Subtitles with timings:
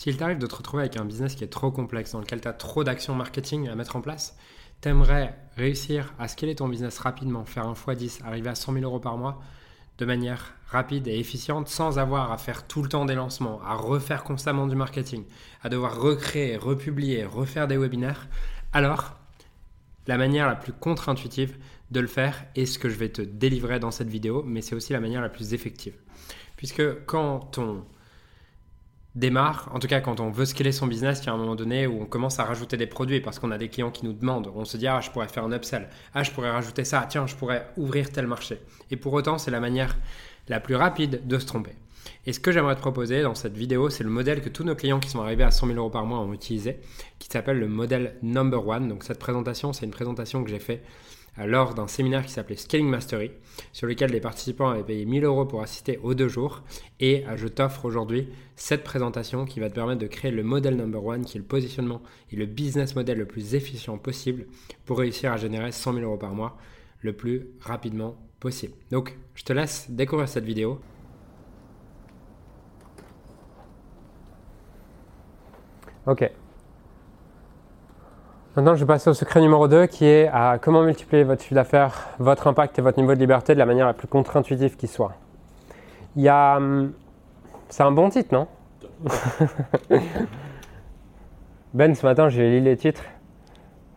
[0.00, 2.48] S'il t'arrive de te retrouver avec un business qui est trop complexe, dans lequel tu
[2.48, 4.34] as trop d'actions marketing à mettre en place,
[4.80, 8.98] t'aimerais réussir à scaler ton business rapidement, faire un x10, arriver à 100 000 euros
[8.98, 9.42] par mois
[9.98, 13.74] de manière rapide et efficiente sans avoir à faire tout le temps des lancements, à
[13.74, 15.24] refaire constamment du marketing,
[15.62, 18.26] à devoir recréer, republier, refaire des webinaires,
[18.72, 19.18] alors
[20.06, 21.58] la manière la plus contre-intuitive
[21.90, 24.74] de le faire est ce que je vais te délivrer dans cette vidéo, mais c'est
[24.74, 25.96] aussi la manière la plus effective.
[26.56, 27.84] Puisque quand on
[29.14, 31.56] démarre, en tout cas quand on veut scaler son business, il y a un moment
[31.56, 34.12] donné où on commence à rajouter des produits parce qu'on a des clients qui nous
[34.12, 37.06] demandent, on se dit ah je pourrais faire un upsell, ah je pourrais rajouter ça,
[37.08, 38.60] tiens je pourrais ouvrir tel marché.
[38.90, 39.96] Et pour autant c'est la manière
[40.48, 41.72] la plus rapide de se tromper.
[42.26, 44.74] Et ce que j'aimerais te proposer dans cette vidéo, c'est le modèle que tous nos
[44.74, 46.78] clients qui sont arrivés à 100 000 euros par mois ont utilisé,
[47.18, 48.88] qui s'appelle le modèle Number One.
[48.88, 50.82] Donc cette présentation, c'est une présentation que j'ai fait
[51.46, 53.30] lors d'un séminaire qui s'appelait Scaling Mastery,
[53.72, 56.62] sur lequel les participants avaient payé 1000 euros pour assister aux deux jours.
[56.98, 60.76] Et euh, je t'offre aujourd'hui cette présentation qui va te permettre de créer le modèle
[60.76, 64.46] number one, qui est le positionnement et le business model le plus efficient possible
[64.84, 66.56] pour réussir à générer 100 000 euros par mois
[67.00, 68.74] le plus rapidement possible.
[68.90, 70.80] Donc, je te laisse découvrir cette vidéo.
[76.06, 76.30] Ok,
[78.60, 81.54] Maintenant, je vais passer au secret numéro 2 qui est à comment multiplier votre chiffre
[81.54, 84.86] d'affaires, votre impact et votre niveau de liberté de la manière la plus contre-intuitive qui
[84.86, 85.14] soit.
[86.14, 86.58] Il y a.
[86.58, 86.92] Hum,
[87.70, 88.46] c'est un bon titre, non?
[91.72, 93.04] Ben, ce matin, j'ai lu les titres.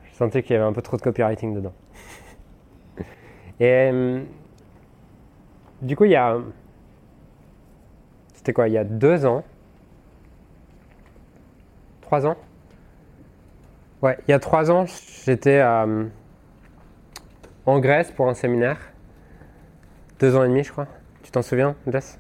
[0.05, 1.73] Je sentais qu'il y avait un peu trop de copywriting dedans.
[3.59, 3.89] Et.
[3.89, 4.23] Hum,
[5.81, 6.38] du coup, il y a.
[8.33, 9.44] C'était quoi Il y a deux ans?
[12.00, 12.38] Trois ans?
[14.03, 14.83] Ouais, il y a trois ans,
[15.23, 16.03] j'étais euh,
[17.65, 18.77] en Grèce pour un séminaire.
[20.19, 20.87] Deux ans et demi, je crois.
[21.21, 22.19] Tu t'en souviens, Jess?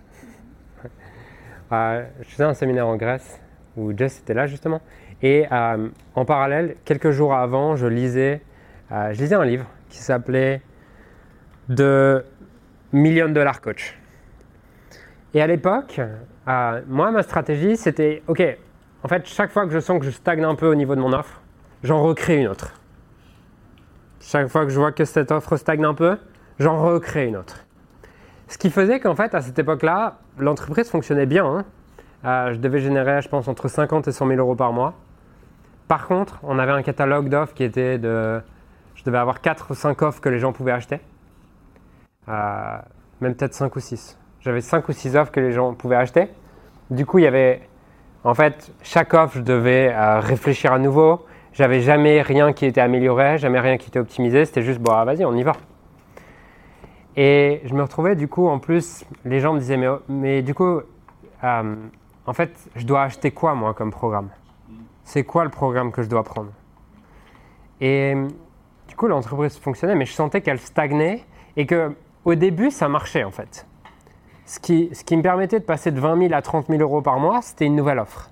[1.73, 3.41] Euh, Je faisais un séminaire en Grèce
[3.75, 4.79] où Jess était là justement.
[5.21, 8.41] Et euh, en parallèle, quelques jours avant, je lisais,
[8.89, 10.61] je lisais un livre qui s'appelait
[11.67, 12.23] The
[12.93, 13.99] Million Dollar Coach.
[15.33, 15.99] Et à l'époque,
[16.47, 18.41] moi, ma stratégie, c'était, OK,
[19.03, 21.01] en fait, chaque fois que je sens que je stagne un peu au niveau de
[21.01, 21.42] mon offre,
[21.83, 22.73] j'en recrée une autre.
[24.21, 26.17] Chaque fois que je vois que cette offre stagne un peu,
[26.59, 27.65] j'en recrée une autre.
[28.47, 31.45] Ce qui faisait qu'en fait, à cette époque-là, l'entreprise fonctionnait bien.
[31.45, 31.65] Hein.
[32.25, 34.93] Euh, je devais générer, je pense, entre 50 et 100 000 euros par mois.
[35.87, 38.41] Par contre, on avait un catalogue d'offres qui était de.
[38.95, 41.01] Je devais avoir 4 ou 5 offres que les gens pouvaient acheter.
[42.29, 42.77] Euh,
[43.19, 44.17] même peut-être 5 ou 6.
[44.39, 46.29] J'avais 5 ou 6 offres que les gens pouvaient acheter.
[46.89, 47.67] Du coup, il y avait.
[48.23, 51.25] En fait, chaque offre, je devais euh, réfléchir à nouveau.
[51.53, 54.43] J'avais jamais rien qui était amélioré, jamais rien qui était optimisé.
[54.45, 55.53] C'était juste, bon, ah, vas-y, on y va.
[57.15, 60.55] Et je me retrouvais, du coup, en plus, les gens me disaient, mais, mais du
[60.55, 60.81] coup,
[61.43, 61.75] euh,
[62.25, 64.29] en fait, je dois acheter quoi, moi, comme programme?
[65.03, 66.49] C'est quoi le programme que je dois prendre?
[67.79, 68.15] Et
[68.87, 71.23] du coup, l'entreprise fonctionnait, mais je sentais qu'elle stagnait
[71.55, 71.91] et que
[72.25, 73.67] au début, ça marchait, en fait.
[74.45, 77.01] Ce qui, ce qui me permettait de passer de 20 000 à 30 000 euros
[77.03, 78.31] par mois, c'était une nouvelle offre.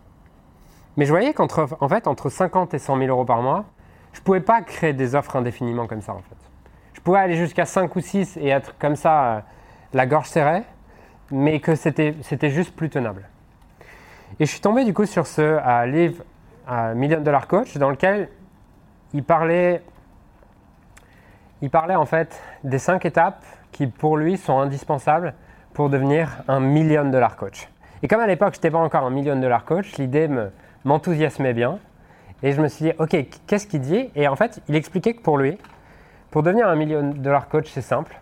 [0.97, 3.65] Mais je voyais qu'entre en fait, entre 50 et 100 000 euros par mois,
[4.13, 6.35] je ne pouvais pas créer des offres indéfiniment comme ça en fait.
[6.93, 9.39] Je pouvais aller jusqu'à 5 ou 6 et être comme ça, euh,
[9.93, 10.63] la gorge serrée,
[11.31, 12.13] mais que c'était,
[12.49, 13.27] juste plus tenable.
[14.39, 16.23] Et je suis tombé du coup sur ce euh, livre
[16.69, 18.29] euh, Million Dollar Coach dans lequel
[19.13, 19.81] il parlait,
[21.61, 25.33] il parlait en fait des 5 étapes qui pour lui sont indispensables
[25.73, 27.69] pour devenir un million dollar coach.
[28.03, 30.51] Et comme à l'époque je n'étais pas encore un million dollar coach, l'idée me,
[30.85, 31.79] m'enthousiasmait bien.
[32.43, 33.15] Et je me suis dit, ok,
[33.45, 34.09] qu'est-ce qu'il dit?
[34.15, 35.57] Et en fait, il expliquait que pour lui,
[36.31, 38.19] pour devenir un million de dollars coach, c'est simple.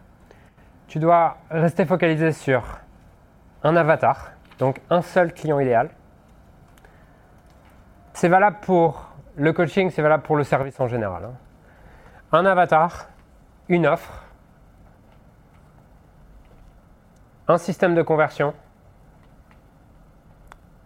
[0.88, 2.64] Tu dois rester focalisé sur
[3.64, 5.90] un avatar, donc un seul client idéal.
[8.14, 11.26] C'est valable pour le coaching, c'est valable pour le service en général.
[11.26, 11.34] Hein.
[12.32, 13.08] Un avatar,
[13.70, 14.24] une offre,
[17.48, 18.54] un système de conversion,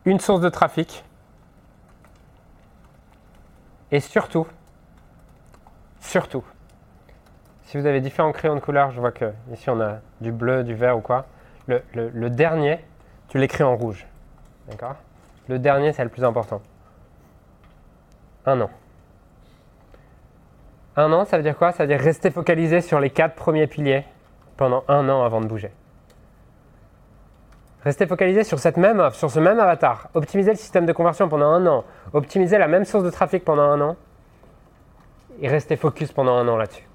[0.06, 1.04] une source de trafic
[3.94, 4.48] et surtout,
[6.02, 6.44] surtout,
[7.66, 10.64] si vous avez différents crayons de couleur, je vois que ici on a du bleu,
[10.64, 11.28] du vert ou quoi,
[11.68, 12.80] le, dernier,
[13.28, 14.08] tu l'écris en rouge.
[14.68, 14.96] D'accord?
[15.48, 16.60] Le dernier, c'est le plus important.
[18.48, 18.70] Un an.
[20.96, 21.72] Un an, ça veut dire quoi?
[21.72, 24.06] Ça veut dire rester focalisé sur les quatre premiers piliers
[24.58, 25.72] pendant un an avant de bouger.
[27.84, 30.10] Restez focalisé sur cette même sur ce même avatar.
[30.14, 31.84] Optimisez le système de conversion pendant un an.
[32.14, 33.98] Optimisez la même source de trafic pendant un an.
[35.42, 36.88] Et restez focus pendant un an là-dessus.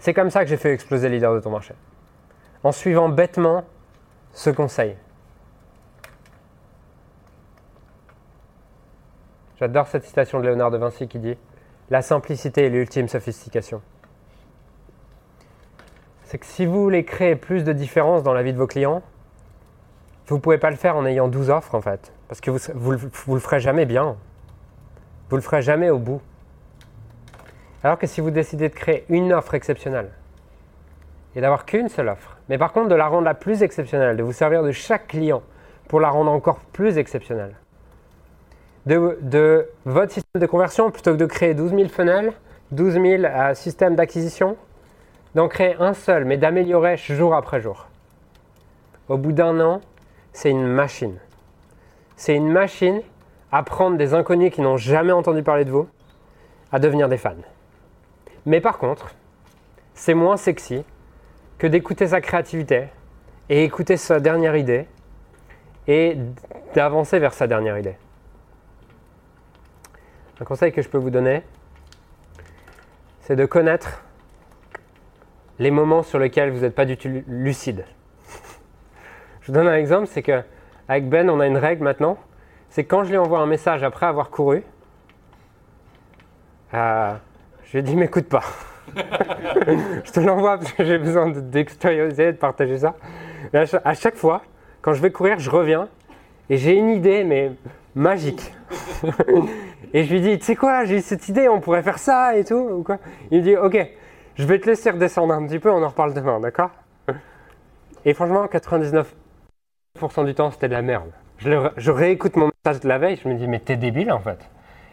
[0.00, 1.74] C'est comme ça que j'ai fait exploser leader de ton marché.
[2.64, 3.64] En suivant bêtement
[4.32, 4.96] ce conseil.
[9.60, 11.36] J'adore cette citation de Léonard de Vinci qui dit
[11.90, 13.80] La simplicité est l'ultime sophistication.
[16.28, 19.00] C'est que si vous voulez créer plus de différence dans la vie de vos clients,
[20.26, 22.12] vous ne pouvez pas le faire en ayant 12 offres en fait.
[22.28, 24.18] Parce que vous ne le ferez jamais bien.
[25.30, 26.20] Vous ne le ferez jamais au bout.
[27.82, 30.10] Alors que si vous décidez de créer une offre exceptionnelle
[31.34, 34.22] et d'avoir qu'une seule offre, mais par contre de la rendre la plus exceptionnelle, de
[34.22, 35.42] vous servir de chaque client
[35.88, 37.54] pour la rendre encore plus exceptionnelle,
[38.84, 42.34] de, votre système de conversion, plutôt que de créer 12 000 funnels,
[42.72, 44.58] 12 000 euh, systèmes d'acquisition,
[45.38, 47.86] d'en créer un seul, mais d'améliorer jour après jour.
[49.08, 49.80] Au bout d'un an,
[50.32, 51.16] c'est une machine.
[52.16, 53.02] C'est une machine
[53.52, 55.86] à prendre des inconnus qui n'ont jamais entendu parler de vous,
[56.72, 57.36] à devenir des fans.
[58.46, 59.14] Mais par contre,
[59.94, 60.84] c'est moins sexy
[61.58, 62.88] que d'écouter sa créativité
[63.48, 64.88] et écouter sa dernière idée
[65.86, 66.18] et
[66.74, 67.96] d'avancer vers sa dernière idée.
[70.40, 71.44] Un conseil que je peux vous donner,
[73.20, 74.02] c'est de connaître
[75.58, 77.84] les moments sur lesquels vous n'êtes pas du tout lucide.
[79.40, 80.42] je vous donne un exemple, c'est que
[80.88, 82.18] avec Ben, on a une règle maintenant,
[82.70, 84.62] c'est quand je lui envoie un message après avoir couru,
[86.74, 87.14] euh,
[87.64, 88.44] je lui dis m'écoute pas.
[88.96, 92.94] je te l'envoie parce que j'ai besoin d'extérioriser, de partager ça.
[93.84, 94.42] à chaque fois,
[94.80, 95.88] quand je vais courir, je reviens
[96.50, 97.52] et j'ai une idée, mais
[97.94, 98.54] magique.
[99.92, 102.44] et je lui dis, tu sais quoi, j'ai cette idée, on pourrait faire ça et
[102.44, 102.54] tout.
[102.54, 102.98] Ou quoi?
[103.30, 103.76] Il me dit, ok,
[104.38, 106.70] je vais te laisser redescendre un petit peu, on en reparle demain, d'accord?
[108.04, 109.04] Et franchement, 99%
[110.24, 111.10] du temps, c'était de la merde.
[111.38, 114.38] Je, réécoute mon message de la veille, je me dis, mais t'es débile en fait.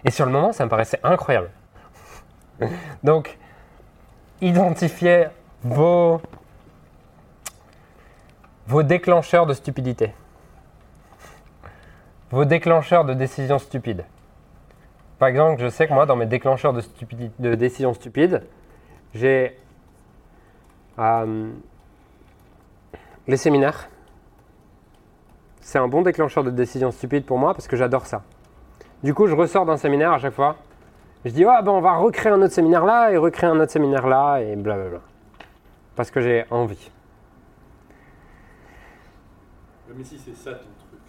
[0.04, 1.50] Et sur le moment, ça me paraissait incroyable.
[3.04, 3.38] Donc,
[4.42, 5.28] identifiez
[5.64, 6.22] vos,
[8.68, 10.14] vos déclencheurs de stupidité.
[12.32, 14.06] Vos déclencheurs de décisions stupides.
[15.20, 16.82] Par exemple, je sais que moi, dans mes déclencheurs de,
[17.40, 18.44] de décisions stupides,
[19.16, 19.58] j'ai
[21.00, 21.52] euh,
[23.28, 23.90] les séminaires.
[25.62, 28.22] C'est un bon déclencheur de décisions stupides pour moi parce que j'adore ça.
[29.04, 30.58] Du coup, je ressors d'un séminaire à chaque fois
[31.26, 33.72] je dis, ah ben on va recréer un autre séminaire là et recréer un autre
[33.72, 35.00] séminaire là et blablabla.
[35.96, 36.92] Parce que j'ai envie.
[39.96, 41.00] Mais si c'est ça ton truc.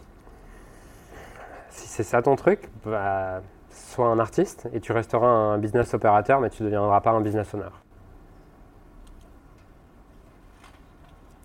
[1.68, 6.40] Si c'est ça ton truc, bah, sois un artiste et tu resteras un business opérateur,
[6.40, 7.68] mais tu ne deviendras pas un business owner.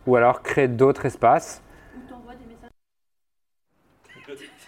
[0.07, 1.61] Ou alors créer d'autres espaces.
[1.95, 2.69] Ou t'envoies des messages.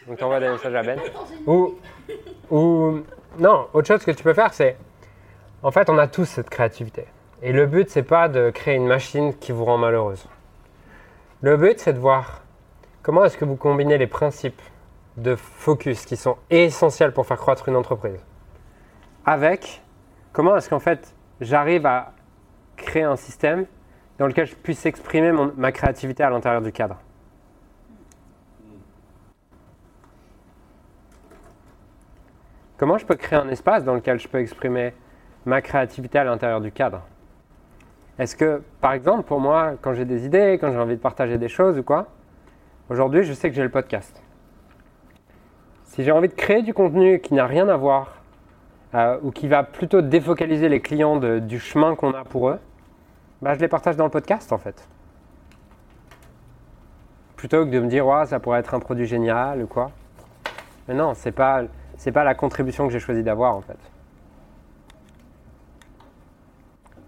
[0.07, 0.99] Donc t'envoies des messages à Ben.
[1.47, 1.75] Ou,
[2.51, 2.99] ou
[3.39, 4.77] non, autre chose que tu peux faire, c'est.
[5.63, 7.05] En fait, on a tous cette créativité.
[7.41, 10.27] Et le but, c'est pas de créer une machine qui vous rend malheureuse.
[11.41, 12.41] Le but, c'est de voir
[13.01, 14.61] comment est-ce que vous combinez les principes
[15.17, 18.19] de focus qui sont essentiels pour faire croître une entreprise
[19.25, 19.81] avec
[20.31, 22.13] comment est-ce qu'en fait j'arrive à
[22.75, 23.65] créer un système
[24.23, 26.95] dans lequel je puisse exprimer ma créativité à l'intérieur du cadre.
[32.77, 34.93] Comment je peux créer un espace dans lequel je peux exprimer
[35.45, 37.01] ma créativité à l'intérieur du cadre?
[38.17, 41.37] Est-ce que, par exemple, pour moi, quand j'ai des idées, quand j'ai envie de partager
[41.37, 42.07] des choses ou quoi,
[42.89, 44.23] aujourd'hui, je sais que j'ai le podcast.
[45.83, 48.23] Si j'ai envie de créer du contenu qui n'a rien à voir
[48.95, 52.59] euh, ou qui va plutôt défocaliser les clients du chemin qu'on a pour eux,
[53.43, 54.87] bah, je les partage dans le podcast en fait.
[57.35, 59.91] Plutôt que de me dire, ouais, ça pourrait être un produit génial ou quoi.
[60.87, 61.63] Mais non, c'est pas
[61.97, 63.77] c'est pas la contribution que j'ai choisi d'avoir en fait.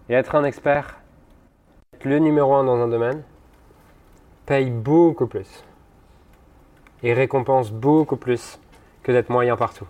[0.09, 0.99] Et être un expert,
[1.93, 3.23] être le numéro un dans un domaine,
[4.45, 5.63] paye beaucoup plus.
[7.01, 8.59] Et récompense beaucoup plus
[9.03, 9.87] que d'être moyen partout.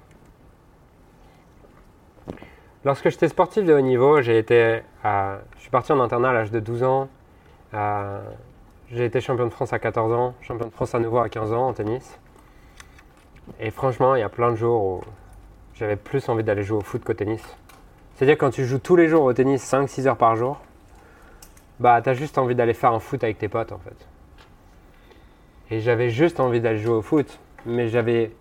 [2.86, 6.52] Lorsque j'étais sportif de haut niveau, j'ai été, je suis parti en internat à l'âge
[6.52, 7.10] de 12 ans.
[8.92, 11.52] j'ai été champion de France à 14 ans, champion de France à nouveau à 15
[11.52, 12.20] ans en tennis.
[13.60, 15.02] Et franchement, il y a plein de jours où
[15.74, 17.42] j'avais plus envie d'aller jouer au foot qu'au tennis.
[18.14, 20.62] C'est-à-dire quand tu joues tous les jours au tennis 5-6 heures par jour,
[21.80, 24.08] bah t'as juste envie d'aller faire un foot avec tes potes en fait.
[25.72, 28.32] Et j'avais juste envie d'aller jouer au foot, mais j'avais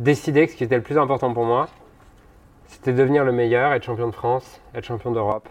[0.00, 1.68] décidé que ce qui était le plus important pour moi,
[2.68, 5.48] c'était devenir le meilleur, être champion de France, être champion d'Europe.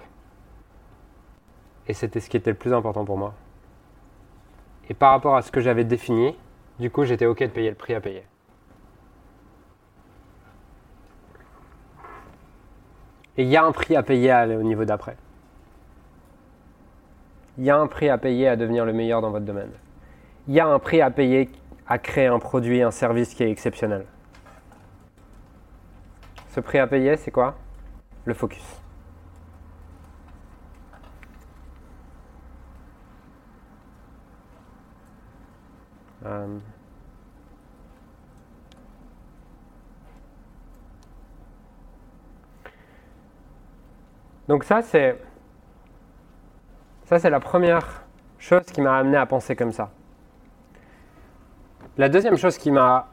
[1.87, 3.33] Et c'était ce qui était le plus important pour moi.
[4.89, 6.37] Et par rapport à ce que j'avais défini,
[6.79, 8.23] du coup j'étais ok de payer le prix à payer.
[13.37, 15.17] Et il y a un prix à payer au niveau d'après.
[17.57, 19.71] Il y a un prix à payer à devenir le meilleur dans votre domaine.
[20.47, 21.49] Il y a un prix à payer
[21.87, 24.05] à créer un produit, un service qui est exceptionnel.
[26.57, 27.55] Ce prix à payer, c'est quoi?
[28.25, 28.81] Le focus.
[36.25, 36.57] Euh,
[44.47, 45.21] Donc ça, c'est
[47.03, 48.03] ça, c'est la première
[48.39, 49.91] chose qui m'a amené à penser comme ça.
[51.99, 53.09] La deuxième chose qui m'a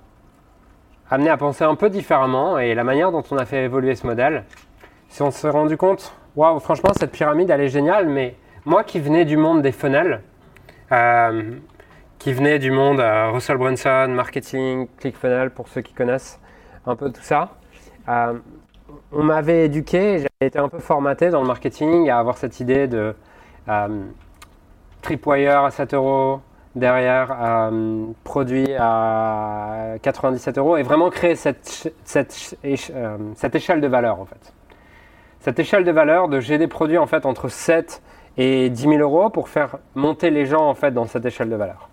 [1.14, 4.04] amené à penser un peu différemment et la manière dont on a fait évoluer ce
[4.04, 4.44] modèle,
[5.08, 8.98] c'est qu'on s'est rendu compte, waouh, franchement, cette pyramide, elle est géniale, mais moi qui
[8.98, 10.22] venais du monde des funnels,
[10.90, 11.52] euh,
[12.18, 16.40] qui venais du monde euh, Russell Brunson, marketing, ClickFunnels, pour ceux qui connaissent
[16.84, 17.50] un peu tout ça,
[18.08, 18.34] euh,
[19.12, 22.88] on m'avait éduqué, j'avais été un peu formaté dans le marketing à avoir cette idée
[22.88, 23.14] de
[25.00, 26.40] tripwire à 7 euros,
[26.74, 34.20] derrière euh, produit à 97 euros, et vraiment créer cette, euh, cette, échelle de valeur
[34.20, 34.52] en fait.
[35.40, 38.02] Cette échelle de valeur de j'ai des produits en fait entre 7
[38.36, 41.56] et 10 000 euros pour faire monter les gens en fait dans cette échelle de
[41.56, 41.88] valeur.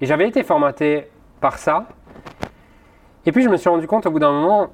[0.00, 1.86] Et j'avais été formaté par ça.
[3.26, 4.68] Et puis je me suis rendu compte au bout d'un moment,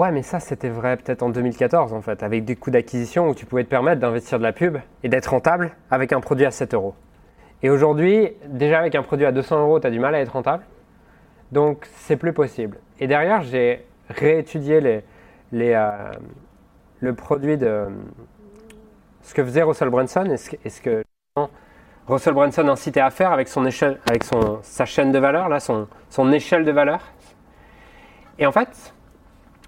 [0.00, 3.34] Ouais, mais ça, c'était vrai peut-être en 2014, en fait, avec des coûts d'acquisition où
[3.34, 6.50] tu pouvais te permettre d'investir de la pub et d'être rentable avec un produit à
[6.50, 6.94] 7 euros.
[7.62, 10.32] Et aujourd'hui, déjà avec un produit à 200 euros, tu as du mal à être
[10.32, 10.64] rentable.
[11.52, 12.78] Donc, c'est plus possible.
[13.00, 15.02] Et derrière, j'ai réétudié
[15.52, 16.12] euh,
[17.00, 17.86] le produit de
[19.22, 21.02] ce que faisait Russell Brunson et ce, que
[22.06, 25.60] Russell Brunson incitait à faire avec, son échelle, avec son, sa chaîne de valeur, là,
[25.60, 27.00] son, échelle de valeur.
[28.38, 28.94] Et en fait,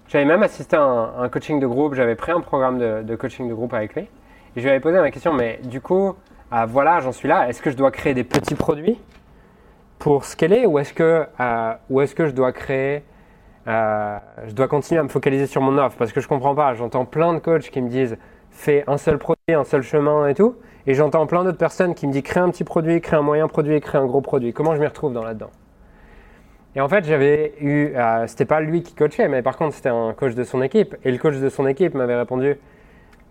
[0.07, 3.53] j'avais même assisté à un, coaching de groupe, j'avais pris un programme de, coaching de
[3.53, 4.01] groupe avec lui.
[4.55, 6.15] Et je lui avais posé ma question, mais du coup,
[6.55, 8.99] ah, voilà, j'en suis là, est-ce que je dois créer des petits produits
[9.97, 13.03] pour scaler ou est-ce que, euh, ou est-ce que je dois créer,
[13.67, 15.97] euh, je dois continuer à me focaliser sur mon offre?
[15.97, 18.19] Parce que je comprends pas, j'entends plein de coachs qui me disent
[18.51, 20.55] fais un seul produit, un seul chemin et tout.
[20.85, 23.47] Et j'entends plein d'autres personnes qui me disent crée un petit produit, crée un moyen
[23.47, 24.53] produit, crée un gros produit.
[24.53, 25.49] Comment je m'y retrouve dans là-dedans?
[26.75, 29.89] Et en fait, j'avais eu, euh, c'était pas lui qui coachait, mais par contre, c'était
[29.89, 30.95] un coach de son équipe.
[31.03, 32.59] Et le coach de son équipe m'avait répondu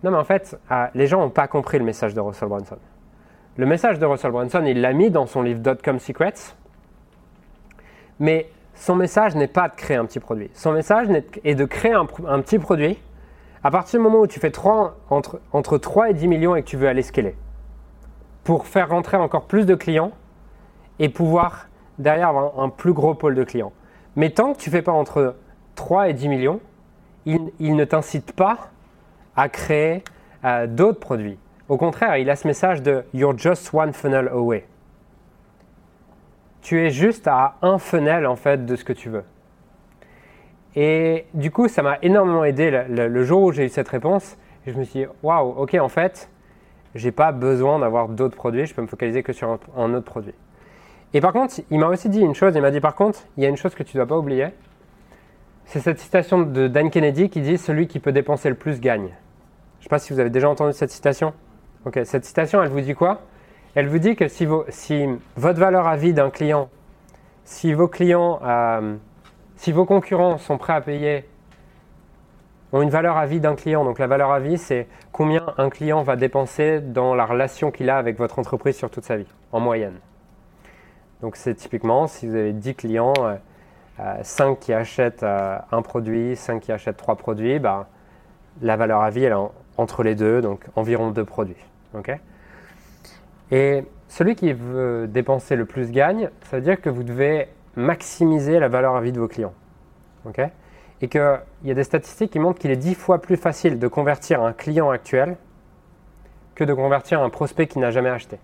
[0.03, 0.59] Non, mais en fait,
[0.97, 2.79] les gens n'ont pas compris le message de Russell Brunson.
[3.59, 6.55] Le message de Russell Brunson, il l'a mis dans son livre Dotcom Secrets.
[8.19, 10.51] Mais son message n'est pas de créer un petit produit.
[10.55, 11.09] Son message
[11.45, 12.99] est de créer un, petit produit
[13.63, 16.63] à partir du moment où tu fais 3, entre, entre 3 et 10 millions et
[16.63, 17.37] que tu veux aller scaler.
[18.43, 20.13] Pour faire rentrer encore plus de clients
[20.99, 21.69] et pouvoir
[21.99, 23.73] derrière avoir un, plus gros pôle de clients.
[24.17, 25.37] Mais tant que tu ne fais pas entre
[25.75, 26.61] 3 et 10 millions,
[27.27, 28.71] il, ne t'incite pas
[29.37, 30.03] à créer
[30.45, 31.39] euh, d'autres produits.
[31.69, 34.67] Au contraire, il a ce message de You're just one funnel away.
[36.61, 39.25] Tu es juste à un funnel en fait de ce que tu veux.
[40.75, 44.37] Et du coup, ça m'a énormément aidé le, jour où j'ai eu cette réponse.
[44.67, 46.31] je me suis dit, waouh, ok, en fait,
[46.95, 50.35] j'ai pas besoin d'avoir d'autres produits, je peux me focaliser que sur un autre produit.
[51.15, 53.43] Et par contre, il m'a aussi dit une chose, il m'a dit par contre, il
[53.43, 54.49] y a une chose que tu dois pas oublier,
[55.67, 59.09] c'est cette citation de Dan Kennedy qui dit Celui qui peut dépenser le plus gagne.
[59.09, 61.33] Je ne sais pas si vous avez déjà entendu cette citation.
[61.85, 63.23] Ok, cette citation, elle vous dit quoi?
[63.75, 66.69] Elle vous dit que si, si, votre valeur à vie d'un client,
[67.45, 68.97] si vos clients, euh,
[69.57, 71.25] si vos concurrents sont prêts à payer,
[72.73, 75.71] ont une valeur à vie d'un client, donc la valeur à vie, c'est combien un
[75.71, 79.27] client va dépenser dans la relation qu'il a avec votre entreprise sur toute sa vie,
[79.53, 79.99] en moyenne.
[81.21, 83.25] Donc c'est typiquement si vous avez 10 clients, 5
[83.99, 87.89] euh, euh, qui achètent euh, un produit, 5 qui achètent 3 produits, bah,
[88.61, 91.65] la valeur à vie elle est entre les deux, donc environ 2 produits.
[93.51, 98.59] Et celui qui veut dépenser le plus gagne, ça veut dire que vous devez maximiser
[98.59, 99.55] la valeur à vie de vos clients.
[101.01, 103.89] Et qu'il y a des statistiques qui montrent qu'il est 10 fois plus facile de
[103.89, 105.37] convertir un client actuel
[106.55, 108.39] que de convertir un prospect qui n'a jamais acheté.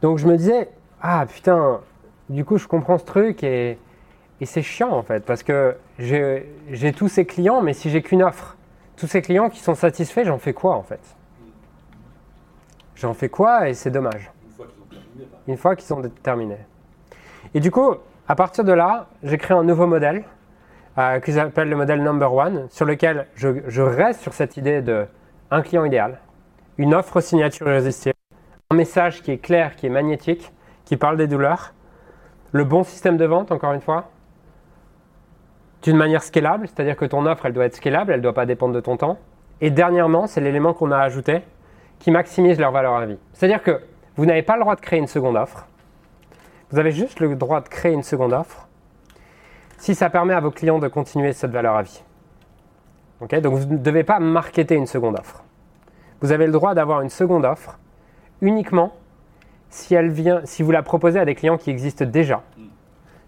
[0.00, 1.80] Donc je me disais, ah putain,
[2.28, 3.78] du coup je comprends ce truc et,
[4.44, 8.56] c'est chiant en fait, parce que j'ai tous ces clients, mais si j'ai qu'une offre,
[9.02, 11.00] tous ces clients qui sont satisfaits, j'en fais quoi en fait?
[12.94, 14.30] J'en fais quoi et c'est dommage.
[15.48, 16.64] Une fois qu'ils sont terminés.
[17.52, 17.96] Et du coup,
[18.28, 20.22] à partir de là, j'ai créé un nouveau modèle
[20.98, 24.82] euh, que j'appelle le modèle number one, sur lequel je, je, reste sur cette idée
[24.82, 25.06] de
[25.50, 26.20] un client idéal,
[26.78, 28.14] une offre signature irrésistible,
[28.70, 30.52] un message qui est clair, qui est magnétique,
[30.84, 31.74] qui parle des douleurs,
[32.52, 34.11] le bon système de vente, encore une fois,
[35.82, 38.46] d'une manière scalable, c'est-à-dire que ton offre, elle doit être scalable, elle ne doit pas
[38.46, 39.18] dépendre de ton temps.
[39.60, 41.42] Et dernièrement, c'est l'élément qu'on a ajouté,
[41.98, 43.18] qui maximise leur valeur à vie.
[43.32, 43.80] C'est-à-dire que
[44.16, 45.66] vous n'avez pas le droit de créer une seconde offre,
[46.70, 48.66] vous avez juste le droit de créer une seconde offre
[49.76, 52.02] si ça permet à vos clients de continuer cette valeur à vie.
[53.20, 55.44] Donc vous ne devez pas marketer une seconde offre.
[56.20, 57.78] Vous avez le droit d'avoir une seconde offre
[58.40, 58.94] uniquement
[59.68, 62.42] si, elle vient, si vous la proposez à des clients qui existent déjà,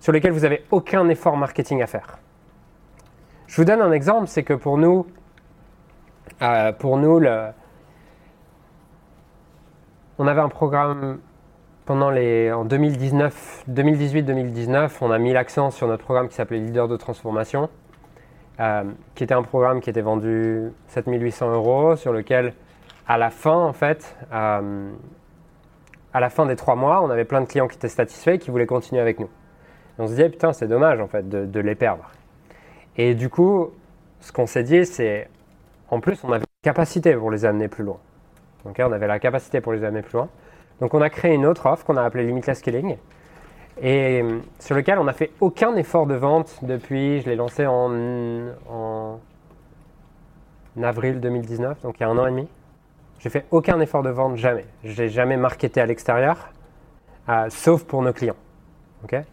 [0.01, 2.19] sur lesquels vous n'avez aucun effort marketing à faire.
[3.47, 5.07] Je vous donne un exemple, c'est que pour nous,
[6.43, 7.21] euh, pour nous,
[10.19, 11.19] on avait un programme
[11.85, 16.89] pendant les, en 2019, 2018-2019, on a mis l'accent sur notre programme qui s'appelait Leader
[16.89, 17.69] de transformation,
[18.61, 18.85] euh,
[19.15, 22.55] qui était un programme qui était vendu 7800 euros, sur lequel,
[23.07, 24.91] à la fin, en fait, euh,
[26.15, 28.39] à la fin des trois mois, on avait plein de clients qui étaient satisfaits et
[28.39, 29.29] qui voulaient continuer avec nous.
[29.99, 32.11] on se disait, putain, c'est dommage, en fait, de, les perdre.
[32.97, 33.71] Et du coup,
[34.21, 35.29] ce qu'on s'est dit, c'est,
[35.91, 37.99] en plus, on avait la capacité pour les amener plus loin.
[38.65, 40.29] Donc, on avait la capacité pour les amener plus loin.
[40.81, 42.97] Donc on a créé une autre offre qu'on a appelée Limitless Scaling
[43.81, 47.67] et euh, sur lequel on n'a fait aucun effort de vente depuis, je l'ai lancé
[47.67, 47.91] en,
[50.83, 52.49] avril 2019, donc il y a un an et demi.
[53.19, 54.67] J'ai fait aucun effort de vente, jamais.
[54.85, 56.51] Je n'ai jamais marketé à l'extérieur,
[57.29, 58.37] euh, sauf pour nos clients.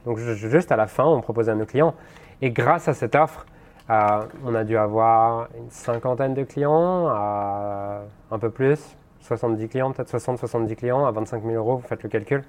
[0.06, 1.94] donc juste à la fin, on propose à nos clients.
[2.42, 3.46] Et grâce à cette offre,
[3.92, 8.80] euh, on a dû avoir une cinquantaine de clients, un peu plus,
[9.20, 12.44] 70 clients, peut-être 60-70 clients à 25 000 euros, vous faites le calcul.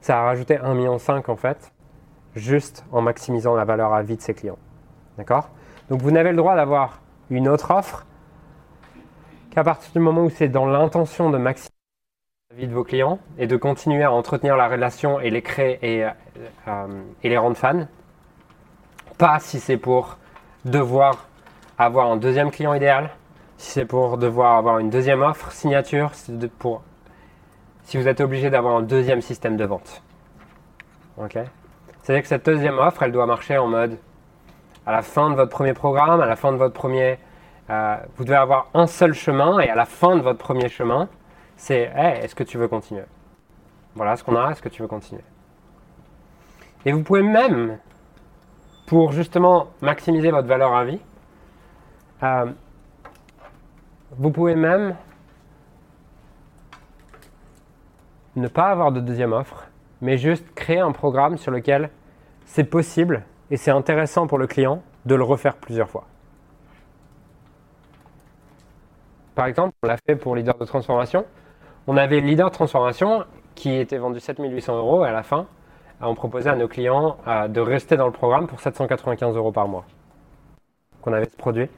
[0.00, 0.98] Ça a rajouté 1,5 million
[1.28, 1.72] en fait,
[2.36, 4.58] juste en maximisant la valeur à vie de ses clients.
[5.18, 5.50] D'accord?
[5.88, 8.06] Donc vous n'avez le droit d'avoir une autre offre
[9.50, 11.70] qu'à partir du moment où c'est dans l'intention de maximiser
[12.50, 15.78] la vie de vos clients et de continuer à entretenir la relation et les créer
[15.82, 16.04] et,
[16.68, 16.86] euh,
[17.22, 17.86] et les rendre fans.
[19.18, 20.18] Pas si c'est pour
[20.64, 21.26] devoir
[21.78, 23.10] avoir un deuxième client idéal,
[23.56, 28.82] si c'est pour devoir avoir une deuxième offre, signature, si vous êtes obligé d'avoir un
[28.82, 30.02] deuxième système de vente.
[32.02, 33.98] C'est-à-dire que cette deuxième offre, elle doit marcher en mode
[34.86, 37.18] à la fin de votre premier programme, à la fin de votre premier.
[37.70, 41.08] Euh, vous devez avoir un seul chemin et à la fin de votre premier chemin,
[41.56, 43.04] c'est hey, est-ce que tu veux continuer?
[43.94, 45.22] Voilà ce qu'on a, est-ce que tu veux continuer?
[46.84, 47.78] Et vous pouvez même,
[48.86, 51.00] pour justement maximiser votre valeur à vie,
[52.22, 52.46] euh,
[54.16, 54.96] vous pouvez même
[58.36, 59.68] ne pas avoir de deuxième offre,
[60.00, 61.90] mais juste créer un programme sur lequel
[62.44, 66.04] c'est possible et c'est intéressant pour le client de le refaire plusieurs fois.
[69.34, 71.24] Par exemple, on l'a fait pour Leader de Transformation.
[71.86, 75.46] On avait Leader de Transformation qui était vendu 7800 euros à la fin,
[76.08, 77.16] on proposait à nos clients
[77.48, 79.84] de rester dans le programme pour 795 euros par mois
[81.04, 81.68] qu'on avait ce produit.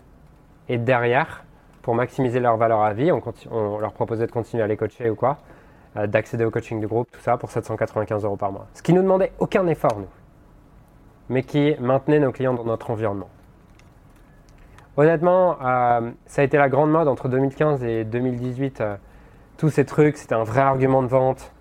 [0.69, 1.45] Et derrière,
[1.83, 5.17] pour maximiser leur valeur à vie, on, leur proposait de continuer à les coacher ou
[5.17, 5.39] quoi,
[5.97, 8.67] euh, d'accéder au coaching du groupe, tout ça, pour 795 euros par mois.
[8.75, 10.09] Ce qui nous demandait aucun effort, nous,
[11.29, 13.29] mais qui maintenait nos clients dans notre environnement.
[14.97, 18.81] Honnêtement, euh, ça a été la grande mode entre 2015 et 2018.
[18.81, 18.97] Euh,
[19.57, 21.53] tous ces trucs, c'était un vrai argument de vente.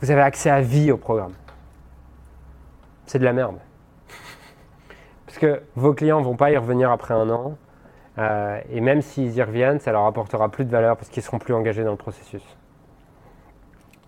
[0.00, 1.32] Vous avez accès à vie au programme.
[3.06, 3.56] C'est de la merde.
[5.26, 7.56] Parce que vos clients ne vont pas y revenir après un an.
[8.18, 11.38] Euh, et même s'ils y reviennent, ça leur apportera plus de valeur parce qu'ils seront
[11.38, 12.42] plus engagés dans le processus.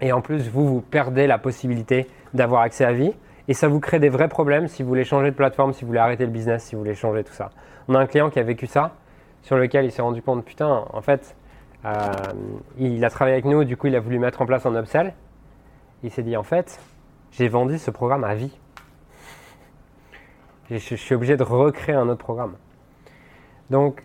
[0.00, 3.12] Et en plus, vous, vous perdez la possibilité d'avoir accès à vie.
[3.48, 5.88] Et ça vous crée des vrais problèmes si vous voulez changer de plateforme, si vous
[5.88, 7.50] voulez arrêter le business, si vous voulez changer tout ça.
[7.88, 8.92] On a un client qui a vécu ça,
[9.42, 11.34] sur lequel il s'est rendu compte, putain, en fait,
[11.84, 12.12] euh,
[12.78, 15.14] il a travaillé avec nous, du coup il a voulu mettre en place un upsell.
[16.02, 16.80] Il s'est dit, en fait,
[17.32, 18.56] j'ai vendu ce programme à vie.
[20.70, 22.54] Je suis obligé de recréer un autre programme.
[23.70, 24.04] Donc,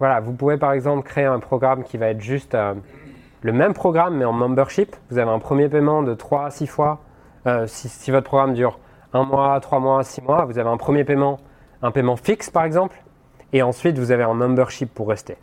[0.00, 2.74] voilà, vous pouvez par exemple créer un programme qui va être juste euh,
[3.42, 4.96] le même programme mais en membership.
[5.10, 7.00] Vous avez un premier paiement de 3 à 6 fois.
[7.46, 8.78] Euh, si, votre programme dure
[9.12, 11.38] 1 mois, 3 mois, 6 mois, vous avez un premier paiement,
[11.80, 12.96] un paiement fixe par exemple.
[13.52, 15.36] Et ensuite, vous avez un membership pour rester.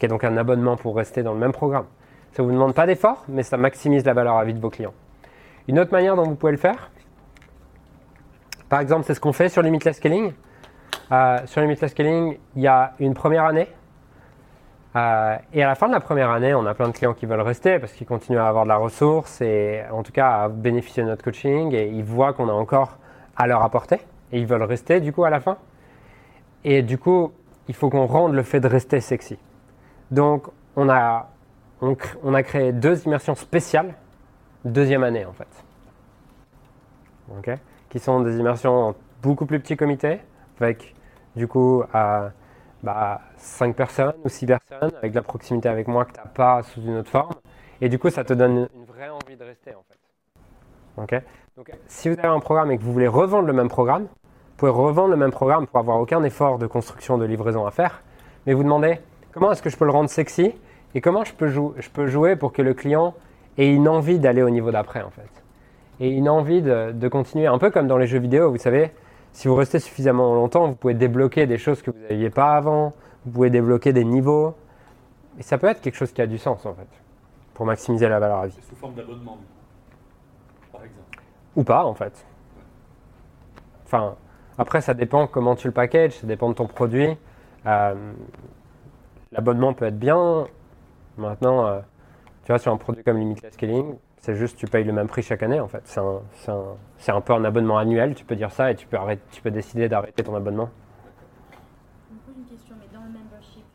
[0.00, 1.84] donc un abonnement pour rester dans le même programme.
[2.32, 4.70] Ça ne vous demande pas d'effort, mais ça maximise la valeur à vie de vos
[4.70, 4.94] clients.
[5.68, 6.90] Une autre manière dont vous pouvez le faire,
[8.68, 10.32] par exemple, c'est ce qu'on fait sur Limitless Scaling.
[11.12, 13.68] Euh, sur Limitless Scaling, il y a une première année.
[14.96, 17.26] Euh, et à la fin de la première année, on a plein de clients qui
[17.26, 20.48] veulent rester parce qu'ils continuent à avoir de la ressource et en tout cas à
[20.48, 22.96] bénéficier de notre coaching et ils voient qu'on a encore
[23.36, 24.00] à leur apporter
[24.32, 25.58] et ils veulent rester du coup à la fin.
[26.64, 27.32] Et du coup,
[27.68, 29.38] il faut qu'on rende le fait de rester sexy.
[30.10, 31.28] Donc, on a,
[31.80, 33.94] on, a créé deux immersions spéciales,
[34.72, 35.48] deuxième année en fait.
[37.88, 40.20] qui sont des immersions en beaucoup plus petits comités
[40.60, 40.94] avec
[41.36, 42.30] du coup à
[42.82, 46.26] bah, 5 personnes ou 6 personnes avec de la proximité avec moi que tu n'as
[46.26, 47.34] pas sous une autre forme.
[47.80, 49.98] Et du coup, ça te donne une vraie envie de rester en fait.
[50.96, 51.22] Ok
[51.56, 54.08] Donc, si vous avez un programme et que vous voulez revendre le même programme,
[54.56, 58.02] pouvez revendre le même programme pour avoir aucun effort de construction de livraison à faire,
[58.46, 58.98] mais vous demandez
[59.32, 60.52] comment est-ce que je peux le rendre sexy
[60.94, 63.14] et comment je peux jouer pour que le client
[63.58, 65.28] ait une envie d'aller au niveau d'après en fait.
[66.00, 68.92] Et une envie de, de, continuer, un peu comme dans les jeux vidéo, vous savez,
[69.32, 72.92] si vous restez suffisamment longtemps, vous pouvez débloquer des choses que vous n'aviez pas avant,
[73.24, 74.54] vous pouvez débloquer des niveaux,
[75.38, 76.88] et ça peut être quelque chose qui a du sens en fait,
[77.54, 78.58] pour maximiser la valeur à vie.
[78.68, 79.38] Sous forme d'abonnement,
[80.72, 81.22] par exemple.
[81.56, 82.24] Ou pas en fait.
[83.84, 84.14] Enfin,
[84.56, 87.16] après ça dépend comment tu le packages, ça dépend de ton produit.
[87.66, 87.94] Euh,
[89.32, 90.46] L'abonnement peut être bien.
[91.18, 91.80] Maintenant, euh,
[92.48, 95.20] tu vois, sur un produit comme Limitless Scaling, c'est juste tu payes le même prix
[95.20, 95.82] chaque année en fait.
[95.84, 98.96] C'est un, un, un, peu un abonnement annuel, tu peux dire ça, et tu peux,
[98.96, 100.70] arrêter, tu peux décider d'arrêter ton abonnement.
[102.08, 103.66] Je me pose une question, mais dans le membership,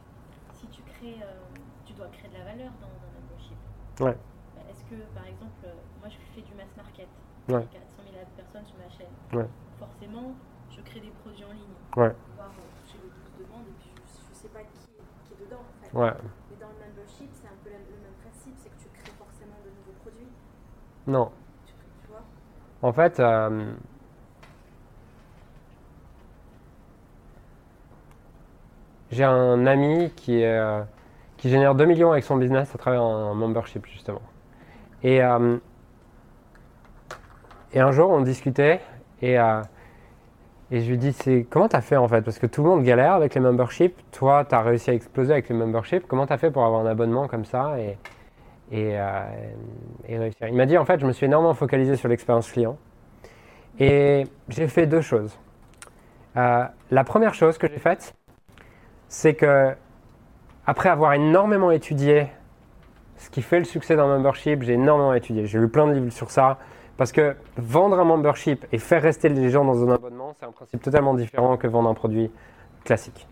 [0.57, 1.37] si tu crées, euh,
[1.85, 3.57] tu dois créer de la valeur dans un membership.
[4.01, 4.17] Ouais.
[4.73, 7.05] Est-ce que, par exemple, euh, moi je fais du mass market,
[7.53, 7.61] Ouais.
[7.69, 9.13] j'ai 400 000 personnes sur ma chaîne.
[9.37, 9.45] Ouais.
[9.77, 10.33] Forcément,
[10.73, 11.77] je crée des produits en ligne.
[11.93, 12.09] Ouais.
[12.41, 14.81] Voir, euh, j'ai le 12 demandes et puis je, je sais pas qui,
[15.29, 15.93] qui est dedans en fait.
[15.93, 16.09] Ouais.
[16.49, 19.11] Mais dans le membership, c'est un peu la- le même principe, c'est que tu crées
[19.19, 20.31] forcément de nouveaux produits.
[21.07, 21.31] Non.
[22.81, 23.71] En fait, euh,
[29.11, 30.81] j'ai un ami qui, euh,
[31.37, 34.21] qui génère 2 millions avec son business à travers un membership, justement.
[35.03, 35.57] Et, euh,
[37.73, 38.79] et un jour, on discutait
[39.21, 39.37] et,
[40.71, 42.21] et je lui dis c'est, Comment tu as fait en fait?
[42.21, 43.95] Parce que tout le monde galère avec les memberships.
[44.11, 46.05] Toi, tu as réussi à exploser avec les memberships.
[46.07, 47.79] Comment tu as fait pour avoir un abonnement comme ça?
[47.79, 47.97] Et,
[48.71, 49.21] et, euh,
[50.07, 50.47] et réussir.
[50.47, 52.77] Il m'a dit en fait, je me suis énormément focalisé sur l'expérience client
[53.79, 55.37] et j'ai fait deux choses.
[56.37, 58.15] Euh, la première chose que j'ai faite,
[59.07, 59.73] c'est que
[60.65, 62.27] après avoir énormément étudié
[63.17, 65.45] ce qui fait le succès d'un membership, j'ai énormément étudié.
[65.45, 66.57] J'ai lu plein de livres sur ça
[66.97, 70.51] parce que vendre un membership et faire rester les gens dans un abonnement, c'est un
[70.51, 72.31] principe totalement différent que vendre un produit
[72.83, 73.27] classique.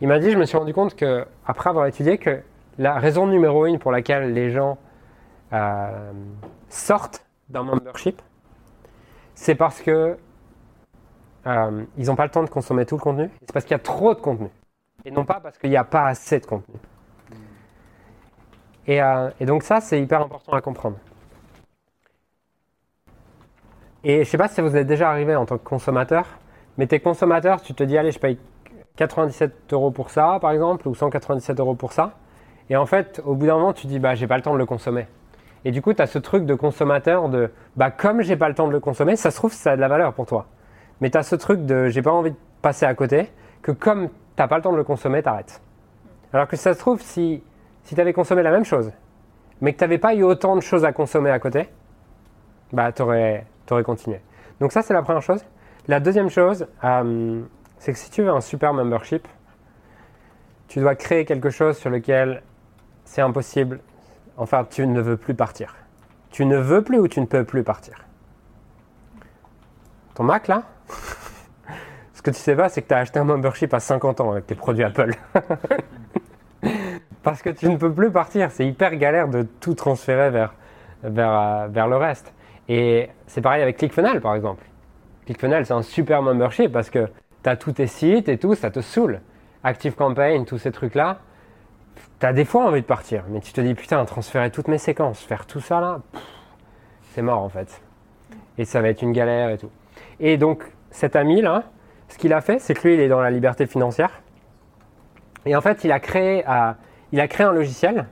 [0.00, 2.42] Il m'a dit, je me suis rendu compte que après avoir étudié que
[2.78, 4.78] la raison numéro une pour laquelle les gens
[5.52, 6.12] euh,
[6.68, 8.20] sortent d'un membership,
[9.34, 10.16] c'est parce que
[11.46, 13.30] euh, ils n'ont pas le temps de consommer tout le contenu.
[13.40, 14.48] C'est parce qu'il y a trop de contenu.
[15.04, 16.74] Et non pas parce qu'il n'y a pas assez de contenu.
[18.86, 20.96] Et, euh, et donc ça, c'est hyper important à comprendre.
[24.02, 26.26] Et je ne sais pas si vous est déjà arrivé en tant que consommateur,
[26.76, 28.38] mais tes consommateurs, tu te dis, allez, je paye
[28.96, 32.14] 97 euros pour ça, par exemple, ou 197 euros pour ça.
[32.70, 34.58] Et en fait, au bout d'un moment, tu dis, bah, j'ai pas le temps de
[34.58, 35.06] le consommer.
[35.64, 38.54] Et du coup, tu as ce truc de consommateur de, bah, comme j'ai pas le
[38.54, 40.46] temps de le consommer, ça se trouve, ça a de la valeur pour toi.
[41.00, 43.30] Mais tu as ce truc de, j'ai pas envie de passer à côté,
[43.62, 45.60] que comme t'as pas le temps de le consommer, t'arrêtes.
[46.32, 47.42] Alors que ça se trouve, si,
[47.82, 48.92] si tu avais consommé la même chose,
[49.60, 51.68] mais que tu n'avais pas eu autant de choses à consommer à côté,
[52.72, 53.46] bah, tu aurais,
[53.84, 54.20] continué.
[54.60, 55.44] Donc ça, c'est la première chose.
[55.88, 57.42] La deuxième chose, euh,
[57.78, 59.26] c'est que si tu veux un super membership,
[60.68, 62.42] tu dois créer quelque chose sur lequel
[63.04, 63.80] c'est impossible.
[64.36, 65.74] Enfin, tu ne veux plus partir.
[66.30, 68.04] Tu ne veux plus ou tu ne peux plus partir.
[70.14, 70.64] Ton Mac, là?
[72.14, 74.32] Ce que tu sais pas, c'est que tu as acheté un membership à 50 ans
[74.32, 75.12] avec tes produits Apple.
[77.22, 78.50] Parce que tu ne peux plus partir.
[78.50, 80.54] C'est hyper galère de tout transférer vers,
[81.02, 82.32] vers, euh, vers le reste.
[82.68, 84.64] Et c'est pareil avec ClickFunnels, par exemple.
[85.26, 87.08] ClickFunnels, c'est un super membership parce que
[87.42, 89.20] tu as tous tes sites et tout, ça te saoule.
[89.62, 91.18] ActiveCampaign, tous ces trucs-là,
[92.20, 93.24] tu as des fois envie de partir.
[93.28, 96.00] Mais tu te dis, putain, transférer toutes mes séquences, faire tout ça là,
[97.12, 97.80] c'est mort en fait.
[98.58, 99.70] Et ça va être une galère et tout.
[100.20, 101.64] Et donc, cet ami-là,
[102.08, 104.22] ce qu'il a fait, c'est que lui, il est dans la liberté financière.
[105.46, 106.72] Et en fait, il a créé, euh,
[107.12, 108.06] il a créé un logiciel.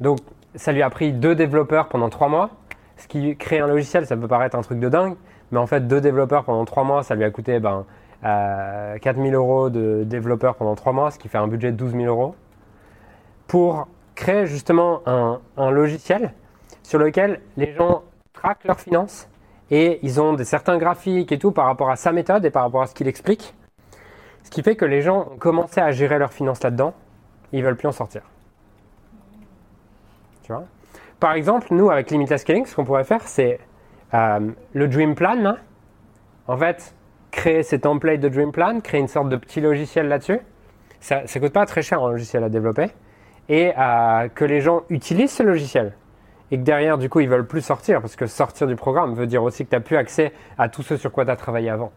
[0.00, 0.18] Donc,
[0.54, 2.50] ça lui a pris deux développeurs pendant trois mois.
[2.96, 5.14] Ce qui crée un logiciel, ça peut paraître un truc de dingue.
[5.50, 7.86] Mais en fait, deux développeurs pendant trois mois, ça lui a coûté ben,
[8.24, 11.92] euh, 4000 euros de développeurs pendant trois mois, ce qui fait un budget de 12
[11.92, 12.34] 000 euros.
[13.48, 16.32] Pour créer justement un, logiciel
[16.82, 19.28] sur lequel les gens traquent leurs finances
[19.70, 22.62] et ils ont des certains graphiques et tout par rapport à sa méthode et par
[22.62, 23.54] rapport à ce qu'il explique.
[24.44, 26.94] Ce qui fait que les gens ont commencé à gérer leurs finances là-dedans,
[27.52, 28.22] ils veulent plus en sortir.
[30.42, 30.64] Tu vois?
[31.20, 33.58] Par exemple, nous avec Limitless Scaling, ce qu'on pourrait faire, c'est
[34.14, 35.34] euh, le Dream Plan.
[35.34, 35.56] là.
[36.46, 36.94] En fait,
[37.30, 40.40] créer ces templates de Dream Plan, créer une sorte de petit logiciel là-dessus.
[41.00, 42.90] Ça ne coûte pas très cher un logiciel à développer.
[43.48, 43.72] Et
[44.34, 45.94] que les gens utilisent ce logiciel
[46.50, 49.26] et que derrière, du coup, ils veulent plus sortir, parce que sortir du programme veut
[49.26, 51.68] dire aussi que tu n'as plus accès à tout ce sur quoi tu as travaillé
[51.68, 51.92] avant.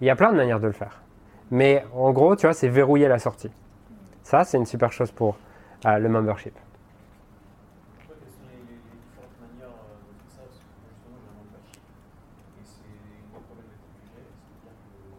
[0.00, 1.00] Il y a plein de manières de le faire.
[1.50, 3.50] Mais en gros, tu vois, c'est verrouiller la sortie.
[4.22, 5.38] Ça, c'est une super chose pour
[5.86, 6.52] euh, le membership.
[8.06, 11.30] Quelles sont les, les différentes manières euh, de faire ça Parce que moi, justement, j'ai
[11.30, 11.80] un membership
[12.60, 15.16] et c'est une des problématiques que j'ai, c'est-à-dire que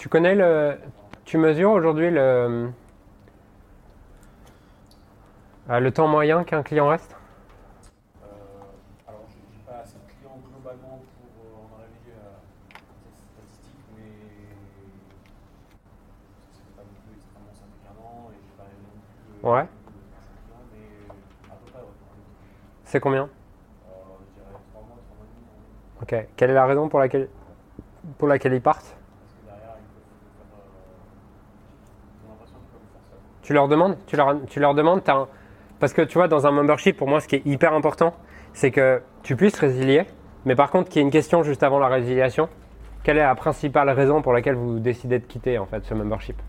[0.11, 0.77] connais le.
[1.25, 2.69] Tu mesures aujourd'hui le.
[5.69, 7.15] euh, le temps moyen qu'un client reste?
[8.21, 8.27] Euh,
[9.07, 12.35] alors, je n'ai pas assez de clients globalement pour euh, en arriver à
[12.75, 14.11] cette statistique, mais
[16.51, 19.63] c'est pas non plus extrêmement simple qu'un an, et j'ai pas non plus euh, Ouais.
[19.63, 19.67] de
[20.43, 21.07] clients, mais
[21.49, 21.79] à peu près.
[22.83, 23.23] C'est combien?
[23.23, 23.29] Euh,
[24.27, 26.25] je dirais 3 mois, 3 mois et demi.
[26.25, 26.27] Ok.
[26.35, 27.29] Quelle est la raison pour laquelle,
[28.17, 30.03] pour laquelle ils partent parce que derrière, ils peuvent
[30.35, 30.51] faire.
[30.51, 30.99] Euh,
[32.11, 33.15] ils ont l'impression qu'ils peuvent faire ça.
[33.41, 35.01] Tu leur demandes Tu leur, demandes
[35.79, 38.13] Parce que tu vois, dans un membership, pour moi, ce qui est hyper important,
[38.53, 40.05] c'est que tu puisses résilier,
[40.45, 42.49] mais par contre, qu'il y ait une question juste avant la résiliation.
[43.03, 46.39] Quelle est la principale raison pour laquelle vous décidez de quitter en fait ce membership?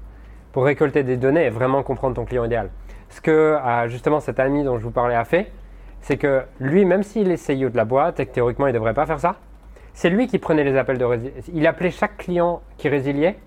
[0.53, 2.71] Pour récolter des données et vraiment comprendre ton client idéal.
[3.09, 5.51] Ce que euh, justement cet ami dont je vous parlais a fait,
[6.01, 8.75] c'est que lui, même s'il est CEO de la boîte et que théoriquement il ne
[8.75, 9.37] devrait pas faire ça,
[9.95, 11.53] c'est lui qui prenait les appels de résiliation.
[11.55, 13.39] Il appelait chaque client qui résiliait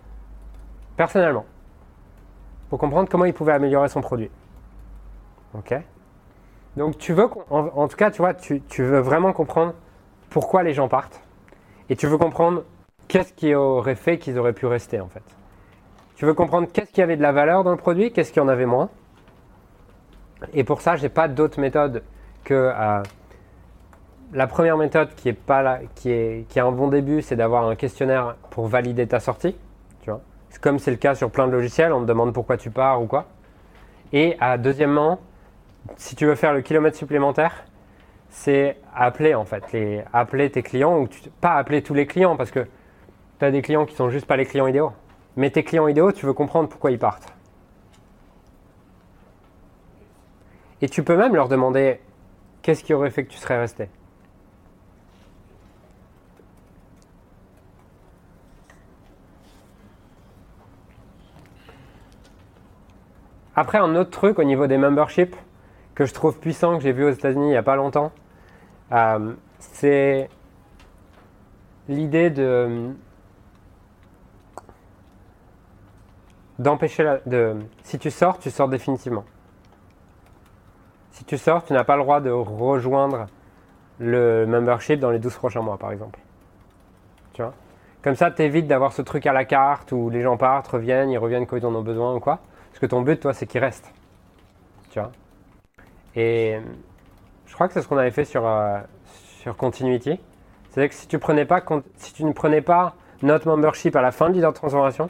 [0.98, 1.46] personnellement
[2.69, 4.30] pour comprendre comment il pouvait améliorer son produit.
[5.54, 5.73] Ok?
[6.78, 9.73] Donc tu veux, en, tout cas, tu vois, tu, veux vraiment comprendre
[10.30, 11.21] pourquoi les gens partent
[11.89, 12.63] et tu veux comprendre
[13.08, 15.23] qu'est-ce qui aurait fait qu'ils auraient pu rester en fait.
[16.15, 18.47] Tu veux comprendre qu'est-ce qui avait de la valeur dans le produit, qu'est-ce qui en
[18.47, 18.89] avait moins.
[20.54, 22.04] Et pour ça, j'ai pas d'autre méthode
[22.43, 23.04] que euh,
[24.34, 27.67] la première méthode qui est pas qui est qui est un bon début, c'est d'avoir
[27.67, 29.56] un questionnaire pour valider ta sortie.
[30.62, 33.08] Comme c'est le cas sur plein de logiciels, on te demande pourquoi tu pars ou
[33.08, 33.26] quoi.
[34.13, 35.20] Et euh, deuxièmement,
[35.98, 37.65] si tu veux faire le kilomètre supplémentaire,
[38.30, 41.08] c'est appeler en fait, les, appeler tes clients ou
[41.41, 42.68] pas appeler tous les clients parce que
[43.39, 44.91] tu as des clients qui sont juste pas les clients idéaux.
[45.36, 47.34] Mais tes clients idéaux, tu veux comprendre pourquoi ils partent.
[50.82, 52.00] Et tu peux même leur demander
[52.62, 53.89] qu'est-ce qui aurait fait que tu serais resté?
[63.56, 65.36] Après, un autre truc au niveau des memberships
[65.94, 68.12] que je trouve puissant, que j'ai vu aux États-Unis il n'y a pas longtemps,
[68.91, 70.30] euh, c'est
[71.88, 72.91] l'idée de
[76.60, 79.26] d'empêcher la, de si tu sors, tu sors définitivement.
[81.12, 83.28] Si tu sors, tu n'as pas le droit de rejoindre
[84.00, 86.20] le membership dans les 12 prochains mois, par exemple.
[87.34, 87.54] Tu vois?
[88.02, 91.10] Comme ça, tu évites d'avoir ce truc à la carte où les gens partent, reviennent,
[91.10, 92.39] ils reviennent quand ils en ont besoin ou quoi.
[92.76, 93.90] Parce que ton but, toi, c'est qu'ils restent.
[94.90, 95.10] Tu vois
[96.14, 96.60] Et
[97.46, 98.80] je crois que c'est ce qu'on avait fait sur, euh,
[99.40, 100.20] sur Continuity.
[100.70, 104.02] C'est-à-dire que si tu, prenais pas, con- si tu ne prenais pas notre membership à
[104.02, 105.10] la fin de leader de transformation,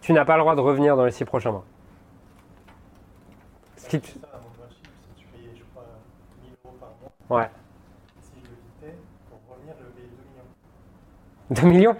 [0.00, 1.64] tu n'as pas le droit de revenir dans les 6 prochains mois.
[3.76, 5.82] Ce qui te- C'est ça, un membership, c'est tu payais, je crois,
[6.44, 6.90] 1000 euros par
[7.28, 7.40] mois.
[7.42, 7.50] Ouais.
[8.22, 8.96] Si je le quittais,
[9.28, 10.08] pour revenir, je payais
[11.50, 11.96] 2 millions.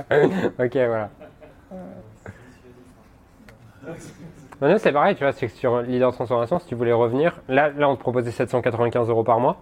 [0.00, 0.54] 2 millions?
[0.64, 1.10] Ok, voilà.
[4.60, 7.70] Non, c'est pareil, tu vois, c'est que sur Leader Transformation, si tu voulais revenir, là,
[7.70, 9.56] là on te proposait 795 euros par mois.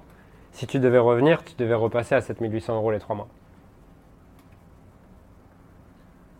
[0.52, 3.28] Si tu devais revenir, tu devais repasser à 7800 euros les 3 mois.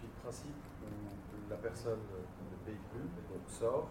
[0.01, 3.89] Puis le principe où la personne ne paye plus, donc sort,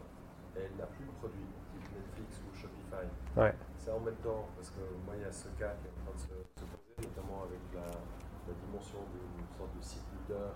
[0.57, 3.07] et elle n'a plus de produit, type Netflix ou Shopify.
[3.37, 3.53] Ouais.
[3.77, 6.11] C'est en même temps, parce que moi il y a ce cas qui est en
[6.11, 10.51] train de se, se poser, notamment avec la, la dimension d'une sorte de site leader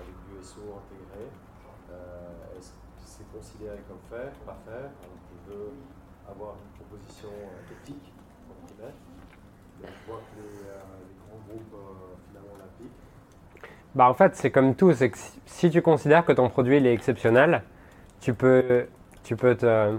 [0.00, 1.28] avec du SEO intégré.
[1.92, 4.90] Euh, Est-ce que c'est considéré comme faire, pas faire
[5.48, 5.72] il veut
[6.28, 7.28] avoir une proposition
[7.70, 8.12] éthique,
[8.48, 8.92] entre guillemets.
[9.82, 10.78] Et je vois que les, euh,
[11.28, 12.92] grands groupes euh, finalement l'appliquent.
[13.94, 16.86] Bah en fait, c'est comme tout, c'est que si- tu considères que ton produit il
[16.86, 17.62] est exceptionnel,
[18.20, 18.86] tu peux,
[19.24, 19.96] tu peux te,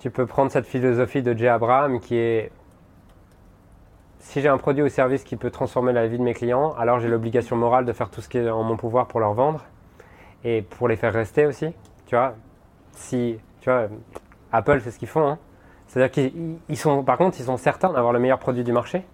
[0.00, 2.50] tu peux prendre cette philosophie de Jay Abraham qui est
[4.18, 6.98] si j'ai un produit ou service qui peut transformer la vie de mes clients, alors
[6.98, 9.64] j'ai l'obligation morale de faire tout ce qui est en mon pouvoir pour leur vendre
[10.42, 11.68] et pour les faire rester aussi.
[12.06, 12.34] Tu vois,
[12.96, 13.88] si tu vois,
[14.52, 15.26] Apple c'est ce qu'ils font.
[15.28, 15.38] hein.
[15.86, 19.04] C'est-à-dire qu'ils ils sont, par contre, ils sont certains d'avoir le meilleur produit du marché.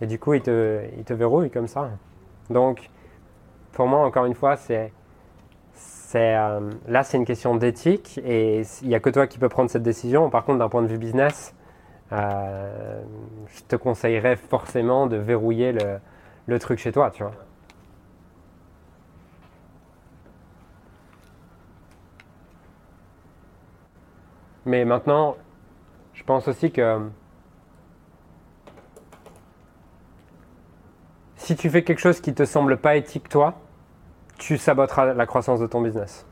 [0.00, 1.90] Et du coup, ils te, ils te verrouillent comme ça.
[2.50, 2.90] Donc,
[3.72, 4.92] pour moi, encore une fois, c'est,
[6.14, 9.70] euh, là, c'est une question d'éthique et il n'y a que toi qui peux prendre
[9.70, 10.30] cette décision.
[10.30, 11.54] Par contre, d'un point de vue business,
[12.12, 13.02] euh,
[13.48, 15.98] je te conseillerais forcément de verrouiller le,
[16.46, 17.32] le truc chez toi, tu vois.
[24.66, 25.36] Mais maintenant,
[26.12, 27.08] je pense aussi que
[31.36, 33.54] si tu fais quelque chose qui te semble pas éthique toi,
[34.38, 36.26] tu saboteras la croissance de ton business.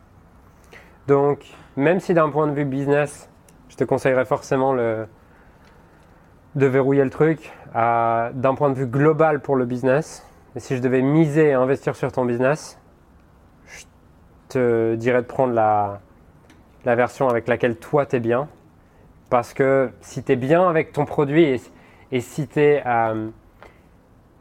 [1.06, 3.30] Donc, même si d'un point de vue business,
[3.68, 5.06] je te conseillerais forcément de
[6.66, 11.50] verrouiller le truc, d'un point de vue global pour le business, si je devais miser
[11.50, 12.80] et investir sur ton business,
[14.48, 16.00] te dirais de prendre la,
[16.84, 18.48] la version avec laquelle toi t'es bien.
[19.30, 21.60] Parce que si t'es bien avec ton produit
[22.12, 23.28] et, si t'es euh,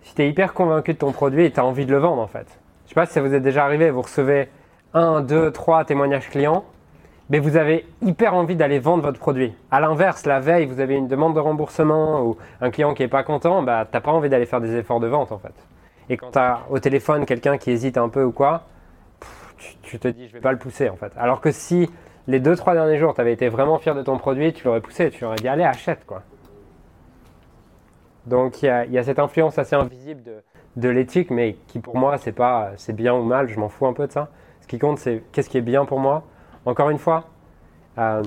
[0.01, 2.59] si t'es hyper convaincu de ton produit t'as envie de le vendre en fait.
[2.85, 4.49] Je sais pas si ça vous est déjà arrivé, vous recevez
[4.93, 6.65] un, deux, trois témoignages clients,
[7.29, 9.53] mais vous avez hyper envie d'aller vendre votre produit.
[9.71, 13.07] À l'inverse, la veille, vous avez une demande de remboursement ou un client qui est
[13.07, 15.55] pas content, bah t'as pas envie d'aller faire des efforts de vente en fait.
[16.09, 18.63] Et quand tu as au téléphone quelqu'un qui hésite un peu ou quoi,
[19.57, 21.13] tu, tu te dis je vais pas le pousser en fait.
[21.17, 21.89] Alors que si
[22.27, 24.81] les deux trois derniers jours tu avais été vraiment fier de ton produit, tu l'aurais
[24.81, 26.23] poussé, tu aurais dit allez achète quoi.
[28.25, 30.43] Donc il y a, cette influence assez invisible
[30.75, 33.87] de, l'éthique, mais qui pour moi c'est pas c'est bien ou mal, je m'en fous
[33.87, 34.29] un peu de ça.
[34.61, 36.23] Ce qui compte c'est qu'est-ce qui est bien pour moi.
[36.65, 37.25] Encore une fois,
[37.97, 38.23] euh,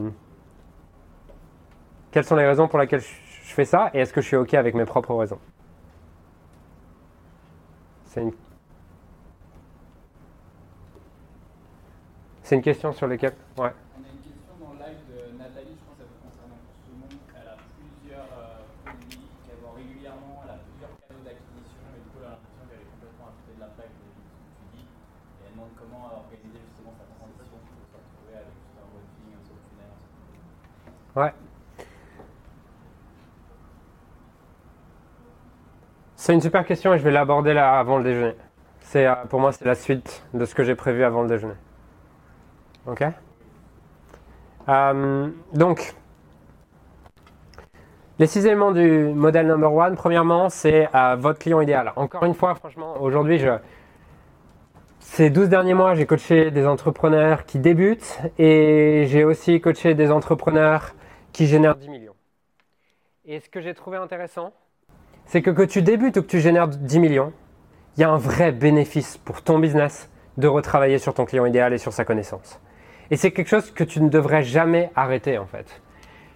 [2.10, 4.54] quelles sont les raisons pour lesquelles je fais ça et est-ce que je suis ok
[4.54, 5.38] avec mes propres raisons?
[8.06, 8.32] C'est une...
[12.42, 13.36] C'est une question sur laquelle...
[13.58, 13.68] Ouais.
[13.92, 16.56] On a une question dans le live de Nathalie, je pense que ça peut concerner
[16.56, 17.20] un peu tout le monde.
[17.36, 22.08] Elle a plusieurs euh, produits qu'elle vend régulièrement, elle a plusieurs canaux d'acquisition et du
[22.08, 24.32] coup elle a l'impression qu'elle est complètement à côté de la plaque de ce que
[24.56, 24.88] tu dis.
[24.88, 29.04] Et elle demande comment organiser justement sa transition pour se retrouver avec juste un bon
[29.12, 31.32] feeling, un seul tunnel, un seul Ouais.
[36.14, 38.34] C'est une super question et je vais l'aborder là avant le déjeuner.
[38.80, 41.54] C'est euh, pour moi c'est la suite de ce que j'ai prévu avant le déjeuner.
[42.86, 43.04] Ok?
[44.68, 45.94] Euh, donc,
[48.18, 49.94] les six éléments du modèle number one.
[49.94, 51.92] Premièrement, c'est euh, votre client idéal.
[51.96, 53.50] Encore une fois, franchement, aujourd'hui, je
[54.98, 60.10] ces 12 derniers mois, j'ai coaché des entrepreneurs qui débutent et j'ai aussi coaché des
[60.10, 60.94] entrepreneurs
[61.36, 62.16] qui génèrent 10 millions.
[63.26, 64.54] Et ce que j'ai trouvé intéressant,
[65.26, 67.30] c'est que que tu débutes ou que tu génères 10 millions,
[67.94, 71.74] il y a un vrai bénéfice pour ton business de retravailler sur ton client idéal
[71.74, 72.58] et sur sa connaissance.
[73.10, 75.82] Et c'est quelque chose que tu ne devrais jamais arrêter en fait.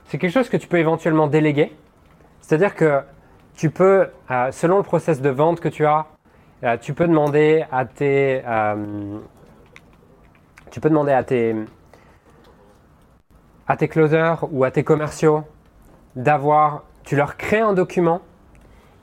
[0.04, 1.72] C'est quelque chose que tu peux éventuellement déléguer.
[2.42, 3.00] C'est-à-dire que
[3.54, 6.08] tu peux, euh, selon le process de vente que tu as,
[6.62, 9.18] euh, tu peux demander à tes, euh,
[10.70, 11.56] tu peux demander à tes,
[13.70, 15.44] à tes closers ou à tes commerciaux
[16.16, 18.20] d'avoir, tu leur crées un document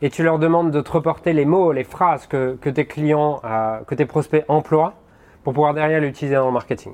[0.01, 3.39] et tu leur demandes de te reporter les mots, les phrases que, que tes clients,
[3.45, 4.95] euh, que tes prospects emploient
[5.45, 6.93] pour pouvoir derrière l'utiliser dans le marketing.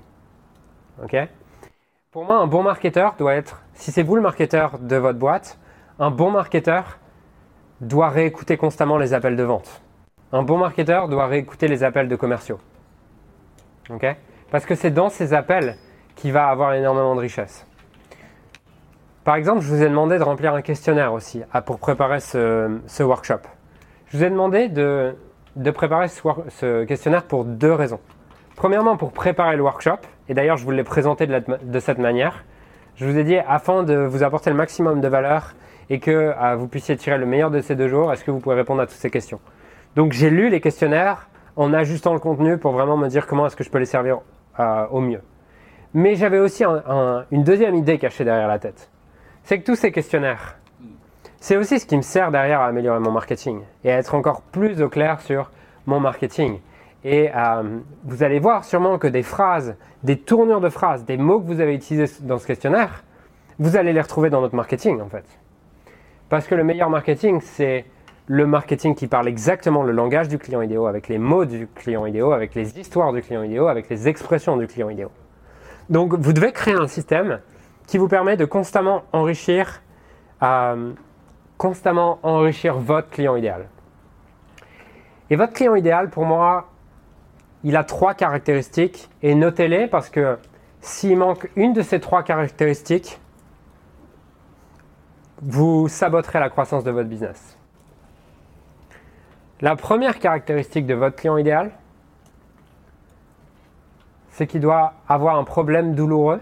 [1.03, 1.17] Ok?
[2.11, 5.57] Pour moi, un bon marketeur doit être, si c'est vous le marketeur de votre boîte,
[5.97, 6.99] un bon marketeur
[7.81, 9.81] doit réécouter constamment les appels de vente.
[10.31, 12.59] Un bon marketeur doit réécouter les appels de commerciaux.
[13.89, 14.05] Ok?
[14.51, 15.75] Parce que c'est dans ces appels
[16.15, 17.65] qu'il va avoir énormément de richesse.
[19.23, 23.03] Par exemple, je vous ai demandé de remplir un questionnaire aussi ah, pour préparer ce,
[23.03, 23.39] workshop.
[24.07, 25.15] Je vous ai demandé de,
[25.73, 28.01] préparer ce, questionnaire pour deux raisons.
[28.57, 32.43] Premièrement, pour préparer le workshop, et d'ailleurs je vous l'ai présenté de, cette manière.
[32.95, 35.55] Je vous ai dit, afin de vous apporter le maximum de valeur
[35.89, 38.39] et que euh, vous puissiez tirer le meilleur de ces deux jours, est-ce que vous
[38.39, 39.39] pouvez répondre à toutes ces questions?
[39.95, 43.55] Donc j'ai lu les questionnaires en ajustant le contenu pour vraiment me dire comment est-ce
[43.55, 44.19] que je peux les servir
[44.59, 45.21] euh, au mieux.
[45.93, 48.89] Mais j'avais aussi un- un- une deuxième idée cachée derrière la tête.
[49.43, 50.57] C'est que tous ces questionnaires,
[51.39, 54.41] c'est aussi ce qui me sert derrière à améliorer mon marketing et à être encore
[54.41, 55.51] plus au clair sur
[55.85, 56.59] mon marketing.
[57.03, 61.41] Et euh, vous allez voir sûrement que des phrases, des tournures de phrases, des mots
[61.41, 63.03] que vous avez utilisés dans ce questionnaire,
[63.59, 65.25] vous allez les retrouver dans notre marketing en fait.
[66.29, 67.85] Parce que le meilleur marketing, c'est
[68.27, 72.05] le marketing qui parle exactement le langage du client idéal, avec les mots du client
[72.05, 75.09] idéal, avec les histoires du client idéal, avec les expressions du client idéal.
[75.89, 77.39] Donc vous devez créer un système
[77.87, 79.81] qui vous permet de constamment enrichir,
[80.41, 80.93] euh,
[81.57, 83.67] constamment enrichir votre client idéal.
[85.29, 86.69] Et votre client idéal, pour moi,
[87.63, 90.37] il a trois caractéristiques et notez-les parce que
[90.81, 93.19] s'il manque une de ces trois caractéristiques,
[95.41, 97.57] vous saboterez la croissance de votre business.
[99.61, 101.71] La première caractéristique de votre client idéal,
[104.33, 106.41] c'est qu'il doit avoir un problème douloureux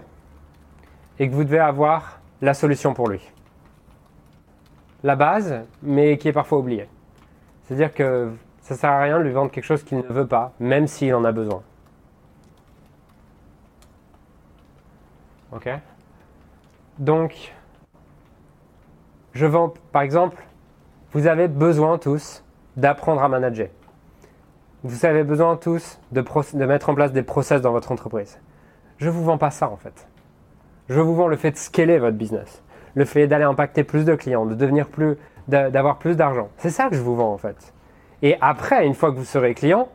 [1.18, 3.20] et que vous devez avoir la solution pour lui.
[5.04, 6.88] La base, mais qui est parfois oubliée.
[7.64, 10.52] C'est-à-dire que ça sert à rien de lui vendre quelque chose qu'il ne veut pas,
[10.58, 11.62] même s'il en a besoin.
[15.52, 15.68] Ok
[16.98, 17.54] Donc,
[19.34, 20.42] je vends, par exemple,
[21.12, 22.42] vous avez besoin tous
[22.74, 23.68] d'apprendre à manager.
[24.84, 26.24] Vous avez besoin tous de,
[26.64, 28.38] mettre en place des process dans votre entreprise.
[28.98, 30.08] Je vous vends pas ça en fait.
[30.88, 32.62] Je vous vends le fait de scaler votre business,
[32.94, 35.16] le fait d'aller impacter plus de clients, de devenir plus,
[35.46, 36.48] d'a- d'avoir plus d'argent.
[36.58, 37.72] C'est ça que je vous vends en fait.
[38.22, 39.88] Et après, une fois que vous serez client,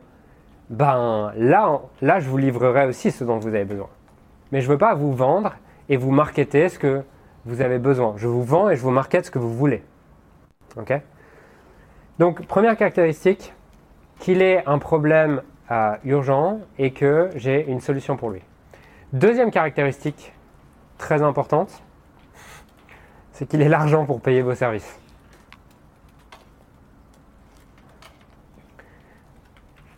[0.70, 3.88] ben là, là, je vous livrerai aussi ce dont vous avez besoin.
[4.52, 5.54] Mais je ne veux pas vous vendre
[5.88, 7.02] et vous marketer ce que
[7.44, 8.14] vous avez besoin.
[8.16, 9.82] Je vous vends et je vous market ce que vous voulez.
[10.76, 10.92] Ok?
[12.18, 13.54] Donc, première caractéristique,
[14.20, 18.42] qu'il ait un problème euh, urgent et que j'ai une solution pour lui.
[19.12, 20.32] Deuxième caractéristique
[20.98, 21.82] très importante,
[23.32, 24.98] c'est qu'il ait l'argent pour payer vos services.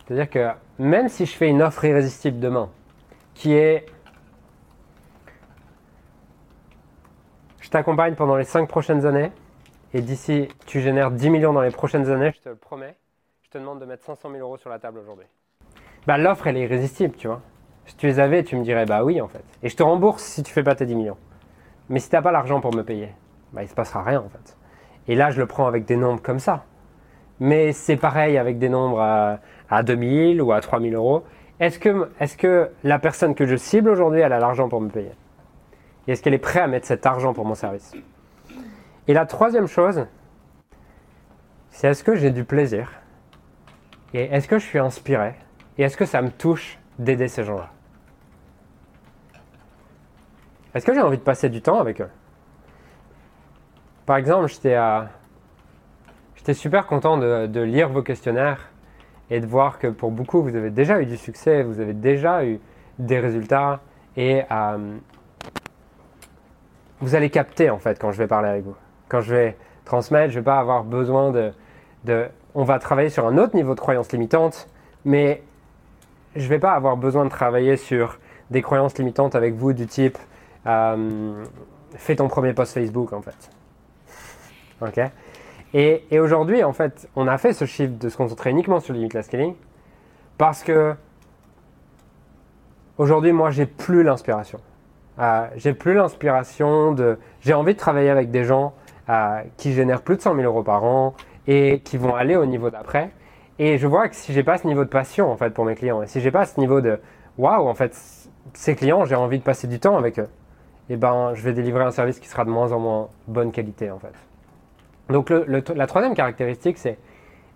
[0.05, 2.69] C'est-à-dire que même si je fais une offre irrésistible demain,
[3.33, 3.85] qui est
[7.61, 9.31] je t'accompagne pendant les 5 prochaines années,
[9.93, 12.97] et d'ici tu génères 10 millions dans les prochaines années, je te le promets,
[13.51, 15.25] te demande de mettre 500 000 euros sur la table aujourd'hui.
[16.07, 17.41] Bah, l'offre, elle est irrésistible, tu vois.
[17.85, 19.43] Si tu les avais, tu me dirais, bah oui, en fait.
[19.61, 21.17] Et je te rembourse si tu fais pas tes 10 millions.
[21.89, 23.09] Mais si tu n'as pas l'argent pour me payer,
[23.51, 24.57] bah, il se passera rien, en fait.
[25.09, 26.63] Et là, je le prends avec des nombres comme ça.
[27.41, 29.39] Mais c'est pareil avec des nombres à,
[29.69, 31.25] à 2000 ou à 3000 euros.
[31.59, 34.89] Est-ce que, est que la personne que je cible aujourd'hui, elle a l'argent pour me
[34.89, 35.11] payer?
[36.07, 37.93] Et est-ce qu'elle est prête à mettre cet argent pour mon service?
[39.09, 40.05] Et la troisième chose,
[41.69, 43.00] c'est est-ce que j'ai du plaisir
[44.13, 45.33] Et est-ce que je suis inspiré
[45.77, 47.69] Et est-ce que ça me touche d'aider ces gens-là
[50.73, 52.09] Est-ce que j'ai envie de passer du temps avec eux
[54.05, 58.69] Par exemple, j'étais super content de, lire vos questionnaires
[59.29, 62.45] et de voir que pour beaucoup, vous avez déjà eu du succès, vous avez déjà
[62.45, 62.59] eu
[62.99, 63.79] des résultats
[64.17, 64.97] et euh,
[66.99, 68.75] vous allez capter en fait quand je vais parler avec vous.
[69.07, 73.25] Quand je vais transmettre, je ne vais pas avoir besoin de, On va travailler sur
[73.27, 74.67] un autre niveau de croyance limitante,
[75.05, 75.41] mais
[76.35, 79.87] je ne vais pas avoir besoin de travailler sur des croyances limitantes avec vous du
[79.87, 80.17] type
[80.67, 81.45] euh,
[81.95, 83.49] fais ton premier post Facebook en fait.
[84.81, 84.99] Ok?
[85.73, 89.27] Et, aujourd'hui, en fait, on a fait ce chiffre de se concentrer uniquement sur limitless
[89.27, 89.55] scaling
[90.37, 90.95] parce que
[92.97, 94.59] aujourd'hui, moi, j'ai plus l'inspiration.
[95.19, 97.17] Euh, j'ai plus l'inspiration de.
[97.41, 98.73] J'ai envie de travailler avec des gens
[99.09, 101.13] euh, qui génèrent plus de 100 000 euros par an
[101.47, 103.11] et qui vont aller au niveau d'après.
[103.59, 105.75] Et je vois que si j'ai pas ce niveau de passion en fait pour mes
[105.75, 106.99] clients et si j'ai pas ce niveau de
[107.37, 107.95] waouh en fait
[108.53, 110.29] ces clients j'ai envie de passer du temps avec eux,
[110.89, 113.51] et eh ben je vais délivrer un service qui sera de moins en moins bonne
[113.51, 114.13] qualité en fait.
[115.09, 116.97] Donc la troisième caractéristique, c'est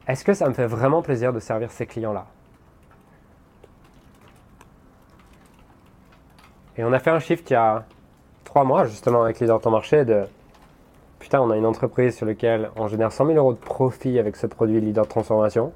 [0.07, 2.25] est-ce que ça me fait vraiment plaisir de servir ces clients-là?
[6.77, 7.85] Et on a fait un shift il y a
[8.43, 10.25] trois mois, justement, avec Leader Temps Marché, de
[11.25, 14.35] putain, on a une entreprise sur laquelle on génère 100 000 euros de profit avec
[14.35, 15.73] ce produit Leader de Transformation.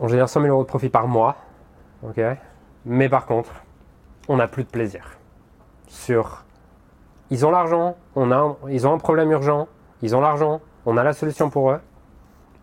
[0.00, 1.36] On génère 100 000 euros de profit par mois,
[2.02, 2.20] ok?
[2.86, 3.52] Mais par contre,
[4.26, 5.16] on n'a plus de plaisir
[5.86, 6.44] sur
[7.30, 9.68] ils ont l'argent, on a, ils ont un problème urgent,
[10.02, 11.80] ils ont l'argent, on a la solution pour eux,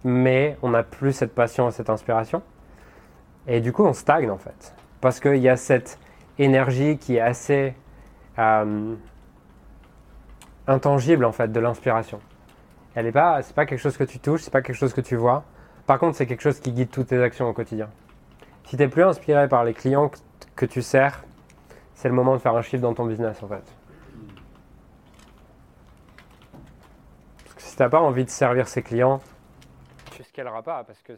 [0.03, 2.41] mais on n'a plus cette passion et cette inspiration.
[3.47, 4.75] Et du coup, on stagne en fait.
[4.99, 5.97] Parce qu'il y a cette
[6.39, 7.73] énergie qui est assez
[8.37, 8.95] euh,
[10.67, 12.19] intangible en fait de l'inspiration.
[12.95, 15.01] Elle n'est pas, c'est pas quelque chose que tu touches, c'est pas quelque chose que
[15.01, 15.43] tu vois.
[15.85, 17.89] Par contre, c'est quelque chose qui guide toutes tes actions au quotidien.
[18.65, 20.11] Si tu es plus inspiré par les clients
[20.55, 21.23] que tu sers,
[21.93, 23.63] c'est le moment de faire un chiffre dans ton business en fait.
[27.77, 29.21] tu n'as pas envie de servir ses clients,
[30.11, 31.13] tu scaleras pas parce que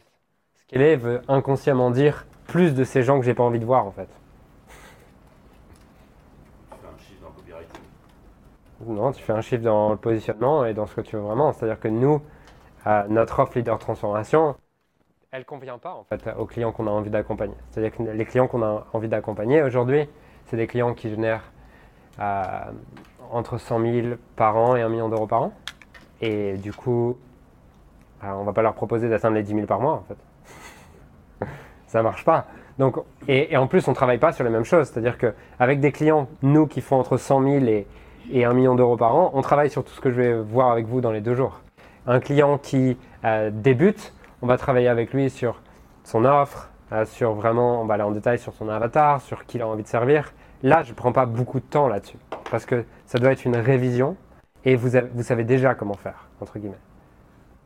[0.56, 3.92] scaler veut inconsciemment dire plus de ces gens que j'ai pas envie de voir en
[3.92, 4.10] fait.
[6.70, 7.82] Tu fais un chiffre dans le copywriting
[8.86, 11.52] Non, tu fais un chiffre dans le positionnement et dans ce que tu veux vraiment.
[11.52, 12.22] C'est-à-dire que nous,
[13.10, 14.56] notre offre leader transformation,
[15.32, 17.54] elle convient pas en fait aux clients qu'on a envie d'accompagner.
[17.70, 20.08] C'est-à-dire que les clients qu'on a envie d'accompagner aujourd'hui,
[20.46, 21.52] c'est des clients qui génèrent
[22.20, 22.44] euh,
[23.32, 25.54] entre 100 000 par an et 1 million d'euros par an.
[26.22, 27.18] Et du coup,
[28.24, 31.46] euh, on va pas leur proposer d'atteindre les 10 000 par mois, en fait.
[31.88, 32.48] ça marche pas.
[32.80, 34.88] Donc, et, en plus, on travaille pas sur les mêmes choses.
[34.88, 37.88] C'est-à-dire qu'avec des clients, nous, qui font entre 100 000 et,
[38.32, 40.72] et 1 million d'euros par an, on travaille sur tout ce que je vais voir
[40.72, 41.60] avec vous dans les deux jours.
[42.08, 45.62] Un client qui euh, débute, on va travailler avec lui sur
[46.04, 49.58] son offre, euh, sur vraiment, on va aller en détail sur son avatar, sur qui
[49.58, 50.34] il a envie de servir.
[50.64, 52.18] Là, je ne prends pas beaucoup de temps là-dessus,
[52.50, 54.18] parce que ça doit être une révision
[54.66, 56.80] et vous, vous savez déjà comment faire, entre guillemets.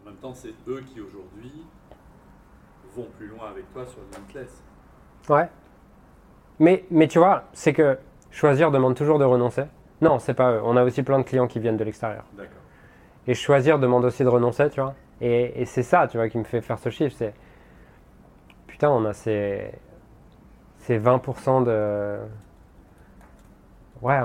[0.03, 1.65] En même temps, c'est eux qui aujourd'hui
[2.95, 4.61] vont plus loin avec toi sur Limitless.
[5.29, 5.49] Ouais.
[6.59, 7.97] Mais, mais tu vois, c'est que
[8.29, 9.63] choisir demande toujours de renoncer.
[10.03, 10.61] Non, c'est pas eux.
[10.63, 12.25] On a aussi plein de clients qui viennent de l'extérieur.
[12.33, 12.51] D'accord.
[13.25, 14.93] Et choisir demande aussi de renoncer, tu vois.
[15.21, 17.15] Et, et c'est ça, tu vois, qui me fait faire ce chiffre.
[17.17, 17.33] C'est
[18.67, 19.71] putain, on a ces,
[20.79, 22.17] ces 20% de
[24.01, 24.19] ouais,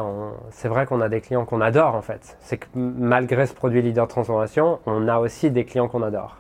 [0.51, 2.37] c'est vrai qu'on a des clients qu'on adore en fait.
[2.41, 6.39] C'est que malgré ce produit leader transformation, on a aussi des clients qu'on adore.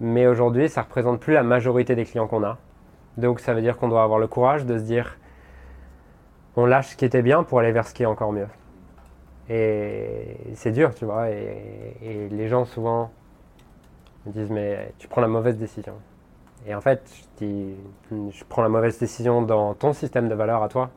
[0.00, 2.58] mais aujourd'hui, ça ne représente plus la majorité des clients qu'on a.
[3.16, 5.18] Donc ça veut dire qu'on doit avoir le courage de se dire,
[6.56, 8.48] on lâche ce qui était bien pour aller vers ce qui est encore mieux.
[9.48, 13.10] Et c'est dur, tu vois, et, les gens souvent
[14.26, 15.94] me disent, mais tu prends la mauvaise décision.
[16.66, 17.02] Et en fait,
[17.40, 17.74] je dis,
[18.10, 20.90] je prends la mauvaise décision dans ton système de valeur à toi.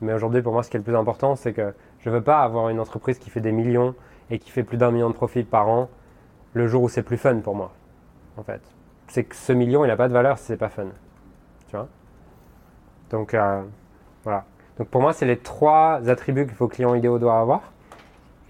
[0.00, 2.22] Mais aujourd'hui, pour moi, ce qui est le plus important, c'est que je ne veux
[2.22, 3.94] pas avoir une entreprise qui fait des millions
[4.30, 5.88] et qui fait plus d'un million de profits par an
[6.52, 7.72] le jour où c'est plus fun pour moi.
[8.36, 8.60] En fait,
[9.08, 10.88] c'est que ce million, il n'a pas de valeur si c'est pas fun.
[11.68, 11.88] Tu vois
[13.10, 13.62] Donc, euh,
[14.24, 14.44] voilà.
[14.78, 17.72] Donc, pour moi, c'est les trois attributs que vos clients idéaux doivent avoir.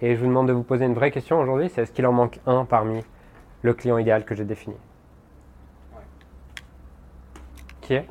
[0.02, 2.12] Et je vous demande de vous poser une vraie question aujourd'hui c'est est-ce qu'il en
[2.12, 3.02] manque un parmi
[3.62, 4.76] le client idéal que j'ai défini?
[5.94, 6.02] Ouais.
[7.80, 8.08] Qui est?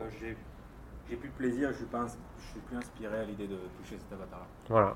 [0.00, 3.46] Euh, j'ai, plus de plaisir, je suis, pas ins- je suis plus inspiré à l'idée
[3.46, 4.44] de toucher cet avatar-là.
[4.68, 4.94] Voilà.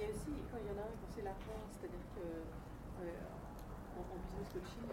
[0.00, 3.10] Et aussi, quand il y en a un, quand c'est l'argent, c'est-à-dire que euh,
[3.98, 4.86] en, en business coaching,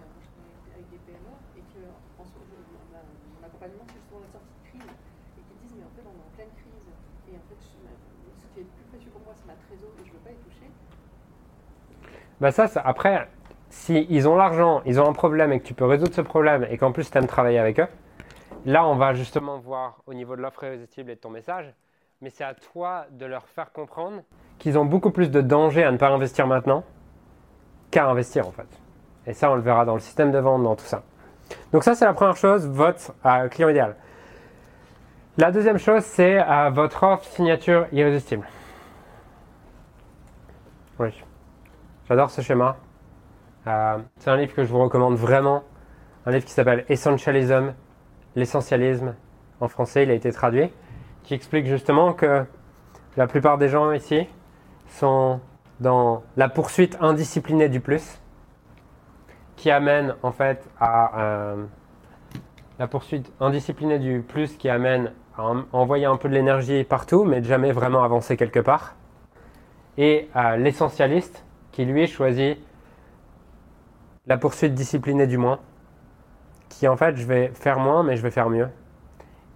[0.82, 1.82] avec des PME et que
[2.18, 4.90] en je- mon, ma- mon accompagnement, c'est souvent la sortie de crise
[5.38, 6.88] et qu'ils disent, mais en fait, on est en pleine crise
[7.30, 9.94] et en fait, je- ce qui est le plus précieux pour moi, c'est ma trésor
[10.02, 10.68] et je ne veux pas y toucher.
[12.42, 13.30] Bah ça, ça- après,
[13.70, 16.66] si ils ont l'argent, ils ont un problème et que tu peux résoudre ce problème
[16.70, 17.88] et qu'en plus tu aimes travailler avec eux,
[18.66, 21.72] là on va justement voir au niveau de l'offre irrésistible et de ton message,
[22.22, 24.24] mais c'est à toi de leur faire comprendre
[24.58, 26.84] qu'ils ont beaucoup plus de danger à ne pas investir maintenant
[27.92, 28.81] qu'à investir en fait.
[29.28, 31.04] Et ça on le verra dans le système de vente, dans tout ça.
[31.74, 33.96] Donc ça c'est la première chose, votre euh, client idéal.
[35.38, 38.48] La deuxième chose c'est euh, votre offre signature irrésistible.
[41.00, 41.24] Oui.
[42.08, 42.78] J'adore ce schéma.
[43.68, 45.64] Euh, c'est un livre que je vous recommande vraiment.
[46.26, 47.74] Un livre qui s'appelle Essentialism,
[48.36, 49.16] l'essentialisme.
[49.60, 50.72] En français, il a été traduit.
[51.24, 52.46] Qui explique justement que
[53.18, 54.28] la plupart des gens ici
[54.88, 55.40] sont
[55.80, 58.21] dans la poursuite indisciplinée du plus,
[59.62, 61.66] qui amène en fait à euh,
[62.80, 67.26] la poursuite indisciplinée du plus, qui amène à en- envoyer un peu de l'énergie partout,
[67.26, 68.96] mais jamais vraiment avancer quelque part.
[70.00, 72.58] Et euh, l'essentialiste, qui lui choisit
[74.26, 75.60] la poursuite disciplinée du moins,
[76.70, 78.70] qui en fait je vais faire moins mais je vais faire mieux,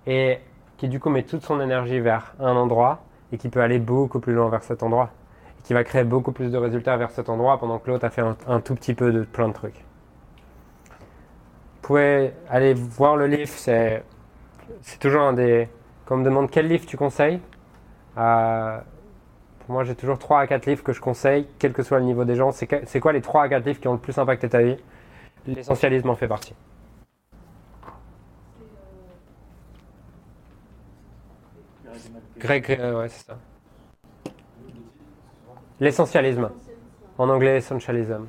[0.05, 0.37] et
[0.77, 2.99] qui du coup met toute son énergie vers un endroit
[3.31, 5.09] et qui peut aller beaucoup plus loin vers cet endroit,
[5.59, 8.11] et qui va créer beaucoup plus de résultats vers cet endroit pendant que l'autre a
[8.11, 9.84] fait un tout petit peu de plein de trucs.
[11.85, 14.03] Vous pouvez aller voir le livre, c'est
[14.81, 15.69] c'est toujours un des...
[16.05, 17.39] Quand on me demande quel livre tu conseilles,
[18.17, 18.79] euh,
[19.59, 22.05] pour moi, j'ai toujours 3 à 4 livres que je conseille, quel que soit le
[22.05, 22.51] niveau des gens.
[22.51, 24.77] C'est c'est quoi les 3 à 4 livres qui ont le plus impacté ta vie?
[25.45, 26.55] L'essentialisme en fait partie.
[32.39, 33.37] Greg, euh, ouais, c'est ça.
[35.79, 36.49] L'essentialisme.
[37.19, 38.25] En anglais, essentialism.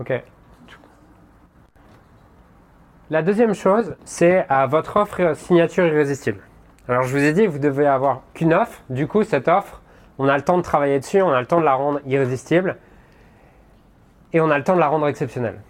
[0.00, 0.12] Ok.
[3.10, 6.42] La deuxième chose, c'est à votre offre signature irrésistible.
[6.88, 8.82] Alors je vous ai dit, vous devez avoir qu'une offre.
[8.90, 9.80] Du coup, cette offre,
[10.18, 12.76] on a le temps de travailler dessus, on a le temps de la rendre irrésistible
[14.32, 15.60] et on a le temps de la rendre exceptionnelle.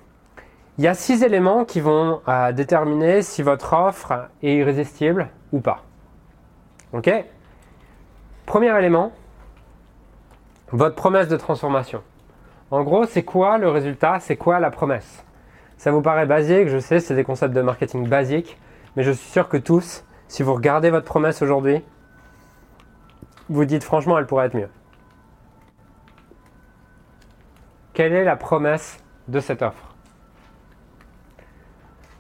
[0.79, 5.61] Il y a six éléments qui vont euh, déterminer si votre offre est irrésistible ou
[5.61, 5.85] pas.
[6.93, 7.11] Ok?
[8.47, 9.13] Premier élément,
[10.71, 12.03] votre promesse de transformation.
[12.71, 14.21] En gros, c'est quoi le résultat?
[14.21, 15.25] C'est quoi la promesse?
[15.79, 18.59] Ça vous paraît basique, je sais, c'est des concepts de marketing basiques,
[18.97, 21.83] mais je suis sûr que tous, si vous regardez votre promesse aujourd'hui,
[23.49, 24.69] vous dites franchement, elle pourrait être mieux.
[27.95, 29.95] Quelle est la promesse de cette offre?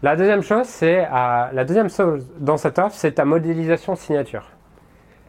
[0.02, 4.48] La deuxième chose, c'est la deuxième chose dans cette offre, c'est ta modélisation signature.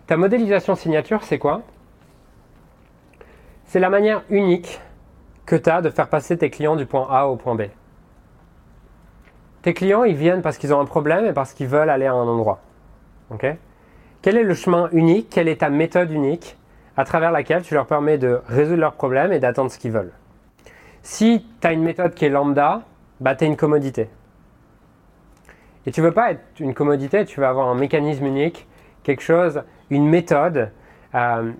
[0.06, 1.64] Ta modélisation signature, c'est quoi?
[3.66, 4.80] C'est la manière unique
[5.50, 7.64] que tu as de faire passer tes clients du point A au point B.
[9.64, 12.14] Tes clients, ils viennent parce qu'ils ont un problème et parce qu'ils veulent aller à
[12.14, 12.60] un endroit.
[13.32, 13.48] Ok?
[14.22, 15.32] Quel est le chemin unique?
[15.32, 16.56] Quelle est ta méthode unique
[16.96, 20.12] à travers laquelle tu leur permets de résoudre leurs problèmes et d'atteindre ce qu'ils veulent?
[21.02, 22.84] Si tu as une méthode qui est lambda,
[23.20, 24.08] bah, tu es une commodité.
[25.88, 28.68] Et tu veux pas être une commodité, tu veux avoir un mécanisme unique,
[29.02, 30.70] quelque chose, une méthode,
[31.16, 31.52] euh,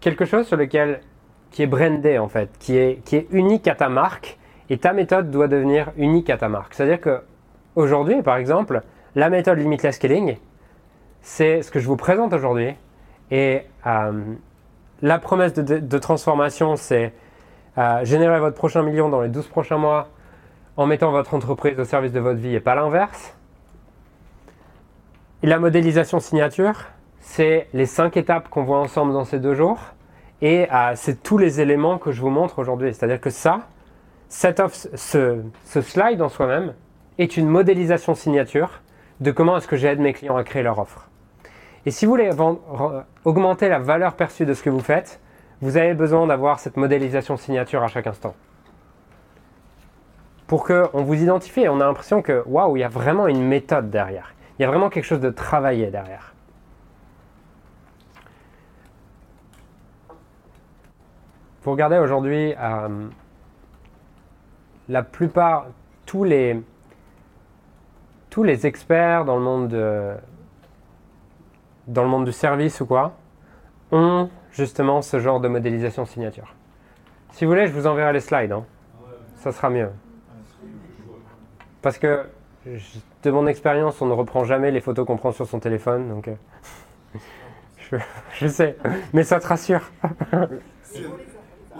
[0.00, 1.02] quelque chose sur lequel
[1.50, 4.38] qui est brandé en fait, qui est, unique à ta marque
[4.70, 6.74] et ta méthode doit devenir unique à ta marque.
[6.74, 7.22] C'est-à-dire que
[7.74, 8.82] aujourd'hui, par exemple,
[9.14, 10.36] la méthode Limitless Scaling,
[11.22, 12.74] c'est ce que je vous présente aujourd'hui.
[13.30, 14.12] Et euh,
[15.02, 17.12] la promesse de, transformation, c'est
[17.76, 20.08] euh, générer votre prochain million dans les 12 prochains mois
[20.76, 23.34] en mettant votre entreprise au service de votre vie et pas l'inverse.
[25.42, 26.86] Et la modélisation signature,
[27.20, 29.78] c'est les cinq étapes qu'on voit ensemble dans ces deux jours.
[30.40, 32.94] Et c'est tous les éléments que je vous montre aujourd'hui.
[32.94, 33.62] C'est-à-dire que ça,
[34.28, 36.74] cette offre- ce, slide en soi-même
[37.18, 38.82] est une modélisation signature
[39.20, 41.08] de comment est-ce que j'aide mes clients à créer leur offre.
[41.86, 42.30] Et si vous voulez
[43.24, 45.20] augmenter la valeur perçue de ce que vous faites,
[45.60, 48.34] vous avez besoin d'avoir cette modélisation signature à chaque instant.
[50.46, 53.90] Pour qu'on vous identifie, on a l'impression que waouh, il y a vraiment une méthode
[53.90, 54.34] derrière.
[54.58, 56.32] Il y a vraiment quelque chose de travaillé derrière.
[61.68, 63.08] Vous regardez aujourd'hui, euh,
[64.88, 65.66] la plupart,
[66.06, 66.58] tous les,
[68.30, 70.14] tous les experts dans le monde de-
[71.86, 73.12] dans le monde du service ou quoi,
[73.92, 76.54] ont justement ce genre de modélisation signature.
[77.32, 78.52] Si vous voulez, je vous enverrai les slides.
[78.52, 78.64] hein.
[79.36, 79.90] Ça sera mieux.
[81.82, 82.24] Parce que
[82.64, 86.08] de mon expérience, on ne reprend jamais les photos qu'on prend sur son téléphone.
[86.08, 86.28] Donc,
[87.92, 87.98] euh,
[88.32, 88.78] je sais,
[89.12, 89.82] mais ça te rassure.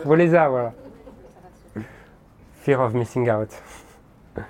[0.05, 0.73] Vous les a, voilà.
[2.57, 3.49] Fear of missing out.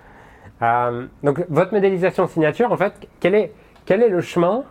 [0.61, 3.53] Euh, donc, votre modélisation signature, en fait, quel est,
[3.87, 4.65] quel est le chemin?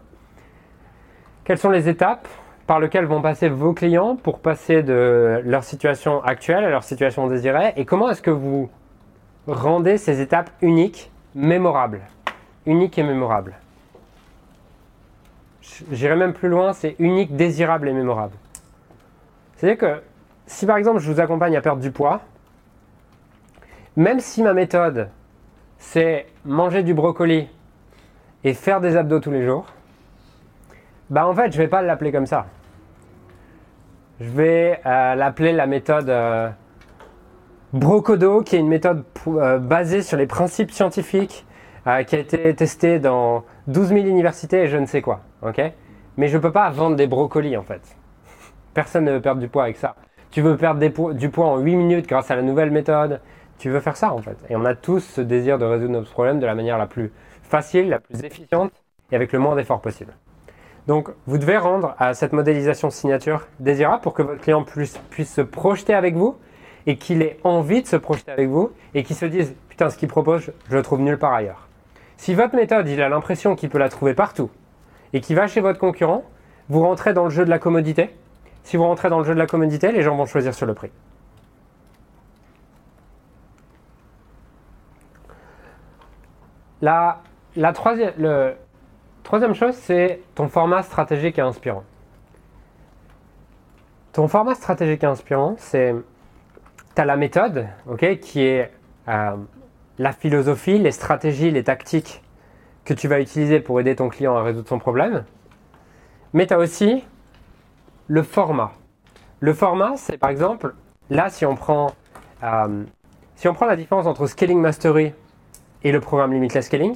[1.45, 2.27] Quelles sont les étapes
[2.65, 7.27] par lesquelles vont passer vos clients pour passer de leur situation actuelle à leur situation
[7.27, 7.71] désirée?
[7.77, 8.69] Et comment est-ce que vous
[9.47, 12.01] rendez ces étapes uniques, mémorables?
[12.65, 13.55] Uniques et mémorables.
[15.89, 18.35] J'irai même plus loin, c'est unique, désirable et mémorable.
[19.55, 20.01] C'est-à-dire que
[20.47, 22.21] si par exemple je vous accompagne à perdre du poids,
[23.95, 25.09] même si ma méthode
[25.77, 27.47] c'est manger du brocoli
[28.43, 29.67] et faire des abdos tous les jours,
[31.09, 32.47] bah en fait je vais pas l'appeler comme ça.
[34.19, 36.49] Je vais euh, l'appeler la méthode euh,
[37.73, 41.45] Brocodo, qui est une méthode euh, basée sur les principes scientifiques,
[41.85, 45.21] euh, qui a été testée dans 12 000 universités et je ne sais quoi.
[45.41, 45.61] ok?
[46.17, 47.81] Mais je ne peux pas vendre des brocolis en fait.
[48.73, 49.95] Personne ne veut perdre du poids avec ça.
[50.31, 53.21] Tu veux perdre du poids en 8 minutes grâce à la nouvelle méthode.
[53.57, 54.37] Tu veux faire ça en fait.
[54.49, 57.11] Et on a tous ce désir de résoudre nos problèmes de la manière la plus
[57.43, 58.71] facile, la plus efficiente
[59.11, 60.13] et avec le moins d'efforts possible.
[60.87, 65.41] Donc, vous devez rendre à cette modélisation signature désirable pour que votre client puisse, se
[65.41, 66.37] projeter avec vous
[66.85, 69.97] et qu'il ait envie de se projeter avec vous et qu'il se dise Putain, ce
[69.97, 71.67] qu'il propose, je le trouve nulle part ailleurs.
[72.15, 74.49] Si votre méthode, il a l'impression qu'il peut la trouver partout
[75.13, 76.23] et qu'il va chez votre concurrent,
[76.69, 78.09] vous rentrez dans le jeu de la commodité.
[78.67, 80.73] Si vous rentrez dans le jeu de la commodité, les gens vont choisir sur le
[80.73, 80.91] prix.
[86.81, 87.21] La,
[87.55, 91.85] la troisième, chose, c'est ton format stratégique et inspirant.
[94.11, 95.95] Ton format stratégique et inspirant, c'est
[96.93, 97.67] tu as la méthode,
[98.21, 98.69] qui est
[99.07, 99.37] euh,
[99.97, 102.21] la philosophie, les stratégies, les tactiques
[102.83, 105.23] que tu vas utiliser pour aider ton client à résoudre son problème.
[106.33, 107.05] Mais tu as aussi
[108.07, 108.71] le format.
[109.39, 110.73] Le format, c'est par exemple,
[111.09, 111.93] là, si on prend,
[112.43, 112.83] euh,
[113.35, 115.13] si on prend la différence entre Scaling Mastery
[115.83, 116.95] et le programme Limitless Scaling,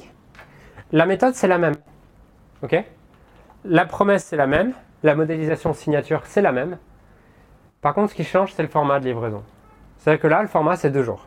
[0.90, 1.74] la méthode, c'est la même.
[2.62, 2.84] Ok?
[3.64, 4.72] La promesse, c'est la même.
[5.02, 6.78] La modélisation signature, c'est la même.
[7.80, 9.42] Par contre, ce qui change, c'est le format de livraison.
[9.98, 11.26] C'est-à-dire que là, le format, c'est deux jours.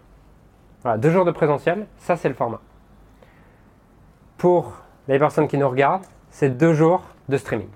[0.82, 2.62] Voilà, deux jours de présentiel, ça, c'est le format.
[4.38, 4.74] Pour
[5.08, 7.70] les personnes qui nous regardent, c'est deux jours de streaming.